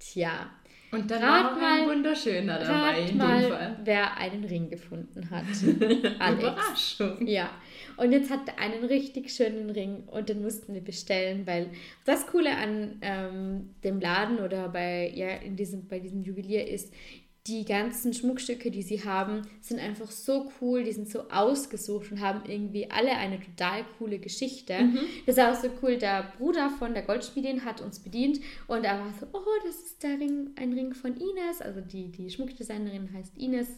Tja, 0.00 0.50
Und 0.90 1.10
dann 1.10 1.22
Rat 1.22 1.44
war 1.44 1.52
noch 1.52 1.60
mal- 1.60 1.80
ein 1.82 1.88
wunderschöner 1.88 2.58
dabei 2.60 3.00
in 3.00 3.06
dem 3.08 3.16
mal, 3.18 3.42
Fall. 3.42 3.76
wer 3.84 4.16
einen 4.16 4.44
Ring 4.44 4.70
gefunden 4.70 5.28
hat. 5.30 5.44
Alex. 6.18 6.42
Überraschung. 6.42 7.26
Ja, 7.26 7.50
und 7.98 8.12
jetzt 8.12 8.30
hat 8.30 8.40
er 8.48 8.58
einen 8.58 8.84
richtig 8.84 9.30
schönen 9.30 9.68
Ring 9.70 10.04
und 10.06 10.28
den 10.28 10.40
mussten 10.42 10.72
wir 10.72 10.80
bestellen, 10.80 11.46
weil 11.46 11.68
das 12.06 12.26
Coole 12.26 12.56
an 12.56 12.98
ähm, 13.02 13.74
dem 13.84 14.00
Laden 14.00 14.38
oder 14.38 14.68
bei, 14.70 15.10
ja, 15.14 15.28
in 15.28 15.56
diesem, 15.56 15.86
bei 15.88 15.98
diesem 15.98 16.22
Juwelier 16.22 16.66
ist, 16.66 16.92
die 17.46 17.64
ganzen 17.64 18.12
Schmuckstücke, 18.12 18.70
die 18.70 18.82
sie 18.82 19.04
haben, 19.04 19.42
sind 19.60 19.80
einfach 19.80 20.10
so 20.10 20.50
cool, 20.60 20.84
die 20.84 20.92
sind 20.92 21.08
so 21.08 21.30
ausgesucht 21.30 22.12
und 22.12 22.20
haben 22.20 22.42
irgendwie 22.46 22.90
alle 22.90 23.12
eine 23.12 23.40
total 23.40 23.84
coole 23.98 24.18
Geschichte. 24.18 24.74
Das 25.26 25.36
ist 25.36 25.42
auch 25.42 25.54
so 25.54 25.70
cool, 25.82 25.96
der 25.96 26.32
Bruder 26.36 26.68
von 26.68 26.92
der 26.92 27.02
Goldschmiedin 27.02 27.64
hat 27.64 27.80
uns 27.80 28.00
bedient 28.00 28.40
und 28.66 28.84
er 28.84 28.98
war 28.98 29.14
so, 29.18 29.26
oh, 29.32 29.64
das 29.64 29.76
ist 29.76 30.02
der 30.02 30.18
Ring, 30.20 30.50
ein 30.56 30.72
Ring 30.74 30.92
von 30.92 31.12
Ines, 31.16 31.62
also 31.62 31.80
die, 31.80 32.10
die 32.10 32.28
Schmuckdesignerin 32.28 33.10
heißt 33.14 33.36
Ines 33.38 33.68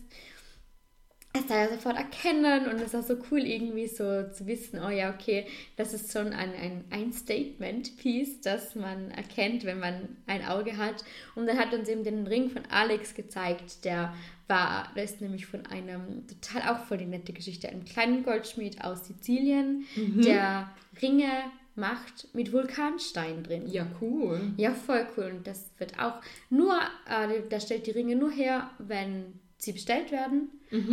es 1.33 1.47
da 1.47 1.63
ja 1.63 1.69
sofort 1.69 1.97
erkennen 1.97 2.67
und 2.67 2.81
es 2.81 2.93
war 2.93 3.03
so 3.03 3.17
cool 3.31 3.41
irgendwie 3.41 3.87
so 3.87 4.29
zu 4.31 4.47
wissen, 4.47 4.81
oh 4.85 4.89
ja, 4.89 5.15
okay, 5.15 5.47
das 5.77 5.95
ist 5.95 6.13
schon 6.13 6.33
ein, 6.33 6.53
ein, 6.55 6.85
ein 6.91 7.13
Statement-Piece, 7.13 8.41
das 8.41 8.75
man 8.75 9.13
erkennt, 9.13 9.65
wenn 9.65 9.79
man 9.79 10.17
ein 10.27 10.45
Auge 10.45 10.77
hat. 10.77 11.05
Und 11.37 11.47
dann 11.47 11.57
hat 11.57 11.73
uns 11.73 11.89
eben 11.89 12.03
den 12.03 12.27
Ring 12.27 12.51
von 12.51 12.63
Alex 12.69 13.15
gezeigt, 13.15 13.85
der 13.85 14.13
war, 14.49 14.91
der 14.97 15.05
ist 15.05 15.21
nämlich 15.21 15.47
von 15.47 15.67
einem, 15.67 16.27
total 16.27 16.75
auch 16.75 16.85
voll 16.87 16.99
die 16.99 17.07
nette 17.07 17.33
Geschichte, 17.33 17.69
einem 17.69 17.85
kleinen 17.85 18.25
Goldschmied 18.25 18.83
aus 18.83 19.07
Sizilien, 19.07 19.87
der 19.97 20.71
Ringe 21.01 21.31
macht 21.77 22.29
mit 22.35 22.53
Vulkanstein 22.53 23.45
drin. 23.45 23.69
Ja, 23.69 23.87
cool. 24.01 24.53
Ja, 24.57 24.73
voll 24.73 25.07
cool. 25.17 25.33
Und 25.37 25.47
das 25.47 25.71
wird 25.79 25.99
auch 26.01 26.21
nur, 26.51 26.77
äh, 27.09 27.49
der 27.49 27.61
stellt 27.61 27.87
die 27.87 27.93
Ringe 27.93 28.17
nur 28.17 28.33
her, 28.33 28.71
wenn 28.79 29.39
sie 29.61 29.73
bestellt 29.73 30.11
werden. 30.11 30.51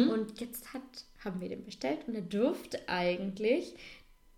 Und 0.09 0.39
jetzt 0.39 0.73
hat, 0.73 0.81
haben 1.23 1.39
wir 1.41 1.49
den 1.49 1.63
bestellt 1.63 1.99
und 2.07 2.15
er 2.15 2.21
dürfte 2.21 2.79
eigentlich, 2.87 3.75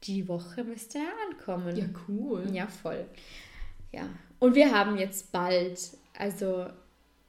die 0.03 0.27
Woche 0.27 0.63
müsste 0.63 0.99
er 0.99 1.11
ankommen. 1.29 1.75
Ja, 1.75 1.85
cool. 2.07 2.47
Ja, 2.53 2.67
voll. 2.67 3.05
Ja. 3.91 4.07
Und 4.39 4.55
wir 4.55 4.71
haben 4.71 4.97
jetzt 4.97 5.31
bald, 5.31 5.79
also, 6.17 6.67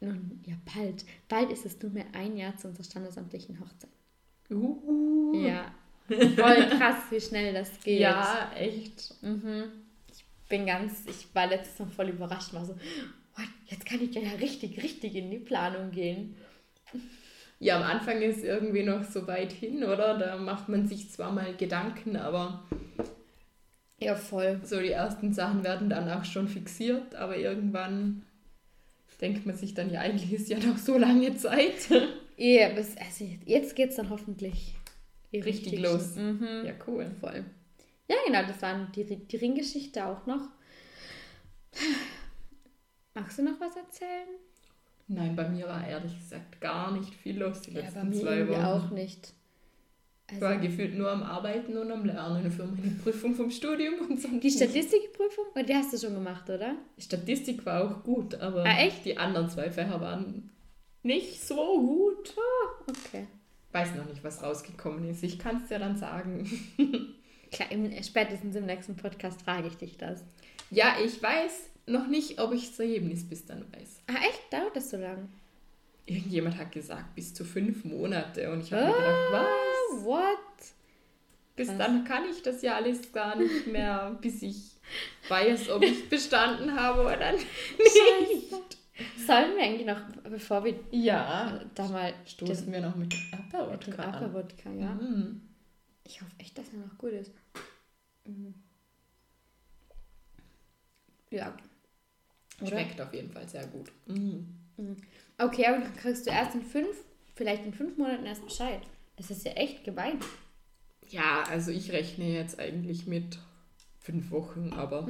nun, 0.01 0.41
ja, 0.47 0.55
bald, 0.75 1.05
bald 1.29 1.51
ist 1.51 1.67
es 1.67 1.81
nur 1.83 1.91
mehr 1.91 2.07
ein 2.13 2.37
Jahr 2.37 2.57
zu 2.57 2.69
unserer 2.69 2.85
standesamtlichen 2.85 3.59
Hochzeit. 3.59 3.91
Uh. 4.51 5.33
Ja. 5.35 5.75
Voll 6.09 6.69
krass, 6.69 7.05
wie 7.11 7.21
schnell 7.21 7.55
das 7.55 7.81
geht. 7.81 8.01
Ja, 8.01 8.51
echt. 8.57 9.15
Mhm. 9.23 9.65
Ich 10.13 10.25
bin 10.49 10.67
ganz, 10.67 11.05
ich 11.07 11.33
war 11.35 11.47
letztes 11.47 11.79
Mal 11.79 11.87
voll 11.87 12.09
überrascht, 12.09 12.53
war 12.53 12.65
so, 12.65 12.75
"What, 13.37 13.47
jetzt 13.67 13.87
kann 13.87 14.03
ich 14.03 14.15
ja 14.15 14.23
richtig, 14.41 14.83
richtig 14.83 15.15
in 15.15 15.31
die 15.31 15.39
Planung 15.39 15.93
gehen. 15.93 16.35
Ja, 17.59 17.77
am 17.77 17.83
Anfang 17.83 18.23
ist 18.23 18.43
irgendwie 18.43 18.83
noch 18.83 19.05
so 19.05 19.27
weit 19.27 19.53
hin, 19.53 19.85
oder? 19.85 20.17
Da 20.19 20.37
macht 20.37 20.69
man 20.69 20.89
sich 20.89 21.11
zwar 21.11 21.31
mal 21.31 21.55
Gedanken, 21.57 22.17
aber 22.17 22.65
Ja, 24.01 24.15
voll. 24.15 24.61
so 24.65 24.81
die 24.81 24.91
ersten 24.91 25.35
Sachen 25.35 25.63
werden 25.63 25.91
dann 25.91 26.11
auch 26.11 26.25
schon 26.25 26.49
fixiert, 26.49 27.15
aber 27.15 27.37
irgendwann 27.37 28.23
denkt 29.21 29.45
man 29.45 29.57
sich 29.57 29.75
dann, 29.75 29.91
ja, 29.91 30.01
eigentlich 30.01 30.33
ist 30.33 30.49
ja 30.49 30.59
noch 30.59 30.79
so 30.79 30.97
lange 30.97 31.37
Zeit. 31.37 31.89
Ja, 32.43 32.71
bis, 32.71 32.97
also 32.97 33.27
jetzt 33.45 33.77
geht's 33.77 33.97
dann 33.97 34.09
hoffentlich 34.09 34.75
Richtig 35.31 35.79
los. 35.79 36.17
Mhm. 36.17 36.63
Ja, 36.65 36.73
cool. 36.87 37.11
Voll. 37.21 37.45
Ja, 38.09 38.17
genau, 38.27 38.43
das 38.49 38.63
war 38.63 38.89
die, 38.97 39.05
die 39.05 39.37
Ringgeschichte 39.37 40.07
auch 40.07 40.25
noch. 40.25 40.49
Magst 43.15 43.39
du 43.39 43.43
noch 43.43 43.61
was 43.61 43.77
erzählen? 43.77 44.29
Nein, 45.13 45.35
bei 45.35 45.49
mir 45.49 45.67
war 45.67 45.85
ehrlich 45.87 46.17
gesagt 46.19 46.61
gar 46.61 46.93
nicht 46.93 47.13
viel 47.15 47.39
los 47.41 47.63
die 47.63 47.73
Ja, 47.73 47.81
letzten 47.81 47.99
bei 48.01 48.05
mir 48.05 48.21
zwei 48.21 48.49
Wochen. 48.49 48.61
auch 48.65 48.91
nicht. 48.91 49.33
Ich 50.33 50.41
war 50.41 50.57
gefühlt 50.59 50.97
nur 50.97 51.11
am 51.11 51.25
Arbeiten 51.25 51.77
und 51.77 51.91
am 51.91 52.05
Lernen 52.05 52.49
für 52.53 52.65
meine 52.65 52.93
Prüfung 53.03 53.35
vom 53.35 53.51
Studium 53.51 53.95
und 54.09 54.21
sonst 54.21 54.45
Die. 54.45 54.51
Statistikprüfung? 54.51 55.47
Und 55.53 55.69
die 55.69 55.75
hast 55.75 55.93
du 55.93 55.99
schon 55.99 56.15
gemacht, 56.15 56.49
oder? 56.49 56.77
Statistik 56.97 57.67
war 57.67 57.83
auch 57.85 58.05
gut, 58.05 58.37
aber 58.37 58.63
Ah, 58.65 58.79
echt? 58.79 59.05
die 59.05 59.19
anderen 59.19 59.49
zwei 59.51 59.69
Fächer 59.73 60.01
waren 60.01 60.51
nicht 61.03 61.43
so 61.45 61.57
gut. 61.81 62.33
Okay. 62.89 63.27
Weiß 63.73 63.95
noch 63.97 64.07
nicht, 64.09 64.23
was 64.23 64.41
rausgekommen 64.43 65.09
ist. 65.11 65.25
Ich 65.25 65.39
kann 65.41 65.61
es 65.65 65.71
ja 65.71 65.81
dann 65.81 65.97
sagen. 65.97 66.49
Klar, 67.53 67.71
im, 67.73 68.03
spätestens 68.03 68.55
im 68.55 68.67
nächsten 68.67 68.97
Podcast 68.97 69.43
frage 69.43 69.69
ich 69.69 69.77
dich 69.77 69.97
das. 69.97 70.25
Ja, 70.71 70.97
ich 71.05 71.21
weiß 71.23 71.71
noch 71.87 72.07
nicht, 72.07 72.41
ob 72.41 72.53
ich 72.53 72.69
das 72.69 72.81
Ergebnis 72.81 73.29
bis 73.29 73.45
dann 73.45 73.65
weiß. 73.73 74.03
Ah, 74.07 74.25
echt? 74.29 74.53
Dauert 74.53 74.77
das 74.77 74.91
so 74.91 74.97
lang? 74.97 75.29
Irgendjemand 76.07 76.57
hat 76.59 76.73
gesagt, 76.73 77.15
bis 77.15 77.35
zu 77.35 77.45
fünf 77.45 77.85
Monate. 77.85 78.51
Und 78.53 78.63
ich 78.63 78.73
habe 78.73 78.87
mir 78.87 78.93
gedacht, 78.93 79.33
was? 79.33 80.05
What? 80.05 80.39
Bis 81.57 81.69
Krass. 81.69 81.79
dann 81.79 82.05
kann 82.05 82.23
ich 82.31 82.43
das 82.43 82.63
ja 82.63 82.77
alles 82.77 83.13
gar 83.13 83.37
nicht 83.37 83.67
mehr, 83.67 84.17
bis 84.21 84.43
ich 84.43 84.73
weiß, 85.29 85.71
ob 85.71 85.83
ich 85.83 86.09
bestanden 86.09 86.75
habe 86.75 87.03
oder 87.03 87.33
nicht. 87.33 87.47
Sollen 89.27 89.57
wir 89.57 89.63
eigentlich 89.63 89.87
noch, 89.87 90.01
bevor 90.25 90.65
wir 90.65 90.75
Ja, 90.91 91.61
da 91.75 91.89
mal 91.89 92.13
stoßen 92.27 92.71
wir 92.73 92.81
noch 92.81 92.97
mit 92.97 93.13
den 93.13 93.99
an. 93.99 94.15
Aquavodka, 94.15 94.71
ja? 94.73 94.95
Mm. 94.95 95.41
Ich 96.05 96.21
hoffe 96.21 96.33
echt, 96.39 96.59
dass 96.59 96.73
er 96.73 96.79
noch 96.81 96.99
gut 96.99 97.13
ist. 97.13 97.33
Mhm. 98.25 98.55
Ja. 101.31 101.57
Oder? 102.61 102.71
Schmeckt 102.71 103.01
auf 103.01 103.15
jeden 103.15 103.31
Fall 103.31 103.49
sehr 103.49 103.67
gut. 103.67 103.91
Mm. 104.07 104.41
Okay, 105.39 105.67
aber 105.67 105.79
dann 105.79 105.97
kriegst 105.97 106.27
du 106.27 106.31
erst 106.31 106.55
in 106.55 106.63
fünf, 106.63 106.97
vielleicht 107.35 107.65
in 107.65 107.73
fünf 107.73 107.97
Monaten 107.97 108.27
erst 108.27 108.45
Bescheid. 108.45 108.83
Das 109.17 109.31
ist 109.31 109.45
ja 109.45 109.53
echt 109.53 109.85
gemein. 109.85 110.19
Ja, 111.09 111.43
also 111.49 111.71
ich 111.71 111.93
rechne 111.93 112.33
jetzt 112.33 112.59
eigentlich 112.59 113.07
mit 113.07 113.39
fünf 114.01 114.31
Wochen, 114.31 114.73
aber 114.73 115.09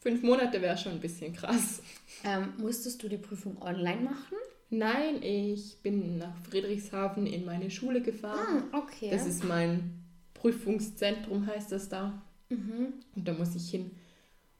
fünf 0.00 0.22
Monate 0.22 0.62
wäre 0.62 0.78
schon 0.78 0.92
ein 0.92 1.00
bisschen 1.00 1.32
krass. 1.34 1.82
Ähm, 2.24 2.54
musstest 2.58 3.02
du 3.02 3.08
die 3.08 3.18
Prüfung 3.18 3.60
online 3.62 4.02
machen? 4.02 4.36
Nein, 4.70 5.22
ich 5.22 5.78
bin 5.82 6.18
nach 6.18 6.36
Friedrichshafen 6.48 7.26
in 7.26 7.44
meine 7.44 7.70
Schule 7.70 8.00
gefahren. 8.00 8.64
okay. 8.72 9.10
Das 9.10 9.26
ist 9.26 9.42
mein 9.44 10.04
Prüfungszentrum, 10.40 11.46
heißt 11.46 11.72
das 11.72 11.88
da. 11.88 12.20
mhm. 12.48 12.94
Und 13.16 13.28
da 13.28 13.32
muss 13.32 13.54
ich 13.54 13.70
hin. 13.70 13.90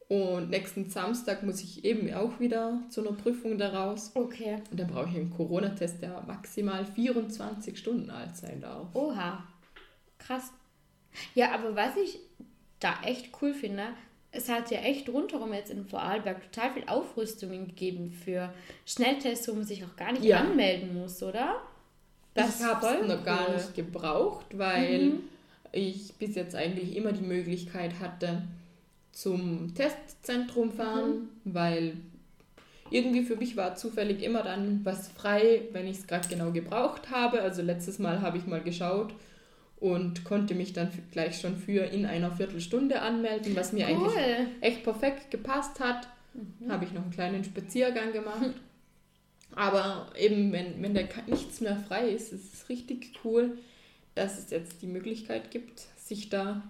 Und 0.09 0.51
nächsten 0.51 0.91
Samstag 0.91 1.45
muss 1.45 1.63
ich 1.63 1.85
eben 1.85 2.13
auch 2.15 2.41
wieder 2.41 2.81
zu 2.89 3.01
einer 3.01 3.13
Prüfung 3.17 3.59
daraus. 3.59 4.11
Okay. 4.15 4.57
Und 4.71 4.81
dann 4.81 4.89
brauche 4.89 5.09
ich 5.09 5.15
einen 5.17 5.31
Corona-Test, 5.31 6.03
der 6.03 6.21
maximal 6.27 6.85
24 6.85 7.79
Stunden 7.79 8.11
alt 8.11 8.37
sein 8.37 8.61
darf. 8.61 8.89
Oha. 8.95 9.45
Krass. 10.19 10.53
Ja, 11.35 11.53
aber 11.55 11.77
was 11.77 11.97
ich 11.97 12.19
da 12.81 12.95
echt 13.05 13.31
cool 13.41 13.55
finde, 13.55 13.85
es 14.33 14.49
hat 14.49 14.71
ja 14.73 14.79
echt 14.81 15.09
rundherum 15.09 15.53
jetzt 15.53 15.71
in 15.71 15.85
Vorarlberg 15.85 16.43
total 16.53 16.73
viel 16.73 16.85
Aufrüstungen 16.89 17.69
gegeben 17.69 18.11
für 18.11 18.53
Schnelltests, 18.87 19.47
wo 19.49 19.55
man 19.55 19.65
sich 19.65 19.85
auch 19.85 19.95
gar 19.97 20.11
nicht 20.13 20.25
Ja. 20.25 20.39
anmelden 20.41 20.95
muss, 21.01 21.23
oder? 21.23 21.57
ich 22.35 22.43
ist 22.45 22.65
habe 22.65 22.87
es 23.03 23.09
noch 23.09 23.25
gar 23.25 23.53
nicht 23.53 23.75
gebraucht, 23.75 24.47
weil 24.57 25.15
ich 25.73 26.15
bis 26.15 26.35
jetzt 26.35 26.55
eigentlich 26.55 26.97
immer 26.97 27.13
die 27.13 27.25
Möglichkeit 27.25 28.01
hatte, 28.01 28.43
zum 29.13 29.75
Testzentrum 29.75 30.71
fahren, 30.73 31.29
weil 31.45 31.95
irgendwie 32.91 33.23
für 33.23 33.37
mich 33.37 33.57
war 33.57 33.77
zufällig 33.77 34.23
immer 34.23 34.43
dann 34.43 34.81
was 34.85 35.09
frei, 35.09 35.63
wenn 35.73 35.87
ich 35.87 35.99
es 35.99 36.07
gerade 36.07 36.29
genau 36.29 36.51
gebraucht 36.51 37.11
habe. 37.11 37.41
Also 37.41 37.63
letztes 37.63 37.99
Mal 37.99 38.21
habe 38.21 38.39
ich 38.39 38.47
mal 38.47 38.61
geschaut 38.63 39.15
und 39.79 40.25
konnte 40.25 40.55
mich 40.55 40.73
dann 40.73 40.91
gleich 41.13 41.41
schon 41.41 41.57
für 41.57 41.85
in 41.85 42.05
einer 42.05 42.33
Viertelstunde 42.33 43.01
anmelden, 43.01 43.55
was 43.57 43.73
mir 43.73 43.87
eigentlich 43.87 44.13
Cool. 44.15 44.47
echt 44.61 44.83
perfekt 44.83 45.31
gepasst 45.31 45.81
hat. 45.81 46.09
Habe 46.69 46.85
ich 46.85 46.93
noch 46.93 47.03
einen 47.03 47.11
kleinen 47.11 47.45
Spaziergang 47.45 48.13
gemacht. 48.13 48.55
Aber 49.57 50.13
eben, 50.19 50.53
wenn, 50.53 50.81
wenn 50.81 50.95
da 50.95 51.01
nichts 51.27 51.61
mehr 51.61 51.77
frei 51.77 52.11
ist, 52.11 52.33
ist 52.33 52.55
es 52.55 52.69
richtig 52.69 53.13
cool, 53.25 53.59
dass 54.15 54.39
es 54.39 54.51
jetzt 54.51 54.83
die 54.83 54.87
Möglichkeit 54.87 55.51
gibt, 55.51 55.81
sich 55.97 56.29
da 56.29 56.63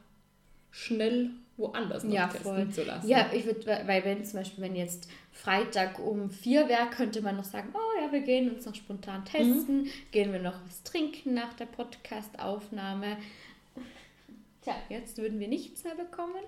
schnell 0.71 1.31
woanders 1.57 2.05
noch 2.05 2.13
Ja, 2.15 2.27
testen 2.29 2.43
voll. 2.43 2.71
zu 2.71 2.85
lassen. 2.85 3.09
Ja, 3.09 3.31
ich 3.33 3.45
würde, 3.45 3.67
weil 3.87 4.05
wenn 4.05 4.25
zum 4.25 4.41
Beispiel, 4.41 4.65
wenn 4.65 4.77
jetzt 4.77 5.09
Freitag 5.33 5.99
um 5.99 6.31
vier 6.31 6.69
wäre, 6.69 6.89
könnte 6.91 7.23
man 7.23 7.37
noch 7.37 7.45
sagen, 7.45 7.71
oh 7.75 8.01
ja, 8.03 8.11
wir 8.13 8.21
gehen 8.21 8.51
uns 8.51 8.67
noch 8.67 8.75
spontan 8.75 9.25
testen, 9.25 9.89
gehen 10.11 10.33
wir 10.33 10.41
noch 10.41 10.57
was 10.67 10.83
trinken 10.83 11.35
nach 11.35 11.53
der 11.55 11.67
Podcast-Aufnahme. 11.67 13.17
Tja, 14.63 14.75
jetzt 14.89 15.19
würden 15.19 15.39
wir 15.41 15.49
nichts 15.49 15.85
mehr 15.85 15.95
bekommen. 15.95 16.43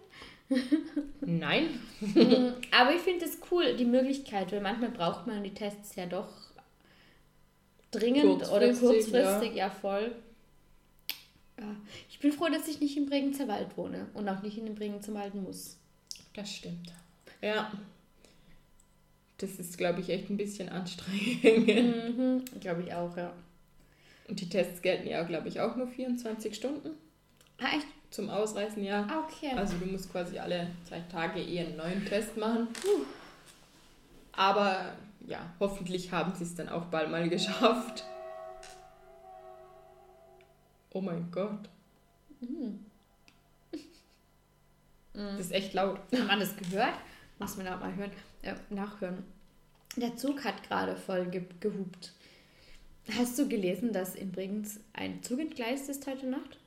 Nein, 1.22 1.80
Aber 2.70 2.94
ich 2.94 3.00
finde 3.00 3.24
es 3.24 3.38
cool, 3.50 3.74
die 3.74 3.86
Möglichkeit, 3.86 4.52
weil 4.52 4.60
manchmal 4.60 4.90
braucht 4.90 5.26
man 5.26 5.42
die 5.42 5.54
Tests 5.54 5.96
ja 5.96 6.04
doch 6.04 6.28
dringend 7.90 8.24
oder 8.50 8.68
Kurzfristig, 8.68 9.12
kurzfristig, 9.12 9.54
ja, 9.54 9.70
voll. 9.70 10.14
Ich 12.08 12.18
bin 12.18 12.32
froh, 12.32 12.48
dass 12.48 12.68
ich 12.68 12.80
nicht 12.80 12.96
im 12.96 13.06
Bregenzer 13.06 13.48
Wald 13.48 13.76
wohne 13.76 14.06
und 14.14 14.28
auch 14.28 14.42
nicht 14.42 14.58
in 14.58 14.66
den 14.66 14.74
Bregenzer 14.74 15.14
Wald 15.14 15.34
muss. 15.34 15.76
das 16.34 16.50
stimmt. 16.54 16.92
Ja. 17.40 17.70
Das 19.38 19.50
ist, 19.58 19.76
glaube 19.76 20.00
ich, 20.00 20.08
echt 20.08 20.30
ein 20.30 20.36
bisschen 20.36 20.68
anstrengend. 20.68 21.66
Mhm, 22.16 22.44
glaube 22.60 22.82
ich 22.82 22.94
auch, 22.94 23.16
ja. 23.16 23.32
Und 24.28 24.40
die 24.40 24.48
Tests 24.48 24.80
gelten 24.82 25.08
ja, 25.08 25.22
glaube 25.24 25.48
ich, 25.48 25.60
auch 25.60 25.74
nur 25.76 25.88
24 25.88 26.54
Stunden 26.54 26.90
Ah, 27.58 27.76
echt? 27.76 27.86
zum 28.10 28.30
Ausreisen, 28.30 28.84
ja. 28.84 29.04
Ah, 29.10 29.24
okay. 29.26 29.50
Also 29.56 29.76
du 29.78 29.86
musst 29.86 30.12
quasi 30.12 30.38
alle 30.38 30.70
zwei 30.86 31.00
Tage 31.10 31.40
eh 31.40 31.60
einen 31.60 31.76
neuen 31.76 32.04
Test 32.06 32.36
machen. 32.36 32.68
Aber 34.32 34.92
ja, 35.26 35.40
hoffentlich 35.60 36.12
haben 36.12 36.32
sie 36.34 36.44
es 36.44 36.54
dann 36.54 36.68
auch 36.68 36.84
bald 36.86 37.10
mal 37.10 37.28
geschafft. 37.28 38.04
Oh 40.92 41.00
mein 41.00 41.30
Gott. 41.30 41.68
Das 45.14 45.40
ist 45.40 45.52
echt 45.52 45.74
laut. 45.74 45.98
Hat 46.10 46.26
man 46.26 46.40
das 46.40 46.56
gehört? 46.56 46.94
Muss 47.38 47.58
man 47.58 47.68
auch 47.68 47.80
mal 47.80 47.94
hören, 47.94 48.10
äh, 48.40 48.54
nachhören. 48.70 49.22
Der 49.96 50.16
Zug 50.16 50.42
hat 50.42 50.62
gerade 50.66 50.96
voll 50.96 51.26
ge 51.26 51.42
gehupt. 51.60 52.12
Hast 53.18 53.38
du 53.38 53.46
gelesen, 53.46 53.92
dass 53.92 54.14
in 54.14 54.32
Bregenz 54.32 54.80
ein 54.94 55.22
Zug 55.22 55.40
entgleist 55.40 55.90
ist 55.90 56.06
heute 56.06 56.26
Nacht? 56.26 56.58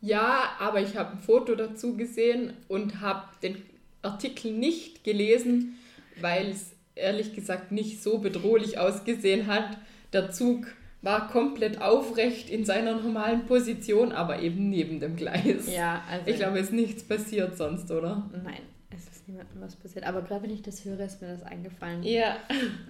Ja, 0.00 0.56
aber 0.58 0.80
ich 0.80 0.96
habe 0.96 1.12
ein 1.12 1.20
Foto 1.20 1.54
dazu 1.54 1.96
gesehen 1.96 2.54
und 2.66 3.00
habe 3.00 3.28
den 3.42 3.62
Artikel 4.02 4.52
nicht 4.52 5.04
gelesen, 5.04 5.78
weil 6.20 6.50
es 6.50 6.72
ehrlich 6.94 7.34
gesagt 7.34 7.70
nicht 7.70 8.02
so 8.02 8.18
bedrohlich 8.18 8.78
ausgesehen 8.78 9.46
hat. 9.46 9.78
Der 10.12 10.30
Zug 10.30 10.66
war 11.04 11.28
komplett 11.28 11.80
aufrecht 11.80 12.48
in 12.50 12.64
seiner 12.64 12.94
normalen 12.94 13.46
Position, 13.46 14.12
aber 14.12 14.40
eben 14.40 14.70
neben 14.70 15.00
dem 15.00 15.16
Gleis. 15.16 15.72
Ja, 15.72 16.02
also. 16.10 16.30
Ich 16.30 16.36
glaube, 16.36 16.58
es 16.58 16.66
ist 16.68 16.72
nichts 16.72 17.02
passiert 17.04 17.56
sonst, 17.56 17.90
oder? 17.90 18.28
Nein, 18.42 18.60
es 18.90 19.06
ist 19.06 19.28
niemandem 19.28 19.60
was 19.60 19.76
passiert. 19.76 20.06
Aber 20.06 20.22
gerade 20.22 20.42
wenn 20.44 20.50
ich 20.50 20.62
das 20.62 20.84
höre, 20.84 21.00
ist 21.00 21.20
mir 21.20 21.28
das 21.28 21.42
eingefallen. 21.42 22.02
Ja. 22.02 22.36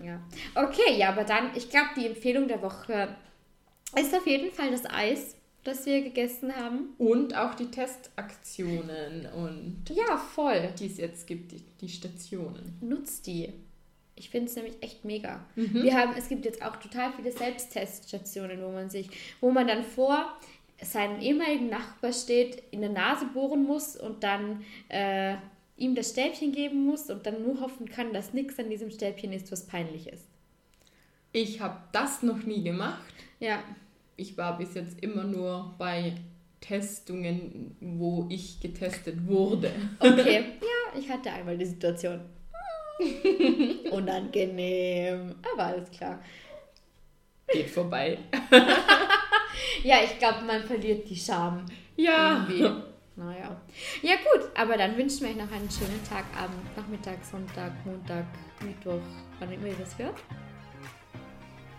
Ja. 0.04 0.20
Okay, 0.54 0.96
ja, 0.96 1.08
aber 1.10 1.24
dann, 1.24 1.50
ich 1.54 1.68
glaube, 1.70 1.88
die 1.96 2.06
Empfehlung 2.06 2.46
der 2.48 2.62
Woche 2.62 3.08
ist 3.98 4.14
auf 4.14 4.26
jeden 4.26 4.50
Fall 4.52 4.70
das 4.70 4.84
Eis, 4.86 5.36
das 5.64 5.86
wir 5.86 6.02
gegessen 6.02 6.54
haben. 6.54 6.90
Und 6.98 7.34
auch 7.36 7.54
die 7.54 7.70
Testaktionen 7.70 9.26
und 9.34 9.82
Ja, 9.90 10.16
voll. 10.16 10.68
die 10.78 10.86
es 10.86 10.98
jetzt 10.98 11.26
gibt, 11.26 11.52
die, 11.52 11.62
die 11.80 11.88
Stationen. 11.88 12.76
Nutzt 12.80 13.26
die. 13.26 13.52
Ich 14.16 14.30
finde 14.30 14.48
es 14.48 14.56
nämlich 14.56 14.74
echt 14.80 15.04
mega. 15.04 15.44
Wir 15.56 15.96
haben, 15.96 16.12
es 16.16 16.28
gibt 16.28 16.44
jetzt 16.44 16.62
auch 16.62 16.76
total 16.76 17.12
viele 17.16 17.32
Selbstteststationen, 17.32 18.62
wo 18.62 18.70
man 18.70 18.88
sich, 18.88 19.08
wo 19.40 19.50
man 19.50 19.66
dann 19.66 19.82
vor 19.82 20.38
seinem 20.80 21.20
ehemaligen 21.20 21.68
Nachbar 21.68 22.12
steht, 22.12 22.62
in 22.70 22.80
der 22.80 22.90
Nase 22.90 23.26
bohren 23.26 23.64
muss 23.64 23.96
und 23.96 24.22
dann 24.22 24.64
äh, 24.88 25.36
ihm 25.76 25.94
das 25.94 26.10
Stäbchen 26.10 26.52
geben 26.52 26.84
muss 26.84 27.10
und 27.10 27.26
dann 27.26 27.42
nur 27.42 27.60
hoffen 27.60 27.88
kann, 27.88 28.12
dass 28.12 28.32
nichts 28.32 28.58
an 28.58 28.70
diesem 28.70 28.90
Stäbchen 28.90 29.32
ist, 29.32 29.50
was 29.50 29.66
peinlich 29.66 30.08
ist. 30.08 30.26
Ich 31.32 31.60
habe 31.60 31.78
das 31.90 32.22
noch 32.22 32.44
nie 32.44 32.62
gemacht. 32.62 33.02
Ja, 33.40 33.64
Ich 34.16 34.36
war 34.38 34.56
bis 34.56 34.74
jetzt 34.74 35.00
immer 35.02 35.24
nur 35.24 35.74
bei 35.78 36.14
Testungen, 36.60 37.76
wo 37.80 38.26
ich 38.30 38.60
getestet 38.60 39.26
wurde. 39.26 39.72
okay. 39.98 40.44
ja, 40.60 40.98
ich 40.98 41.10
hatte 41.10 41.32
einmal 41.32 41.58
die 41.58 41.66
Situation. 41.66 42.20
Unangenehm, 43.90 45.34
aber 45.52 45.64
alles 45.64 45.90
klar. 45.90 46.22
Geht 47.48 47.70
vorbei. 47.70 48.18
Ja, 49.82 49.96
ich 50.02 50.18
glaube, 50.18 50.42
man 50.46 50.64
verliert 50.64 51.08
die 51.08 51.16
Scham. 51.16 51.66
Ja. 51.96 52.46
Irgendwie. 52.48 52.82
Naja. 53.16 53.60
Ja, 54.02 54.14
gut, 54.16 54.48
aber 54.56 54.76
dann 54.76 54.96
wünschen 54.96 55.20
wir 55.20 55.28
euch 55.28 55.36
noch 55.36 55.52
einen 55.52 55.70
schönen 55.70 56.00
Tag, 56.08 56.24
Abend, 56.36 56.76
Nachmittag, 56.76 57.24
Sonntag, 57.24 57.70
Montag, 57.84 58.24
Mittwoch, 58.60 59.02
wann 59.38 59.52
immer 59.52 59.68
ihr 59.68 59.76
das 59.78 59.96
hört. 59.98 60.16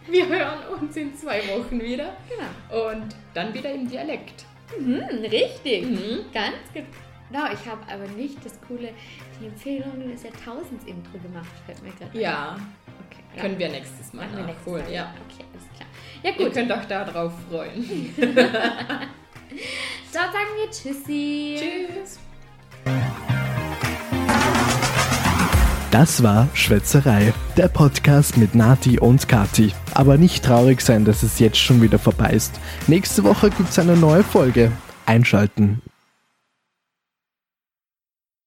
Wir 0.08 0.28
hören 0.28 0.60
uns 0.80 0.96
in 0.96 1.16
zwei 1.16 1.40
Wochen 1.50 1.82
wieder. 1.82 2.16
Genau. 2.30 2.92
Und 2.92 3.16
dann 3.34 3.54
wieder 3.54 3.72
im 3.72 3.90
Dialekt. 3.90 4.46
Mhm, 4.78 5.02
richtig. 5.24 5.86
Mhm. 5.86 6.26
Ganz 6.32 6.58
genau. 6.74 6.88
Ich 7.32 7.70
habe 7.70 7.82
aber 7.92 8.08
nicht 8.16 8.44
das 8.46 8.54
coole, 8.68 8.90
die 9.42 9.48
Empfehlung 9.48 10.10
des 10.12 10.24
Jahrtausends-Intro 10.24 11.18
gemacht, 11.20 11.50
fällt 11.66 11.84
mir 11.84 11.92
gerade 11.92 12.12
ein. 12.14 12.20
Ja, 12.22 12.56
Okay. 13.08 13.22
Ja. 13.36 13.42
können 13.42 13.60
wir 13.60 13.70
nächstes 13.70 14.14
Mal 14.14 14.26
Machen 14.26 14.38
wir 14.38 14.46
nächstes 14.46 14.66
nachholen. 14.66 14.86
Mal. 14.86 14.94
Ja. 14.94 15.14
Okay, 15.28 15.44
alles 15.54 15.66
klar. 15.76 15.90
Ja 16.24 16.30
Ihr 16.32 16.38
gut, 16.38 16.54
könnt 16.54 16.72
euch 16.72 16.86
darauf 16.86 17.34
freuen. 17.50 18.16
dort 18.18 20.14
sagen 20.14 20.52
wir 20.58 20.72
Tschüssi. 20.72 21.58
Tschüss. 21.60 22.20
Das 25.92 26.24
war 26.24 26.48
Schwätzerei, 26.54 27.34
der 27.58 27.68
Podcast 27.70 28.38
mit 28.38 28.54
Nati 28.56 29.00
und 29.00 29.28
Kati. 29.30 29.74
Aber 29.94 30.18
nicht 30.18 30.44
traurig 30.44 30.82
sein, 30.82 31.06
dass 31.06 31.24
es 31.24 31.40
jetzt 31.40 31.58
schon 31.58 31.82
wieder 31.82 32.00
vorbei 32.00 32.32
ist. 32.32 32.60
Nächste 32.88 33.24
Woche 33.24 33.50
gibt's 33.50 33.80
eine 33.80 33.96
neue 33.96 34.24
Folge. 34.24 34.72
Einschalten. 35.06 35.82